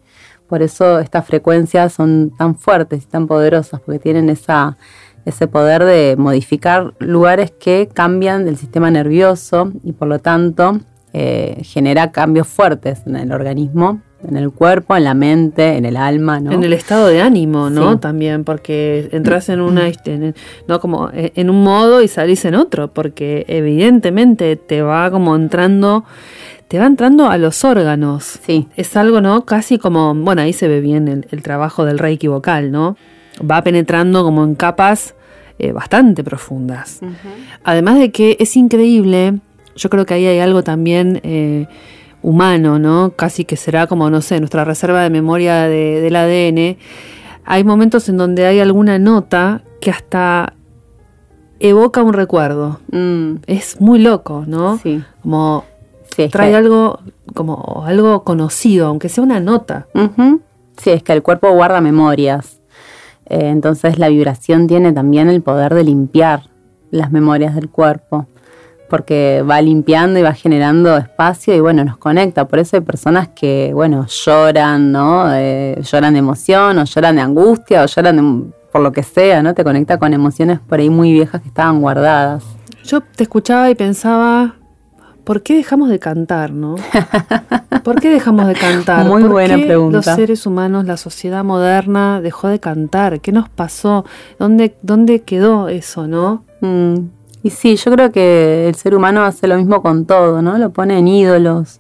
Por 0.48 0.62
eso 0.62 1.00
estas 1.00 1.26
frecuencias 1.26 1.94
son 1.94 2.32
tan 2.38 2.56
fuertes 2.56 3.04
y 3.04 3.08
tan 3.08 3.28
poderosas, 3.28 3.82
porque 3.82 4.00
tienen 4.00 4.30
esa, 4.30 4.78
ese 5.26 5.48
poder 5.48 5.84
de 5.84 6.16
modificar 6.18 6.94
lugares 7.00 7.52
que 7.52 7.90
cambian 7.94 8.48
el 8.48 8.56
sistema 8.56 8.90
nervioso 8.90 9.74
y 9.84 9.92
por 9.92 10.08
lo 10.08 10.20
tanto 10.20 10.80
eh, 11.12 11.60
genera 11.64 12.14
cambios 12.14 12.48
fuertes 12.48 13.02
en 13.06 13.18
el 13.18 13.34
organismo 13.34 14.02
en 14.26 14.36
el 14.36 14.52
cuerpo, 14.52 14.96
en 14.96 15.04
la 15.04 15.14
mente, 15.14 15.78
en 15.78 15.86
el 15.86 15.96
alma, 15.96 16.40
¿no? 16.40 16.52
En 16.52 16.64
el 16.64 16.74
estado 16.74 17.08
de 17.08 17.22
ánimo, 17.22 17.70
¿no? 17.70 18.00
También, 18.00 18.44
porque 18.44 19.10
entras 19.12 19.50
en 19.50 19.62
una, 19.62 19.88
este, 19.88 20.34
no 20.68 20.80
como 20.80 21.10
eh, 21.14 21.34
en 21.36 21.50
un 21.50 21.64
modo 21.64 22.02
y 22.02 22.08
salís 22.08 22.44
en 22.46 22.56
otro, 22.56 22.88
porque 22.88 23.46
evidentemente 23.48 24.56
te 24.56 24.82
va 24.82 25.12
como 25.12 25.36
entrando, 25.36 26.04
te 26.68 26.80
va 26.80 26.88
entrando 26.88 27.30
a 27.30 27.38
los 27.38 27.64
órganos. 27.64 28.40
Sí. 28.44 28.68
Es 28.76 28.98
algo, 28.98 29.22
¿no? 29.22 29.46
Casi 29.46 29.78
como, 29.78 30.16
bueno, 30.16 30.42
ahí 30.42 30.54
se 30.54 30.68
ve 30.68 30.82
bien 30.82 31.26
el, 31.30 31.44
trabajo 31.44 31.86
del 31.86 32.00
reiki 32.00 32.28
vocal, 32.28 32.72
¿no? 32.72 32.98
Va 33.40 33.62
penetrando 33.62 34.24
como 34.24 34.44
en 34.44 34.56
capas 34.56 35.14
eh, 35.60 35.72
bastante 35.72 36.24
profundas. 36.24 37.02
Además 37.64 38.00
de 38.00 38.12
que 38.12 38.36
es 38.40 38.58
increíble, 38.58 39.36
yo 39.76 39.90
creo 39.92 40.08
que 40.08 40.16
ahí 40.16 40.26
hay 40.26 40.40
algo 40.40 40.64
también... 40.64 41.22
Eh, 41.24 41.68
humano, 42.22 42.80
¿no? 42.80 43.14
Casi 43.16 43.46
que 43.46 43.58
será 43.58 43.88
como, 43.88 44.10
no 44.10 44.22
sé, 44.22 44.40
nuestra 44.40 44.66
reserva 44.66 45.02
de 45.04 45.10
memoria 45.10 45.64
del 45.68 46.16
ADN. 46.16 46.78
Hay 47.46 47.64
momentos 47.64 48.10
en 48.10 48.18
donde 48.18 48.46
hay 48.46 48.60
alguna 48.60 49.00
nota 49.00 49.62
que 49.80 49.92
hasta 49.92 50.54
evoca 51.60 52.04
un 52.04 52.14
recuerdo. 52.14 52.80
Mm. 52.92 53.36
Es 53.48 53.80
muy 53.80 54.00
loco, 54.00 54.44
¿no? 54.48 54.78
Sí. 54.80 55.04
Como 55.22 55.64
trae 56.32 56.56
algo, 56.56 57.00
como 57.34 57.84
algo 57.86 58.24
conocido, 58.24 58.88
aunque 58.88 59.10
sea 59.10 59.24
una 59.24 59.40
nota. 59.40 59.88
Sí, 60.78 60.90
es 60.90 61.04
que 61.04 61.14
el 61.14 61.22
cuerpo 61.22 61.52
guarda 61.52 61.80
memorias. 61.82 62.60
Eh, 63.28 63.50
entonces 63.50 64.00
la 64.00 64.10
vibración 64.10 64.68
tiene 64.68 64.94
también 64.94 65.30
el 65.30 65.42
poder 65.42 65.74
de 65.74 65.84
limpiar 65.84 66.44
las 66.92 67.12
memorias 67.12 67.56
del 67.56 67.70
cuerpo 67.70 68.26
porque 68.90 69.44
va 69.48 69.62
limpiando 69.62 70.20
y 70.20 70.22
va 70.22 70.34
generando 70.34 70.98
espacio 70.98 71.56
y 71.56 71.60
bueno, 71.60 71.84
nos 71.84 71.98
conecta. 71.98 72.46
Por 72.46 72.60
eso 72.60 72.78
hay 72.78 72.82
personas 72.82 73.28
que, 73.30 73.72
bueno, 73.74 74.06
lloran, 74.08 74.92
¿no? 74.92 75.34
Eh, 75.34 75.80
lloran 75.82 76.14
de 76.14 76.20
emoción 76.20 76.78
o 76.78 76.84
lloran 76.86 77.16
de 77.16 77.22
angustia 77.22 77.84
o 77.84 77.86
lloran 77.86 78.54
por 78.72 78.82
lo 78.82 78.92
que 78.92 79.04
sea, 79.04 79.44
¿no? 79.44 79.54
Te 79.54 79.64
conecta 79.64 79.98
con 79.98 80.14
emociones 80.14 80.60
por 80.60 80.80
ahí 80.80 80.90
muy 80.90 81.12
viejas 81.12 81.42
que 81.42 81.48
estaban 81.48 81.82
guardadas. 81.82 82.44
Yo 82.84 83.02
te 83.02 83.24
escuchaba 83.24 83.70
y 83.70 83.76
pensaba, 83.76 84.56
¿por 85.24 85.44
qué 85.44 85.56
dejamos 85.56 85.90
de 85.90 86.00
cantar, 86.00 86.52
no? 86.52 86.76
¿Por 87.84 88.00
qué 88.00 88.10
dejamos 88.10 88.48
de 88.48 88.54
cantar? 88.54 89.06
Muy 89.06 89.24
buena 89.24 89.58
qué 89.58 89.66
pregunta. 89.66 89.98
Los 89.98 90.06
seres 90.06 90.46
humanos, 90.46 90.86
la 90.86 90.98
sociedad 90.98 91.44
moderna 91.44 92.22
dejó 92.22 92.48
de 92.48 92.60
cantar. 92.60 93.20
¿Qué 93.20 93.32
nos 93.32 93.50
pasó? 93.50 94.06
¿Dónde, 94.40 94.76
dónde 94.82 95.22
quedó 95.22 95.68
eso, 95.68 96.08
no? 96.08 96.44
Mm. 96.62 97.17
Y 97.44 97.50
sí, 97.52 97.76
yo 97.76 97.92
creo 97.92 98.12
que 98.12 98.68
el 98.68 98.76
ser 98.76 98.96
humano 98.96 99.24
hace 99.24 99.48
lo 99.48 99.58
mismo 99.58 99.82
con 99.82 100.06
todo, 100.06 100.42
¿no? 100.42 100.58
Lo 100.58 100.72
pone 100.72 100.98
en 100.98 101.08
ídolos, 101.08 101.80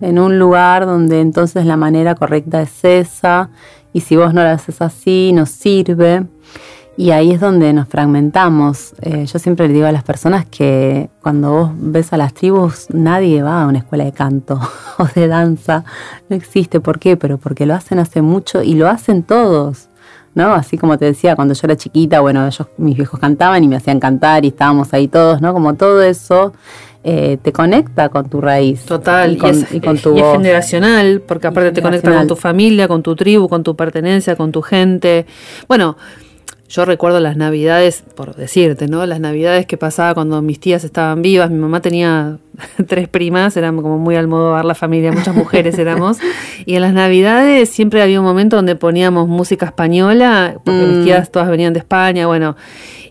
en 0.00 0.18
un 0.18 0.38
lugar 0.38 0.86
donde 0.86 1.20
entonces 1.20 1.66
la 1.66 1.76
manera 1.76 2.14
correcta 2.14 2.62
es 2.62 2.84
esa, 2.84 3.50
y 3.92 4.00
si 4.00 4.16
vos 4.16 4.34
no 4.34 4.42
lo 4.42 4.50
haces 4.50 4.82
así, 4.82 5.32
no 5.32 5.46
sirve. 5.46 6.26
Y 6.98 7.10
ahí 7.10 7.32
es 7.32 7.40
donde 7.40 7.74
nos 7.74 7.88
fragmentamos. 7.88 8.94
Eh, 9.02 9.26
yo 9.26 9.38
siempre 9.38 9.68
le 9.68 9.74
digo 9.74 9.86
a 9.86 9.92
las 9.92 10.02
personas 10.02 10.46
que 10.46 11.10
cuando 11.20 11.50
vos 11.50 11.70
ves 11.74 12.12
a 12.14 12.16
las 12.16 12.32
tribus, 12.32 12.86
nadie 12.90 13.42
va 13.42 13.62
a 13.62 13.66
una 13.66 13.78
escuela 13.80 14.04
de 14.04 14.12
canto 14.12 14.58
o 14.98 15.06
de 15.14 15.28
danza. 15.28 15.84
No 16.30 16.36
existe. 16.36 16.80
¿Por 16.80 16.98
qué? 16.98 17.18
Pero 17.18 17.36
porque 17.36 17.66
lo 17.66 17.74
hacen 17.74 17.98
hace 17.98 18.22
mucho 18.22 18.62
y 18.62 18.74
lo 18.74 18.88
hacen 18.88 19.22
todos. 19.22 19.88
¿No? 20.36 20.52
Así 20.54 20.76
como 20.76 20.98
te 20.98 21.06
decía, 21.06 21.34
cuando 21.34 21.54
yo 21.54 21.60
era 21.64 21.76
chiquita, 21.76 22.20
bueno, 22.20 22.46
ellos, 22.46 22.68
mis 22.76 22.94
viejos 22.94 23.18
cantaban 23.18 23.64
y 23.64 23.68
me 23.68 23.76
hacían 23.76 23.98
cantar 23.98 24.44
y 24.44 24.48
estábamos 24.48 24.92
ahí 24.92 25.08
todos, 25.08 25.40
¿no? 25.40 25.54
Como 25.54 25.74
todo 25.74 26.02
eso 26.02 26.52
eh, 27.02 27.38
te 27.42 27.52
conecta 27.52 28.10
con 28.10 28.28
tu 28.28 28.42
raíz. 28.42 28.84
Total, 28.84 29.32
y, 29.32 29.38
con, 29.38 29.50
es, 29.50 30.02
tu 30.02 30.14
es 30.14 30.32
generacional, 30.32 31.22
porque 31.26 31.46
aparte 31.46 31.72
te 31.72 31.80
conecta 31.80 32.14
con 32.14 32.26
tu 32.26 32.36
familia, 32.36 32.86
con 32.86 33.02
tu 33.02 33.16
tribu, 33.16 33.48
con 33.48 33.62
tu 33.62 33.74
pertenencia, 33.74 34.36
con 34.36 34.52
tu 34.52 34.60
gente. 34.60 35.24
Bueno, 35.68 35.96
yo 36.68 36.84
recuerdo 36.84 37.20
las 37.20 37.36
navidades, 37.36 38.02
por 38.14 38.34
decirte, 38.34 38.88
¿no? 38.88 39.06
Las 39.06 39.20
navidades 39.20 39.66
que 39.66 39.76
pasaba 39.76 40.14
cuando 40.14 40.42
mis 40.42 40.60
tías 40.60 40.84
estaban 40.84 41.22
vivas, 41.22 41.50
mi 41.50 41.58
mamá 41.58 41.80
tenía 41.80 42.38
tres 42.86 43.08
primas, 43.08 43.56
éramos 43.56 43.82
como 43.82 43.98
muy 43.98 44.16
al 44.16 44.28
modo 44.28 44.60
la 44.62 44.74
familia, 44.74 45.12
muchas 45.12 45.34
mujeres 45.34 45.78
éramos, 45.78 46.18
y 46.64 46.74
en 46.74 46.82
las 46.82 46.92
navidades 46.92 47.68
siempre 47.68 48.02
había 48.02 48.20
un 48.20 48.26
momento 48.26 48.56
donde 48.56 48.74
poníamos 48.74 49.28
música 49.28 49.66
española, 49.66 50.54
porque 50.64 50.86
mis 50.86 50.98
mm. 50.98 51.04
tías 51.04 51.30
todas 51.30 51.48
venían 51.48 51.72
de 51.72 51.80
España, 51.80 52.26
bueno, 52.26 52.56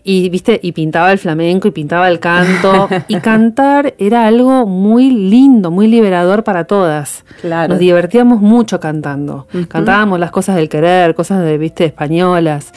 y 0.08 0.28
viste, 0.28 0.60
y 0.62 0.70
pintaba 0.70 1.10
el 1.10 1.18
flamenco 1.18 1.66
y 1.66 1.72
pintaba 1.72 2.08
el 2.08 2.20
canto, 2.20 2.88
y 3.08 3.16
cantar 3.16 3.94
era 3.98 4.26
algo 4.28 4.64
muy 4.64 5.10
lindo, 5.10 5.72
muy 5.72 5.88
liberador 5.88 6.44
para 6.44 6.64
todas. 6.64 7.24
Claro. 7.40 7.70
Nos 7.72 7.80
divertíamos 7.80 8.40
mucho 8.40 8.78
cantando. 8.78 9.48
Cantábamos 9.66 10.20
las 10.20 10.30
cosas 10.30 10.54
del 10.54 10.68
querer, 10.68 11.16
cosas 11.16 11.42
de, 11.42 11.58
viste, 11.58 11.86
españolas. 11.86 12.72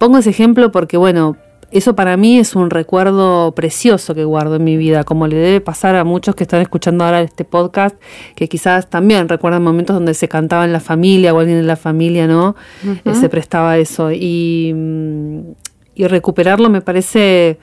Pongo 0.00 0.16
ese 0.16 0.30
ejemplo 0.30 0.72
porque, 0.72 0.96
bueno, 0.96 1.36
eso 1.70 1.94
para 1.94 2.16
mí 2.16 2.38
es 2.38 2.56
un 2.56 2.70
recuerdo 2.70 3.52
precioso 3.54 4.14
que 4.14 4.24
guardo 4.24 4.56
en 4.56 4.64
mi 4.64 4.78
vida, 4.78 5.04
como 5.04 5.26
le 5.26 5.36
debe 5.36 5.60
pasar 5.60 5.94
a 5.94 6.04
muchos 6.04 6.34
que 6.34 6.44
están 6.44 6.62
escuchando 6.62 7.04
ahora 7.04 7.20
este 7.20 7.44
podcast, 7.44 7.94
que 8.34 8.48
quizás 8.48 8.88
también 8.88 9.28
recuerdan 9.28 9.62
momentos 9.62 9.92
donde 9.92 10.14
se 10.14 10.26
cantaba 10.26 10.64
en 10.64 10.72
la 10.72 10.80
familia 10.80 11.34
o 11.34 11.38
alguien 11.38 11.58
en 11.58 11.66
la 11.66 11.76
familia, 11.76 12.26
¿no? 12.26 12.56
Eh, 13.04 13.14
se 13.14 13.28
prestaba 13.28 13.76
eso. 13.76 14.10
Y, 14.10 14.72
mm, 14.74 15.40
y 15.96 16.06
recuperarlo 16.06 16.70
me 16.70 16.80
parece, 16.80 17.58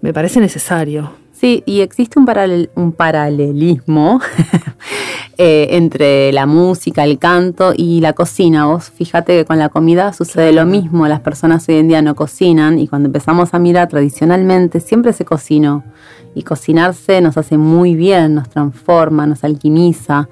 me 0.00 0.14
parece 0.14 0.40
necesario. 0.40 1.12
Sí, 1.34 1.64
y 1.66 1.80
existe 1.80 2.20
un, 2.20 2.28
un 2.76 2.92
paralelismo 2.92 4.20
eh, 5.36 5.66
entre 5.72 6.32
la 6.32 6.46
música, 6.46 7.02
el 7.02 7.18
canto 7.18 7.72
y 7.76 8.00
la 8.00 8.12
cocina. 8.12 8.66
Vos 8.66 8.90
fíjate 8.90 9.38
que 9.38 9.44
con 9.44 9.58
la 9.58 9.68
comida 9.68 10.12
sucede 10.12 10.52
lo 10.52 10.64
mismo. 10.64 11.08
Las 11.08 11.20
personas 11.20 11.68
hoy 11.68 11.76
en 11.76 11.88
día 11.88 12.02
no 12.02 12.14
cocinan 12.14 12.78
y 12.78 12.86
cuando 12.86 13.08
empezamos 13.08 13.52
a 13.52 13.58
mirar 13.58 13.88
tradicionalmente 13.88 14.78
siempre 14.78 15.12
se 15.12 15.24
cocinó. 15.24 15.82
Y 16.36 16.42
cocinarse 16.42 17.20
nos 17.20 17.36
hace 17.36 17.58
muy 17.58 17.96
bien, 17.96 18.36
nos 18.36 18.48
transforma, 18.48 19.26
nos 19.26 19.42
alquimiza. 19.42 20.28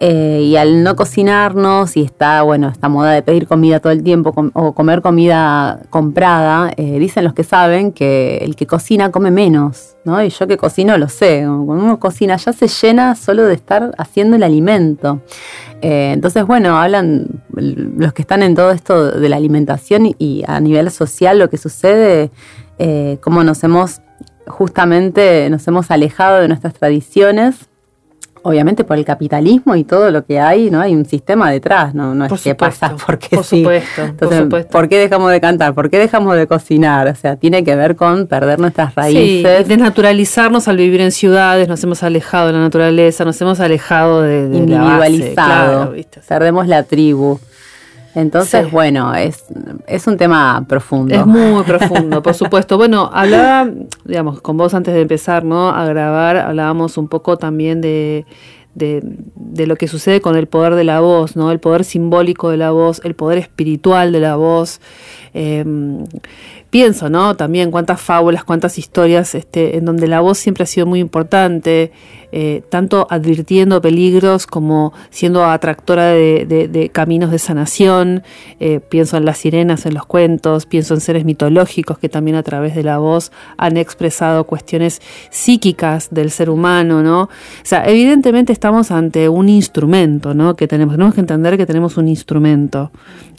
Eh, 0.00 0.42
y 0.42 0.56
al 0.56 0.82
no 0.82 0.96
cocinarnos 0.96 1.96
y 1.96 2.02
está, 2.02 2.42
bueno, 2.42 2.68
esta 2.68 2.88
moda 2.88 3.12
de 3.12 3.22
pedir 3.22 3.46
comida 3.46 3.78
todo 3.80 3.92
el 3.92 4.02
tiempo 4.02 4.34
o 4.52 4.74
comer 4.74 5.02
comida 5.02 5.80
comprada, 5.88 6.72
eh, 6.76 6.98
dicen 6.98 7.24
los 7.24 7.32
que 7.32 7.44
saben 7.44 7.92
que 7.92 8.38
el 8.38 8.56
que 8.56 8.66
cocina 8.66 9.12
come 9.12 9.30
menos, 9.30 9.96
¿no? 10.04 10.22
Y 10.22 10.30
yo 10.30 10.46
que 10.48 10.56
cocino 10.56 10.98
lo 10.98 11.08
sé, 11.08 11.44
cuando 11.44 11.84
uno 11.84 12.00
cocina 12.00 12.36
ya 12.36 12.52
se 12.52 12.66
llena 12.66 13.14
solo 13.14 13.44
de 13.44 13.54
estar 13.54 13.92
haciendo 13.96 14.36
el 14.36 14.42
alimento. 14.42 15.20
Eh, 15.80 16.12
entonces, 16.12 16.44
bueno, 16.46 16.76
hablan 16.76 17.26
los 17.52 18.12
que 18.12 18.22
están 18.22 18.42
en 18.42 18.54
todo 18.54 18.72
esto 18.72 19.10
de 19.12 19.28
la 19.28 19.36
alimentación 19.36 20.14
y, 20.18 20.42
a 20.46 20.58
nivel 20.58 20.90
social 20.90 21.38
lo 21.38 21.50
que 21.50 21.56
sucede 21.56 22.30
eh, 22.78 23.18
cómo 23.20 23.44
nos 23.44 23.62
hemos, 23.64 24.00
justamente, 24.46 25.48
nos 25.50 25.66
hemos 25.68 25.90
alejado 25.90 26.40
de 26.40 26.48
nuestras 26.48 26.74
tradiciones 26.74 27.68
obviamente 28.44 28.84
por 28.84 28.98
el 28.98 29.04
capitalismo 29.04 29.74
y 29.74 29.84
todo 29.84 30.10
lo 30.10 30.24
que 30.24 30.38
hay, 30.38 30.70
¿no? 30.70 30.80
Hay 30.80 30.94
un 30.94 31.04
sistema 31.06 31.50
detrás, 31.50 31.94
¿no? 31.94 32.14
No 32.14 32.26
es 32.26 32.42
que 32.42 32.54
pasa 32.54 32.94
porque 33.06 33.36
por 33.36 33.44
sí. 33.44 33.62
Supuesto, 33.62 34.02
Entonces, 34.02 34.38
por 34.38 34.44
supuesto. 34.44 34.70
¿por 34.70 34.88
qué 34.88 34.98
dejamos 34.98 35.32
de 35.32 35.40
cantar? 35.40 35.74
¿Por 35.74 35.90
qué 35.90 35.98
dejamos 35.98 36.36
de 36.36 36.46
cocinar? 36.46 37.08
O 37.08 37.14
sea, 37.14 37.36
tiene 37.36 37.64
que 37.64 37.74
ver 37.74 37.96
con 37.96 38.26
perder 38.26 38.60
nuestras 38.60 38.94
raíces. 38.94 39.58
Sí, 39.58 39.68
desnaturalizarnos 39.68 40.68
al 40.68 40.76
vivir 40.76 41.00
en 41.00 41.10
ciudades, 41.10 41.68
nos 41.68 41.82
hemos 41.82 42.02
alejado 42.02 42.48
de 42.48 42.52
la 42.52 42.60
naturaleza, 42.60 43.24
nos 43.24 43.40
hemos 43.40 43.60
alejado 43.60 44.22
de, 44.22 44.48
de 44.48 44.58
individualizado. 44.58 45.72
La 45.72 45.86
base, 45.86 46.04
claro, 46.04 46.24
Perdemos 46.28 46.68
la 46.68 46.82
tribu. 46.82 47.38
Entonces, 48.14 48.66
sí. 48.66 48.70
bueno, 48.70 49.14
es, 49.14 49.44
es 49.86 50.06
un 50.06 50.16
tema 50.16 50.64
profundo. 50.68 51.14
Es 51.14 51.26
muy 51.26 51.62
profundo, 51.66 52.22
por 52.22 52.34
supuesto. 52.34 52.76
Bueno, 52.76 53.10
hablaba, 53.12 53.70
digamos, 54.04 54.40
con 54.40 54.56
vos 54.56 54.74
antes 54.74 54.94
de 54.94 55.00
empezar, 55.00 55.44
¿no? 55.44 55.70
A 55.70 55.84
grabar, 55.86 56.36
hablábamos 56.36 56.96
un 56.96 57.08
poco 57.08 57.36
también 57.36 57.80
de, 57.80 58.24
de, 58.74 59.02
de, 59.34 59.66
lo 59.66 59.76
que 59.76 59.88
sucede 59.88 60.20
con 60.20 60.36
el 60.36 60.46
poder 60.46 60.76
de 60.76 60.84
la 60.84 61.00
voz, 61.00 61.34
¿no? 61.34 61.50
El 61.50 61.58
poder 61.58 61.84
simbólico 61.84 62.50
de 62.50 62.56
la 62.56 62.70
voz, 62.70 63.00
el 63.04 63.14
poder 63.14 63.38
espiritual 63.38 64.12
de 64.12 64.20
la 64.20 64.36
voz. 64.36 64.80
Eh, 65.34 65.64
pienso, 66.74 67.08
¿no? 67.08 67.36
También 67.36 67.70
cuántas 67.70 68.00
fábulas, 68.00 68.42
cuántas 68.42 68.78
historias 68.78 69.36
este, 69.36 69.76
en 69.76 69.84
donde 69.84 70.08
la 70.08 70.18
voz 70.18 70.38
siempre 70.38 70.64
ha 70.64 70.66
sido 70.66 70.86
muy 70.86 70.98
importante, 70.98 71.92
eh, 72.32 72.62
tanto 72.68 73.06
advirtiendo 73.10 73.80
peligros 73.80 74.48
como 74.48 74.92
siendo 75.10 75.44
atractora 75.44 76.06
de, 76.06 76.46
de, 76.48 76.66
de 76.66 76.88
caminos 76.88 77.30
de 77.30 77.38
sanación. 77.38 78.24
Eh, 78.58 78.80
pienso 78.80 79.16
en 79.16 79.24
las 79.24 79.38
sirenas, 79.38 79.86
en 79.86 79.94
los 79.94 80.04
cuentos, 80.04 80.66
pienso 80.66 80.94
en 80.94 81.00
seres 81.00 81.24
mitológicos 81.24 81.96
que 81.96 82.08
también 82.08 82.36
a 82.36 82.42
través 82.42 82.74
de 82.74 82.82
la 82.82 82.98
voz 82.98 83.30
han 83.56 83.76
expresado 83.76 84.42
cuestiones 84.42 85.00
psíquicas 85.30 86.08
del 86.10 86.32
ser 86.32 86.50
humano, 86.50 87.04
¿no? 87.04 87.22
O 87.22 87.28
sea, 87.62 87.88
evidentemente 87.88 88.52
estamos 88.52 88.90
ante 88.90 89.28
un 89.28 89.48
instrumento, 89.48 90.34
¿no? 90.34 90.56
Que 90.56 90.66
tenemos, 90.66 90.96
tenemos 90.96 91.14
que 91.14 91.20
entender 91.20 91.56
que 91.56 91.66
tenemos 91.66 91.96
un 91.98 92.08
instrumento. 92.08 92.90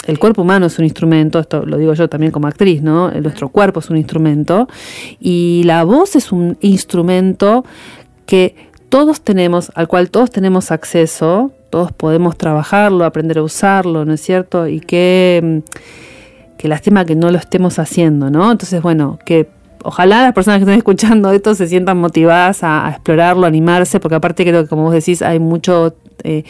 El 0.07 0.19
cuerpo 0.19 0.43
humano 0.43 0.67
es 0.67 0.77
un 0.77 0.85
instrumento, 0.85 1.39
esto 1.39 1.65
lo 1.65 1.77
digo 1.77 1.95
yo 1.95 2.07
también 2.07 2.31
como 2.31 2.47
actriz, 2.47 2.83
¿no? 2.83 3.09
Nuestro 3.25 3.49
cuerpo 3.49 3.79
es 3.79 3.89
un 3.89 3.97
instrumento 3.97 4.67
y 5.19 5.63
la 5.65 5.83
voz 5.83 6.15
es 6.15 6.31
un 6.31 6.57
instrumento 6.61 7.65
que 8.25 8.55
todos 8.89 9.21
tenemos, 9.21 9.71
al 9.75 9.87
cual 9.87 10.09
todos 10.09 10.31
tenemos 10.31 10.71
acceso, 10.71 11.51
todos 11.69 11.91
podemos 11.91 12.37
trabajarlo, 12.37 13.03
aprender 13.03 13.39
a 13.39 13.43
usarlo, 13.43 14.05
¿no 14.05 14.13
es 14.13 14.21
cierto? 14.21 14.67
Y 14.67 14.79
que, 14.79 15.63
que 16.57 16.67
lástima 16.67 17.03
que 17.05 17.15
no 17.15 17.31
lo 17.31 17.37
estemos 17.37 17.79
haciendo, 17.79 18.29
¿no? 18.29 18.51
Entonces, 18.51 18.81
bueno, 18.81 19.19
que 19.25 19.49
ojalá 19.83 20.21
las 20.21 20.33
personas 20.33 20.59
que 20.59 20.63
estén 20.63 20.77
escuchando 20.77 21.31
esto 21.31 21.53
se 21.55 21.67
sientan 21.67 21.97
motivadas 21.97 22.63
a, 22.63 22.87
a 22.87 22.91
explorarlo, 22.91 23.45
a 23.45 23.47
animarse, 23.47 23.99
porque 23.99 24.15
aparte 24.15 24.45
creo 24.45 24.63
que 24.63 24.69
como 24.69 24.83
vos 24.83 24.93
decís 24.93 25.21
hay 25.21 25.39
mucho 25.39 25.93
eh, 26.25 26.43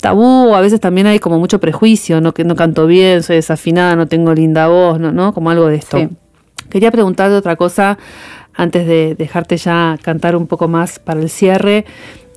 tabú, 0.00 0.54
a 0.54 0.60
veces 0.60 0.80
también 0.80 1.06
hay 1.06 1.18
como 1.18 1.38
mucho 1.38 1.60
prejuicio, 1.60 2.20
no 2.20 2.34
que 2.34 2.44
no 2.44 2.56
canto 2.56 2.86
bien, 2.86 3.22
soy 3.22 3.36
desafinada, 3.36 3.96
no 3.96 4.06
tengo 4.06 4.34
linda 4.34 4.68
voz, 4.68 4.98
no, 4.98 5.12
¿no? 5.12 5.32
como 5.34 5.50
algo 5.50 5.66
de 5.66 5.76
esto. 5.76 5.98
Sí. 5.98 6.08
Quería 6.70 6.90
preguntarte 6.90 7.34
otra 7.34 7.56
cosa 7.56 7.98
antes 8.54 8.86
de 8.86 9.14
dejarte 9.16 9.56
ya 9.56 9.98
cantar 10.02 10.34
un 10.34 10.46
poco 10.46 10.66
más 10.66 10.98
para 10.98 11.20
el 11.20 11.30
cierre. 11.30 11.84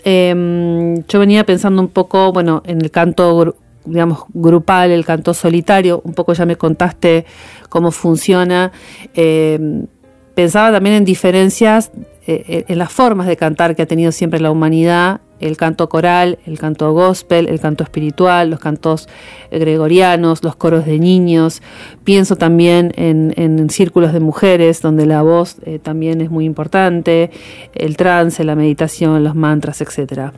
Eh, 0.03 1.01
yo 1.07 1.20
venía 1.20 1.45
pensando 1.45 1.82
un 1.82 1.88
poco, 1.88 2.32
bueno, 2.32 2.62
en 2.66 2.82
el 2.82 2.91
canto 2.91 3.55
digamos, 3.86 4.26
grupal, 4.34 4.91
el 4.91 5.05
canto 5.05 5.34
solitario, 5.34 6.01
un 6.03 6.14
poco 6.14 6.34
ya 6.34 6.45
me 6.45 6.57
contaste 6.57 7.26
cómo 7.70 7.91
funciona. 7.91 8.72
Eh, 9.16 9.86
pensaba 10.36 10.72
también 10.72 10.95
en 10.95 11.05
diferencias 11.05 11.91
eh, 12.28 12.66
en 12.68 12.78
las 12.78 12.91
formas 12.91 13.28
de 13.28 13.38
cantar 13.38 13.76
que 13.76 13.82
ha 13.82 13.86
tenido 13.88 14.12
siempre 14.12 14.39
la 14.39 14.51
humanidad, 14.51 15.22
el 15.40 15.58
canto 15.58 15.90
coral, 15.90 16.40
el 16.46 16.60
canto 16.60 16.92
gospel, 16.94 17.48
el 17.48 17.60
canto 17.60 17.84
espiritual, 17.84 18.50
los 18.50 18.60
cantos 18.60 19.08
gregorianos, 19.52 20.44
los 20.44 20.56
coros 20.56 20.86
de 20.86 21.00
niños. 21.00 21.62
Pienso 22.04 22.36
también 22.36 22.94
en, 22.96 23.70
círculos 23.70 24.14
de 24.14 24.20
mujeres 24.20 24.82
donde 24.82 25.06
la 25.06 25.22
voz 25.22 25.58
eh, 25.66 25.80
también 25.80 26.22
es 26.22 26.30
muy 26.30 26.46
importante, 26.46 27.32
el 27.74 27.98
trance, 27.98 28.44
la 28.44 28.56
meditación, 28.56 29.24
los 29.24 29.36
mantras, 29.36 29.82
etc. 29.82 30.32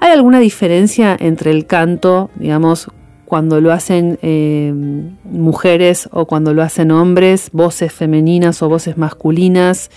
¿Hay 0.00 0.12
alguna 0.12 0.40
diferencia 0.40 1.16
entre 1.18 1.50
el 1.50 1.66
canto, 1.66 2.30
digamos, 2.36 2.88
cuando 3.28 3.60
lo 3.60 3.72
hacen 3.72 4.18
eh, 4.22 4.72
mujeres 5.24 6.08
o 6.12 6.24
cuando 6.24 6.54
lo 6.54 6.62
hacen 6.62 6.90
hombres, 6.90 7.50
voces 7.52 7.92
femeninas 7.92 8.62
o 8.62 8.70
voces 8.70 8.96
masculinas, 8.96 9.90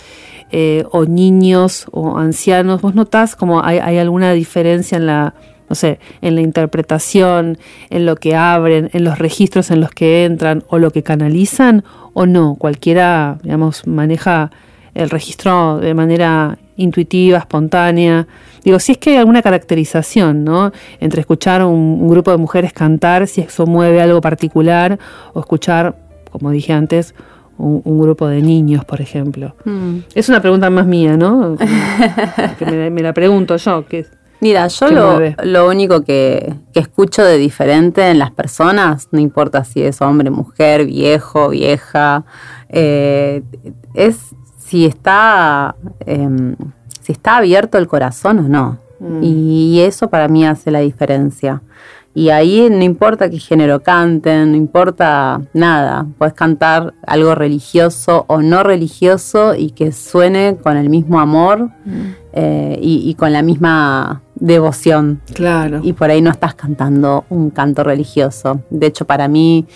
eh, 0.50 0.84
o 0.90 1.06
niños 1.06 1.86
o 1.92 2.18
ancianos? 2.18 2.82
¿Vos 2.82 2.94
notás 2.94 3.34
como 3.34 3.64
hay, 3.64 3.78
hay, 3.78 3.96
alguna 3.96 4.34
diferencia 4.34 4.98
en 4.98 5.06
la, 5.06 5.32
no 5.70 5.74
sé, 5.74 5.98
en 6.20 6.34
la 6.34 6.42
interpretación, 6.42 7.56
en 7.88 8.04
lo 8.04 8.16
que 8.16 8.36
abren, 8.36 8.90
en 8.92 9.02
los 9.02 9.18
registros 9.18 9.70
en 9.70 9.80
los 9.80 9.92
que 9.92 10.26
entran 10.26 10.62
o 10.68 10.78
lo 10.78 10.90
que 10.90 11.02
canalizan 11.02 11.84
o 12.12 12.26
no? 12.26 12.56
Cualquiera, 12.56 13.38
digamos, 13.42 13.86
maneja 13.86 14.50
el 14.92 15.08
registro 15.08 15.78
de 15.78 15.94
manera 15.94 16.58
intuitiva, 16.76 17.38
espontánea. 17.38 18.26
Digo, 18.64 18.78
si 18.78 18.92
es 18.92 18.98
que 18.98 19.10
hay 19.10 19.16
alguna 19.16 19.42
caracterización, 19.42 20.44
¿no? 20.44 20.72
Entre 21.00 21.20
escuchar 21.20 21.64
un, 21.64 21.98
un, 22.00 22.08
grupo 22.08 22.30
de 22.30 22.36
mujeres 22.36 22.72
cantar, 22.72 23.26
si 23.26 23.40
eso 23.40 23.66
mueve 23.66 24.00
algo 24.00 24.20
particular, 24.20 24.98
o 25.32 25.40
escuchar, 25.40 25.96
como 26.30 26.50
dije 26.50 26.72
antes, 26.72 27.14
un, 27.58 27.82
un 27.84 28.00
grupo 28.00 28.26
de 28.28 28.42
niños, 28.42 28.84
por 28.84 29.00
ejemplo. 29.00 29.54
Mm. 29.64 29.98
Es 30.14 30.28
una 30.28 30.40
pregunta 30.40 30.70
más 30.70 30.86
mía, 30.86 31.16
¿no? 31.16 31.56
que 32.58 32.66
me, 32.66 32.90
me, 32.90 33.02
la 33.02 33.12
pregunto 33.12 33.56
yo. 33.56 33.86
Que, 33.86 34.06
Mira, 34.42 34.66
yo 34.66 34.90
lo, 34.90 35.20
lo, 35.44 35.68
único 35.68 36.02
que, 36.02 36.52
que, 36.72 36.80
escucho 36.80 37.22
de 37.22 37.38
diferente 37.38 38.10
en 38.10 38.18
las 38.18 38.32
personas, 38.32 39.06
no 39.12 39.20
importa 39.20 39.62
si 39.62 39.82
es 39.82 40.02
hombre, 40.02 40.30
mujer, 40.30 40.84
viejo, 40.84 41.50
vieja, 41.50 42.24
eh, 42.68 43.42
es 43.94 44.16
si 44.58 44.84
está, 44.84 45.76
eh, 46.06 46.56
si 47.02 47.12
está 47.12 47.38
abierto 47.38 47.78
el 47.78 47.88
corazón 47.88 48.38
o 48.38 48.48
no. 48.48 48.78
Mm. 49.00 49.22
Y 49.22 49.80
eso 49.80 50.08
para 50.08 50.28
mí 50.28 50.46
hace 50.46 50.70
la 50.70 50.80
diferencia. 50.80 51.60
Y 52.14 52.28
ahí 52.28 52.68
no 52.70 52.82
importa 52.84 53.30
qué 53.30 53.38
género 53.38 53.82
canten, 53.82 54.50
no 54.50 54.56
importa 54.56 55.40
nada. 55.54 56.06
Puedes 56.18 56.34
cantar 56.34 56.92
algo 57.06 57.34
religioso 57.34 58.26
o 58.28 58.42
no 58.42 58.62
religioso 58.62 59.54
y 59.54 59.70
que 59.70 59.92
suene 59.92 60.58
con 60.62 60.76
el 60.76 60.90
mismo 60.90 61.20
amor 61.20 61.70
mm. 61.84 62.00
eh, 62.34 62.78
y, 62.82 63.08
y, 63.08 63.14
con 63.14 63.32
la 63.32 63.40
misma 63.40 64.20
devoción. 64.34 65.20
Claro. 65.32 65.80
Y 65.82 65.94
por 65.94 66.10
ahí 66.10 66.20
no 66.20 66.30
estás 66.30 66.54
cantando 66.54 67.24
un 67.30 67.48
canto 67.48 67.82
religioso. 67.82 68.60
De 68.68 68.88
hecho, 68.88 69.06
para 69.06 69.26
mí 69.26 69.66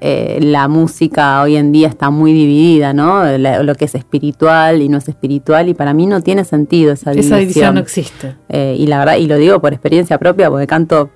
eh, 0.00 0.38
la 0.42 0.68
música 0.68 1.40
hoy 1.42 1.56
en 1.56 1.72
día 1.72 1.88
está 1.88 2.10
muy 2.10 2.32
dividida, 2.32 2.92
¿no? 2.92 3.24
La, 3.38 3.62
lo 3.62 3.74
que 3.74 3.86
es 3.86 3.94
espiritual 3.94 4.82
y 4.82 4.88
no 4.88 4.98
es 4.98 5.08
espiritual, 5.08 5.68
y 5.68 5.74
para 5.74 5.94
mí 5.94 6.06
no 6.06 6.20
tiene 6.20 6.44
sentido 6.44 6.92
esa 6.92 7.12
división. 7.12 7.32
Esa 7.32 7.40
división 7.40 7.74
no 7.74 7.80
existe. 7.80 8.34
Eh, 8.48 8.76
y 8.78 8.86
la 8.86 8.98
verdad, 8.98 9.16
y 9.16 9.26
lo 9.26 9.36
digo 9.36 9.60
por 9.60 9.72
experiencia 9.72 10.18
propia, 10.18 10.50
porque 10.50 10.66
canto 10.66 11.10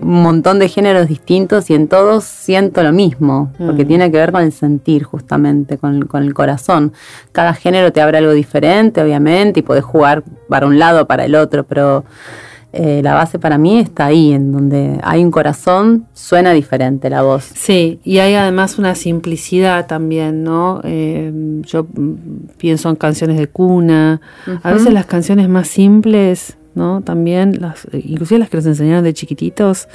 un 0.00 0.22
montón 0.22 0.58
de 0.58 0.68
géneros 0.68 1.08
distintos 1.08 1.70
y 1.70 1.74
en 1.74 1.88
todos 1.88 2.24
siento 2.24 2.82
lo 2.82 2.92
mismo, 2.92 3.52
porque 3.58 3.84
mm. 3.84 3.88
tiene 3.88 4.10
que 4.10 4.18
ver 4.18 4.32
con 4.32 4.42
el 4.42 4.52
sentir 4.52 5.02
justamente, 5.04 5.78
con 5.78 5.94
el, 5.94 6.06
con 6.06 6.22
el, 6.22 6.34
corazón. 6.34 6.92
Cada 7.32 7.54
género 7.54 7.92
te 7.92 8.00
abre 8.00 8.18
algo 8.18 8.32
diferente, 8.32 9.02
obviamente, 9.02 9.60
y 9.60 9.62
podés 9.62 9.84
jugar 9.84 10.22
para 10.48 10.66
un 10.66 10.78
lado 10.78 11.02
o 11.02 11.06
para 11.06 11.24
el 11.24 11.34
otro, 11.34 11.64
pero 11.64 12.04
eh, 12.72 13.00
la 13.02 13.14
base 13.14 13.38
para 13.38 13.56
mí 13.56 13.78
está 13.78 14.06
ahí, 14.06 14.32
en 14.32 14.52
donde 14.52 15.00
hay 15.02 15.24
un 15.24 15.30
corazón, 15.30 16.06
suena 16.12 16.52
diferente 16.52 17.08
la 17.08 17.22
voz. 17.22 17.44
Sí, 17.54 17.98
y 18.04 18.18
hay 18.18 18.34
además 18.34 18.78
una 18.78 18.94
simplicidad 18.94 19.86
también, 19.86 20.44
¿no? 20.44 20.80
Eh, 20.84 21.32
yo 21.62 21.86
pienso 22.58 22.90
en 22.90 22.96
canciones 22.96 23.38
de 23.38 23.46
cuna, 23.46 24.20
uh 24.46 24.50
-huh. 24.50 24.60
a 24.62 24.72
veces 24.72 24.92
las 24.92 25.06
canciones 25.06 25.48
más 25.48 25.68
simples, 25.68 26.58
¿no? 26.74 27.00
También, 27.00 27.58
las, 27.60 27.86
inclusive 27.92 28.38
las 28.38 28.50
que 28.50 28.58
nos 28.58 28.66
enseñaron 28.66 29.02
de 29.02 29.14
chiquititos, 29.14 29.88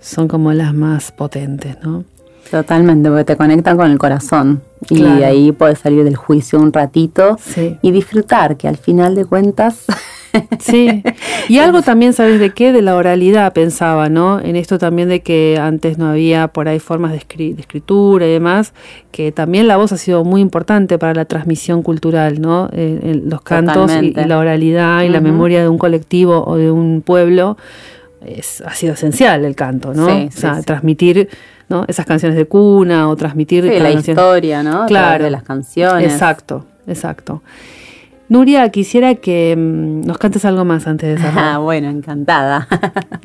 son 0.00 0.28
como 0.28 0.52
las 0.54 0.72
más 0.72 1.12
potentes, 1.12 1.76
¿no? 1.82 2.04
Totalmente, 2.50 3.10
porque 3.10 3.24
te 3.24 3.36
conectan 3.36 3.76
con 3.76 3.90
el 3.90 3.98
corazón 3.98 4.62
y 4.88 4.96
claro. 4.96 5.26
ahí 5.26 5.52
puedes 5.52 5.80
salir 5.80 6.04
del 6.04 6.16
juicio 6.16 6.58
un 6.58 6.72
ratito 6.72 7.36
sí. 7.40 7.76
y 7.82 7.90
disfrutar, 7.90 8.56
que 8.56 8.68
al 8.68 8.78
final 8.78 9.14
de 9.14 9.26
cuentas 9.26 9.84
Sí, 10.60 11.02
y 11.48 11.58
algo 11.58 11.82
también, 11.82 12.12
¿sabes 12.12 12.40
de 12.40 12.50
qué? 12.50 12.72
De 12.72 12.82
la 12.82 12.96
oralidad 12.96 13.52
pensaba, 13.52 14.08
¿no? 14.08 14.40
En 14.40 14.56
esto 14.56 14.78
también 14.78 15.08
de 15.08 15.20
que 15.20 15.58
antes 15.60 15.98
no 15.98 16.08
había 16.08 16.48
por 16.48 16.68
ahí 16.68 16.78
formas 16.78 17.12
de, 17.12 17.18
escri 17.18 17.52
de, 17.52 17.60
escritura 17.60 18.26
y 18.26 18.30
demás, 18.30 18.72
que 19.10 19.32
también 19.32 19.68
la 19.68 19.76
voz 19.76 19.92
ha 19.92 19.96
sido 19.96 20.24
muy 20.24 20.40
importante 20.40 20.98
para 20.98 21.14
la 21.14 21.24
transmisión 21.24 21.82
cultural, 21.82 22.40
¿no? 22.40 22.68
Eh, 22.72 23.20
los 23.24 23.42
cantos 23.42 23.90
y, 24.02 24.06
y, 24.06 24.24
la 24.24 24.38
oralidad 24.38 25.02
y 25.02 25.06
uh 25.06 25.08
-huh. 25.08 25.12
la 25.12 25.20
memoria 25.20 25.60
de 25.60 25.68
un 25.68 25.78
colectivo 25.78 26.44
o 26.46 26.56
de 26.56 26.70
un 26.70 27.02
pueblo 27.02 27.56
es, 28.24 28.62
ha 28.62 28.74
sido 28.74 28.94
esencial 28.94 29.44
el 29.44 29.54
canto, 29.54 29.94
¿no? 29.94 30.06
Sí, 30.06 30.28
o 30.28 30.32
sea, 30.32 30.54
sí, 30.54 30.60
sí. 30.60 30.66
transmitir 30.66 31.28
¿no? 31.68 31.84
esas 31.88 32.06
canciones 32.06 32.36
de 32.36 32.46
cuna 32.46 33.08
o 33.08 33.16
transmitir 33.16 33.64
la 33.64 33.90
historia, 33.90 34.62
¿no? 34.62 34.86
Claro. 34.86 35.24
De 35.24 35.30
las 35.30 35.42
canciones. 35.42 36.12
Exacto, 36.12 36.64
exacto. 36.86 37.42
Nuria, 38.28 38.68
quisiera 38.70 39.14
que 39.14 39.54
mm, 39.56 40.02
nos 40.06 40.18
cantes 40.18 40.44
algo 40.44 40.64
más 40.64 40.86
antes 40.86 41.18
de 41.18 41.26
Ah, 41.26 41.30
cerrar. 41.32 41.58
bueno, 41.60 41.88
encantada. 41.88 42.68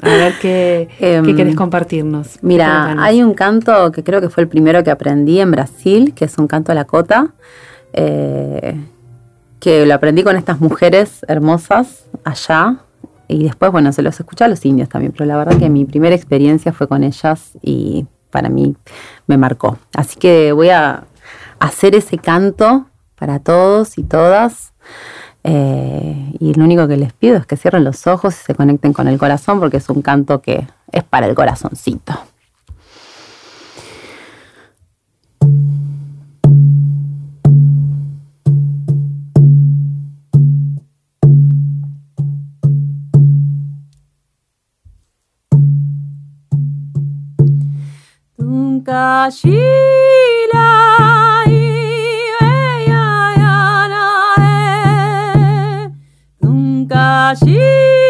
A 0.01 0.07
ver 0.09 0.33
qué, 0.41 0.87
qué 0.97 1.35
querés 1.35 1.55
compartirnos. 1.55 2.39
Mira, 2.41 2.95
hay 3.03 3.21
un 3.21 3.33
canto 3.33 3.91
que 3.91 4.03
creo 4.03 4.21
que 4.21 4.29
fue 4.29 4.43
el 4.43 4.49
primero 4.49 4.83
que 4.83 4.91
aprendí 4.91 5.39
en 5.39 5.51
Brasil, 5.51 6.13
que 6.15 6.25
es 6.25 6.37
un 6.37 6.47
canto 6.47 6.71
a 6.71 6.75
la 6.75 6.85
cota, 6.85 7.33
eh, 7.91 8.79
que 9.59 9.85
lo 9.85 9.93
aprendí 9.93 10.23
con 10.23 10.35
estas 10.37 10.61
mujeres 10.61 11.25
hermosas 11.27 12.05
allá. 12.23 12.77
Y 13.27 13.43
después, 13.43 13.71
bueno, 13.71 13.91
se 13.93 14.01
los 14.03 14.19
escuché 14.19 14.43
a 14.43 14.47
los 14.47 14.63
indios 14.65 14.89
también, 14.89 15.11
pero 15.11 15.25
la 15.25 15.37
verdad 15.37 15.57
que 15.57 15.69
mi 15.69 15.85
primera 15.85 16.15
experiencia 16.15 16.71
fue 16.71 16.87
con 16.87 17.03
ellas 17.03 17.51
y 17.61 18.05
para 18.31 18.49
mí 18.49 18.75
me 19.27 19.37
marcó. 19.37 19.77
Así 19.95 20.17
que 20.19 20.51
voy 20.51 20.69
a 20.69 21.03
hacer 21.59 21.95
ese 21.95 22.17
canto 22.17 22.85
para 23.17 23.39
todos 23.39 23.97
y 23.97 24.03
todas. 24.03 24.72
Eh, 25.43 26.33
y 26.39 26.53
lo 26.53 26.63
único 26.63 26.87
que 26.87 26.97
les 26.97 27.11
pido 27.13 27.35
es 27.37 27.45
que 27.45 27.57
cierren 27.57 27.83
los 27.83 28.07
ojos 28.07 28.33
y 28.35 28.43
se 28.45 28.55
conecten 28.55 28.93
con 28.93 29.07
el 29.07 29.17
corazón, 29.17 29.59
porque 29.59 29.77
es 29.77 29.89
un 29.89 30.01
canto 30.01 30.41
que 30.41 30.67
es 30.91 31.03
para 31.03 31.27
el 31.27 31.35
corazoncito. 31.35 32.13
Tunca 48.37 49.29
abacaxi. 57.23 58.02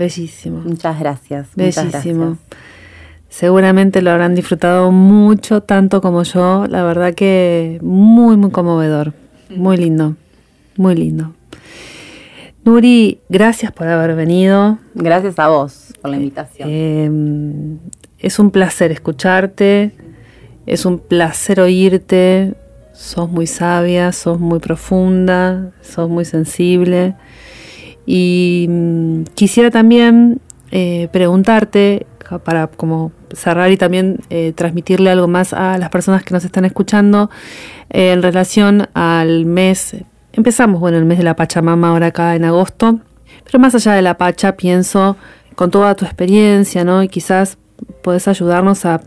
Bellísimo, 0.00 0.62
Muchas 0.64 0.98
gracias. 0.98 1.46
muchas 1.56 1.92
bellísimo. 1.92 2.24
gracias. 2.24 2.60
Seguramente 3.28 4.02
lo 4.02 4.10
habrán 4.10 4.34
disfrutado 4.34 4.90
mucho, 4.90 5.62
tanto 5.62 6.00
como 6.00 6.24
yo. 6.24 6.66
La 6.68 6.82
verdad 6.82 7.14
que 7.14 7.78
muy, 7.80 8.36
muy 8.36 8.50
conmovedor. 8.50 9.12
Muy 9.50 9.76
lindo, 9.76 10.16
muy 10.76 10.96
lindo. 10.96 11.32
Nuri, 12.64 13.20
gracias 13.28 13.70
por 13.72 13.86
haber 13.86 14.16
venido. 14.16 14.78
Gracias 14.94 15.38
a 15.38 15.48
vos 15.48 15.94
por 16.02 16.10
la 16.10 16.16
invitación. 16.16 16.68
Eh, 16.70 17.78
es 18.18 18.38
un 18.38 18.50
placer 18.50 18.90
escucharte, 18.90 19.92
es 20.66 20.84
un 20.84 20.98
placer 20.98 21.60
oírte. 21.60 22.54
Sos 22.92 23.30
muy 23.30 23.46
sabia, 23.46 24.12
sos 24.12 24.38
muy 24.40 24.58
profunda, 24.58 25.70
sos 25.80 26.10
muy 26.10 26.24
sensible. 26.24 27.14
Y 28.12 28.66
mm, 28.68 29.22
quisiera 29.36 29.70
también 29.70 30.40
eh, 30.72 31.08
preguntarte, 31.12 32.08
para 32.42 32.66
como 32.66 33.12
cerrar 33.32 33.70
y 33.70 33.76
también 33.76 34.18
eh, 34.30 34.52
transmitirle 34.52 35.10
algo 35.10 35.28
más 35.28 35.52
a 35.52 35.78
las 35.78 35.90
personas 35.90 36.24
que 36.24 36.34
nos 36.34 36.44
están 36.44 36.64
escuchando, 36.64 37.30
eh, 37.88 38.10
en 38.10 38.20
relación 38.20 38.88
al 38.94 39.46
mes, 39.46 39.94
empezamos, 40.32 40.80
bueno, 40.80 40.98
el 40.98 41.04
mes 41.04 41.18
de 41.18 41.24
la 41.24 41.36
Pachamama 41.36 41.90
ahora 41.90 42.08
acá 42.08 42.34
en 42.34 42.44
agosto, 42.44 42.98
pero 43.44 43.60
más 43.60 43.76
allá 43.76 43.92
de 43.92 44.02
la 44.02 44.18
Pacha, 44.18 44.56
pienso 44.56 45.16
con 45.54 45.70
toda 45.70 45.94
tu 45.94 46.04
experiencia, 46.04 46.82
¿no? 46.82 47.04
Y 47.04 47.08
quizás 47.08 47.58
podés 48.02 48.26
ayudarnos 48.26 48.86
a, 48.86 49.02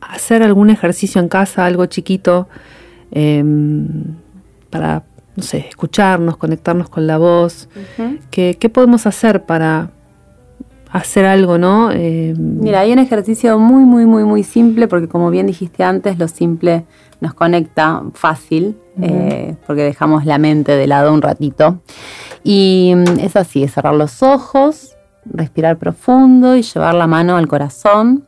a 0.00 0.12
hacer 0.14 0.42
algún 0.42 0.70
ejercicio 0.70 1.20
en 1.20 1.28
casa, 1.28 1.66
algo 1.66 1.84
chiquito, 1.84 2.48
em, 3.10 4.14
para, 4.70 5.02
no 5.38 5.44
sé, 5.44 5.66
escucharnos, 5.68 6.36
conectarnos 6.36 6.88
con 6.88 7.06
la 7.06 7.16
voz. 7.16 7.68
¿Qué, 8.32 8.56
qué 8.58 8.68
podemos 8.68 9.06
hacer 9.06 9.44
para 9.44 9.90
hacer 10.90 11.26
algo, 11.26 11.58
no? 11.58 11.92
Em, 11.92 12.34
Mira, 12.60 12.80
hay 12.80 12.92
un 12.92 12.98
ejercicio 12.98 13.56
muy, 13.60 13.84
muy, 13.84 14.04
muy, 14.04 14.24
muy 14.24 14.42
simple, 14.42 14.88
porque 14.88 15.06
como 15.06 15.30
bien 15.30 15.46
dijiste 15.46 15.84
antes, 15.84 16.18
lo 16.18 16.26
simple 16.26 16.86
nos 17.20 17.34
conecta 17.34 18.02
fácil, 18.14 18.76
eh, 19.00 19.54
porque 19.64 19.84
dejamos 19.84 20.24
la 20.24 20.38
mente 20.38 20.72
de 20.72 20.88
lado 20.88 21.14
un 21.14 21.22
ratito. 21.22 21.78
Y 22.42 22.94
mm, 22.96 23.20
es 23.20 23.36
así, 23.36 23.62
es 23.62 23.74
cerrar 23.74 23.94
los 23.94 24.24
ojos, 24.24 24.96
respirar 25.24 25.76
profundo 25.76 26.56
y 26.56 26.62
llevar 26.62 26.96
la 26.96 27.06
mano 27.06 27.36
al 27.36 27.46
corazón 27.46 28.24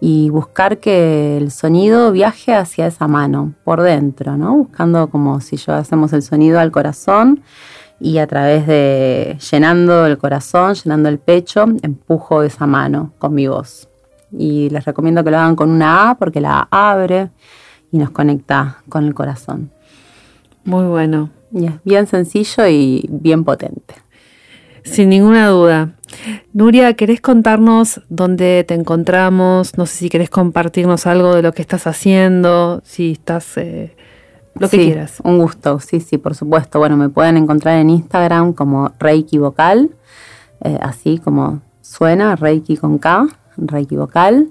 y 0.00 0.30
buscar 0.30 0.78
que 0.78 1.36
el 1.36 1.50
sonido 1.50 2.10
viaje 2.10 2.54
hacia 2.54 2.86
esa 2.86 3.06
mano, 3.06 3.52
por 3.64 3.82
dentro, 3.82 4.36
¿no? 4.36 4.56
Buscando 4.56 5.10
como 5.10 5.40
si 5.40 5.56
yo 5.56 5.74
hacemos 5.74 6.12
el 6.14 6.22
sonido 6.22 6.58
al 6.58 6.70
corazón 6.70 7.42
y 8.00 8.16
a 8.16 8.26
través 8.26 8.66
de 8.66 9.38
llenando 9.50 10.06
el 10.06 10.16
corazón, 10.16 10.74
llenando 10.74 11.10
el 11.10 11.18
pecho, 11.18 11.66
empujo 11.82 12.42
esa 12.42 12.66
mano 12.66 13.12
con 13.18 13.34
mi 13.34 13.46
voz. 13.46 13.88
Y 14.32 14.70
les 14.70 14.84
recomiendo 14.84 15.22
que 15.22 15.30
lo 15.30 15.38
hagan 15.38 15.56
con 15.56 15.70
una 15.70 16.10
A 16.10 16.14
porque 16.14 16.40
la 16.40 16.66
A 16.70 16.92
abre 16.92 17.28
y 17.92 17.98
nos 17.98 18.10
conecta 18.10 18.82
con 18.88 19.04
el 19.04 19.14
corazón. 19.14 19.70
muy 20.64 20.86
bueno. 20.86 21.30
Y 21.52 21.66
es 21.66 21.74
bien 21.84 22.06
sencillo 22.06 22.66
y 22.68 23.06
bien 23.10 23.44
potente. 23.44 23.96
Sin 24.84 25.08
ninguna 25.10 25.48
duda. 25.48 25.90
Nuria, 26.52 26.94
¿querés 26.94 27.20
contarnos 27.20 28.00
dónde 28.08 28.64
te 28.66 28.74
encontramos? 28.74 29.78
No 29.78 29.86
sé 29.86 29.96
si 29.96 30.08
querés 30.08 30.30
compartirnos 30.30 31.06
algo 31.06 31.34
de 31.34 31.42
lo 31.42 31.52
que 31.52 31.62
estás 31.62 31.86
haciendo, 31.86 32.82
si 32.84 33.12
estás... 33.12 33.56
Eh, 33.56 33.94
lo 34.54 34.68
que 34.68 34.78
quieras. 34.78 35.20
Un 35.22 35.38
gusto, 35.38 35.78
sí, 35.80 36.00
sí, 36.00 36.18
por 36.18 36.34
supuesto. 36.34 36.78
Bueno, 36.78 36.96
me 36.96 37.08
pueden 37.08 37.36
encontrar 37.36 37.78
en 37.78 37.90
Instagram 37.90 38.52
como 38.52 38.92
Reiki 38.98 39.38
Vocal, 39.38 39.90
eh, 40.62 40.76
así 40.82 41.18
como 41.18 41.62
suena, 41.82 42.36
Reiki 42.36 42.76
con 42.76 42.98
K, 42.98 43.26
Reiki 43.56 43.96
Vocal. 43.96 44.48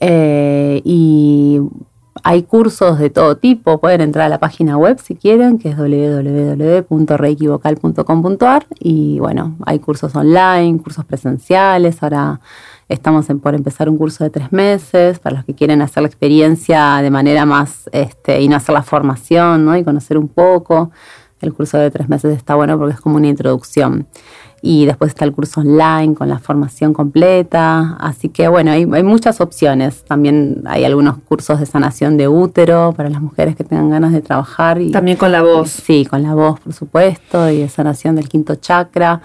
Eh, 0.00 0.80
y 0.84 1.60
hay 2.26 2.42
cursos 2.42 2.98
de 2.98 3.10
todo 3.10 3.36
tipo, 3.36 3.78
pueden 3.78 4.00
entrar 4.00 4.24
a 4.24 4.30
la 4.30 4.40
página 4.40 4.78
web 4.78 4.98
si 4.98 5.14
quieren, 5.14 5.58
que 5.58 5.68
es 5.68 5.76
www.reikivocal.com.ar 5.76 8.66
y 8.80 9.18
bueno, 9.18 9.56
hay 9.66 9.78
cursos 9.78 10.16
online, 10.16 10.80
cursos 10.82 11.04
presenciales, 11.04 12.02
ahora 12.02 12.40
estamos 12.88 13.26
por 13.42 13.54
empezar 13.54 13.90
un 13.90 13.98
curso 13.98 14.24
de 14.24 14.30
tres 14.30 14.52
meses 14.52 15.18
para 15.18 15.36
los 15.36 15.44
que 15.44 15.54
quieren 15.54 15.82
hacer 15.82 16.02
la 16.02 16.08
experiencia 16.08 17.02
de 17.02 17.10
manera 17.10 17.44
más, 17.44 17.90
este, 17.92 18.40
y 18.40 18.48
no 18.48 18.56
hacer 18.56 18.72
la 18.72 18.82
formación, 18.82 19.66
¿no? 19.66 19.76
Y 19.76 19.84
conocer 19.84 20.16
un 20.16 20.28
poco. 20.28 20.90
El 21.42 21.52
curso 21.52 21.76
de 21.76 21.90
tres 21.90 22.08
meses 22.08 22.34
está 22.34 22.54
bueno 22.54 22.78
porque 22.78 22.94
es 22.94 23.02
como 23.02 23.16
una 23.16 23.28
introducción 23.28 24.06
y 24.66 24.86
después 24.86 25.10
está 25.10 25.26
el 25.26 25.32
curso 25.32 25.60
online 25.60 26.14
con 26.14 26.30
la 26.30 26.38
formación 26.38 26.94
completa. 26.94 27.98
Así 28.00 28.30
que 28.30 28.48
bueno, 28.48 28.70
hay, 28.70 28.86
muchas 28.86 29.42
opciones. 29.42 30.06
También 30.06 30.62
hay 30.64 30.86
algunos 30.86 31.18
cursos 31.18 31.60
de 31.60 31.66
sanación 31.66 32.16
de 32.16 32.28
útero 32.28 32.94
para 32.96 33.10
las 33.10 33.20
mujeres 33.20 33.56
que 33.56 33.64
tengan 33.64 33.90
ganas 33.90 34.12
de 34.12 34.22
trabajar. 34.22 34.80
Y, 34.80 34.90
También 34.90 35.18
con 35.18 35.32
la 35.32 35.42
voz. 35.42 35.68
Sí, 35.68 36.06
con 36.06 36.22
la 36.22 36.32
voz, 36.32 36.60
por 36.60 36.72
supuesto, 36.72 37.50
y 37.50 37.58
de 37.58 37.68
sanación 37.68 38.16
del 38.16 38.26
quinto 38.30 38.54
chakra. 38.54 39.20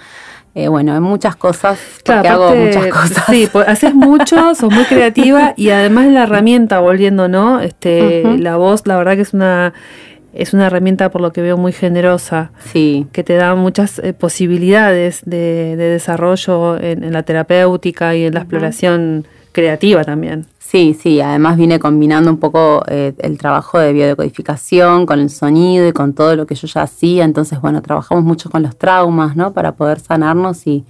Eh, 0.55 0.67
bueno, 0.67 0.93
hay 0.93 0.99
muchas 0.99 1.37
cosas, 1.37 1.79
porque 2.03 2.27
hago 2.27 2.53
muchas 2.53 2.87
cosas. 2.87 3.23
Sí, 3.29 3.47
pues, 3.49 3.65
haces 3.65 3.95
mucho, 3.95 4.35
sos 4.55 4.73
muy 4.73 4.83
creativa 4.83 5.53
y 5.55 5.69
además 5.69 6.07
la 6.07 6.23
herramienta, 6.23 6.79
volviendo, 6.79 7.29
¿no? 7.29 7.61
Este, 7.61 8.25
La 8.39 8.57
voz, 8.57 8.85
la 8.85 8.97
verdad 8.97 9.15
que 9.15 9.21
es 9.21 9.33
una 9.33 9.73
es 10.33 10.53
una 10.53 10.67
herramienta 10.67 11.09
por 11.09 11.21
lo 11.21 11.31
que 11.31 11.41
veo 11.41 11.57
muy 11.57 11.71
generosa, 11.71 12.51
sí. 12.71 13.07
que 13.11 13.23
te 13.23 13.35
da 13.35 13.55
muchas 13.55 13.99
eh, 13.99 14.13
posibilidades 14.13 15.21
de, 15.25 15.75
desarrollo 15.75 16.77
en, 16.79 17.11
la 17.11 17.23
terapéutica 17.23 18.15
y 18.15 18.25
en 18.25 18.33
la 18.33 18.41
exploración 18.41 19.25
creativa 19.51 20.03
también. 20.03 20.45
Sí, 20.59 20.95
sí, 20.99 21.19
además 21.19 21.57
viene 21.57 21.79
combinando 21.79 22.29
un 22.29 22.37
poco 22.37 22.83
eh, 22.87 23.13
el 23.17 23.39
trabajo 23.39 23.79
de 23.79 23.91
biodecodificación 23.91 25.07
con 25.07 25.19
el 25.19 25.31
sonido 25.31 25.87
y 25.87 25.93
con 25.93 26.13
todo 26.13 26.35
lo 26.35 26.45
que 26.45 26.53
yo 26.53 26.67
ya 26.67 26.83
hacía, 26.83 27.25
entonces 27.25 27.59
bueno, 27.59 27.81
trabajamos 27.81 28.23
mucho 28.23 28.51
con 28.51 28.61
los 28.61 28.77
traumas, 28.77 29.35
¿no? 29.35 29.51
Para 29.51 29.71
poder 29.71 29.99
sanarnos 29.99 30.67
y, 30.67 30.85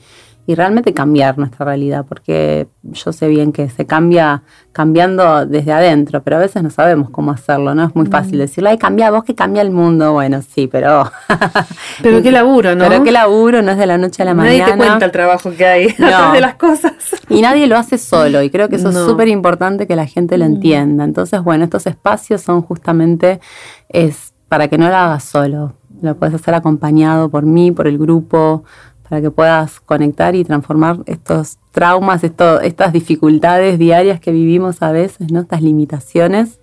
y 0.49 0.55
realmente 0.55 0.95
cambiar 0.95 1.37
nuestra 1.37 1.63
realidad, 1.63 2.07
porque 2.09 2.65
yo 2.81 3.13
sé 3.13 3.27
bien 3.27 3.51
que 3.51 3.69
se 3.69 3.85
cambia 3.85 4.41
cambiando 4.71 5.45
desde 5.45 5.71
adentro, 5.71 6.23
pero 6.23 6.37
a 6.37 6.39
veces 6.39 6.63
no 6.63 6.71
sabemos 6.71 7.11
cómo 7.11 7.29
hacerlo, 7.29 7.75
¿no? 7.75 7.85
Es 7.85 7.95
muy 7.95 8.07
fácil 8.07 8.37
mm. 8.37 8.39
decirlo, 8.39 8.69
ay, 8.71 8.79
cambia 8.79 9.11
vos 9.11 9.23
que 9.23 9.35
cambia 9.35 9.61
el 9.61 9.69
mundo. 9.69 10.11
Bueno, 10.13 10.41
sí, 10.41 10.65
pero... 10.65 11.11
pero 12.01 12.23
qué 12.23 12.31
laburo, 12.31 12.73
¿no? 12.73 12.87
Pero 12.87 13.03
qué 13.03 13.11
laburo, 13.11 13.61
no 13.61 13.69
es 13.69 13.77
de 13.77 13.85
la 13.85 13.99
noche 13.99 14.23
a 14.23 14.25
la 14.25 14.33
mañana. 14.33 14.57
Nadie 14.57 14.71
te 14.71 14.77
cuenta 14.79 15.05
el 15.05 15.11
trabajo 15.11 15.51
que 15.55 15.65
hay 15.67 15.95
no. 15.99 16.33
de 16.33 16.41
las 16.41 16.55
cosas. 16.55 16.93
Y 17.29 17.43
nadie 17.43 17.67
lo 17.67 17.77
hace 17.77 17.99
solo, 17.99 18.41
y 18.41 18.49
creo 18.49 18.69
que 18.69 18.77
eso 18.77 18.89
es 18.89 18.95
súper 18.95 19.27
importante 19.27 19.85
que 19.85 19.95
la 19.95 20.07
gente 20.07 20.39
lo 20.39 20.45
mm. 20.45 20.53
entienda. 20.55 21.03
Entonces, 21.03 21.43
bueno, 21.43 21.65
estos 21.65 21.85
espacios 21.85 22.41
son 22.41 22.63
justamente 22.63 23.39
es 23.87 24.33
para 24.47 24.67
que 24.67 24.79
no 24.79 24.89
lo 24.89 24.95
hagas 24.95 25.25
solo. 25.25 25.73
Lo 26.01 26.15
puedes 26.15 26.33
hacer 26.33 26.55
acompañado 26.55 27.29
por 27.29 27.43
mí, 27.43 27.71
por 27.71 27.87
el 27.87 27.99
grupo, 27.99 28.63
para 29.10 29.22
que 29.22 29.32
puedas 29.32 29.80
conectar 29.80 30.36
y 30.36 30.43
transformar 30.43 30.99
estos 31.07 31.57
traumas, 31.72 32.24
estas 32.24 32.93
dificultades 32.93 33.80
diarias 33.80 34.20
que 34.20 34.32
vivimos 34.32 34.82
a 34.82 34.91
veces, 34.91 35.32
¿no? 35.32 35.41
estas 35.41 35.62
limitaciones 35.62 36.60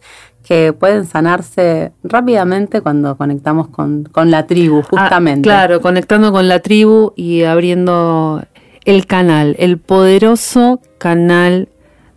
que 0.47 0.73
pueden 0.73 1.07
sanarse 1.07 1.91
rápidamente 2.05 2.81
cuando 2.81 3.17
conectamos 3.17 3.67
con, 3.67 4.09
la 4.31 4.47
tribu, 4.47 4.79
ah, 4.79 4.87
justamente. 4.89 5.43
claro, 5.43 5.81
conectando 5.81 6.31
con 6.31 6.47
la 6.47 6.61
tribu 6.61 7.13
y 7.17 7.43
abriendo 7.43 8.45
el 8.85 9.07
canal, 9.07 9.57
el 9.59 9.79
poderoso 9.79 10.81
canal 10.99 11.69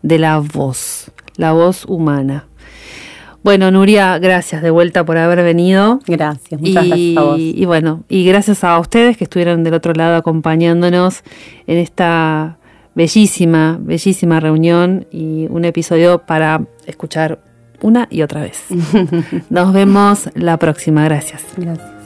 de 0.03 0.19
la 0.19 0.37
voz, 0.37 1.11
la 1.37 1.53
voz 1.53 1.85
humana. 1.85 2.45
Bueno, 3.43 3.71
Nuria, 3.71 4.19
gracias 4.19 4.61
de 4.61 4.69
vuelta 4.69 5.05
por 5.05 5.17
haber 5.17 5.43
venido. 5.43 5.99
Gracias, 6.05 6.59
muchas 6.59 6.87
gracias 6.87 7.17
a 7.17 7.21
vos. 7.21 7.39
Y 7.39 7.65
bueno, 7.65 8.03
y 8.09 8.25
gracias 8.25 8.63
a 8.63 8.77
ustedes 8.79 9.17
que 9.17 9.23
estuvieron 9.23 9.63
del 9.63 9.73
otro 9.73 9.93
lado 9.93 10.17
acompañándonos 10.17 11.23
en 11.67 11.77
esta 11.77 12.57
bellísima, 12.95 13.77
bellísima 13.79 14.39
reunión 14.39 15.07
y 15.11 15.47
un 15.49 15.63
episodio 15.63 16.19
para 16.19 16.61
escuchar 16.85 17.39
una 17.81 18.07
y 18.09 18.23
otra 18.23 18.41
vez. 18.41 18.65
Nos 19.49 19.73
vemos 19.73 20.29
la 20.35 20.57
próxima. 20.57 21.05
Gracias. 21.05 21.43
Gracias. 21.55 21.98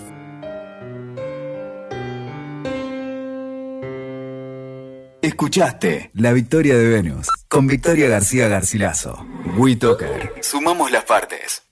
Escuchaste 5.23 6.11
La 6.15 6.33
Victoria 6.33 6.77
de 6.77 6.85
Venus 6.85 7.29
con 7.47 7.65
Victoria 7.65 8.09
García 8.09 8.49
Garcilaso. 8.49 9.25
WeToker. 9.55 10.33
Sumamos 10.41 10.91
las 10.91 11.05
partes. 11.05 11.62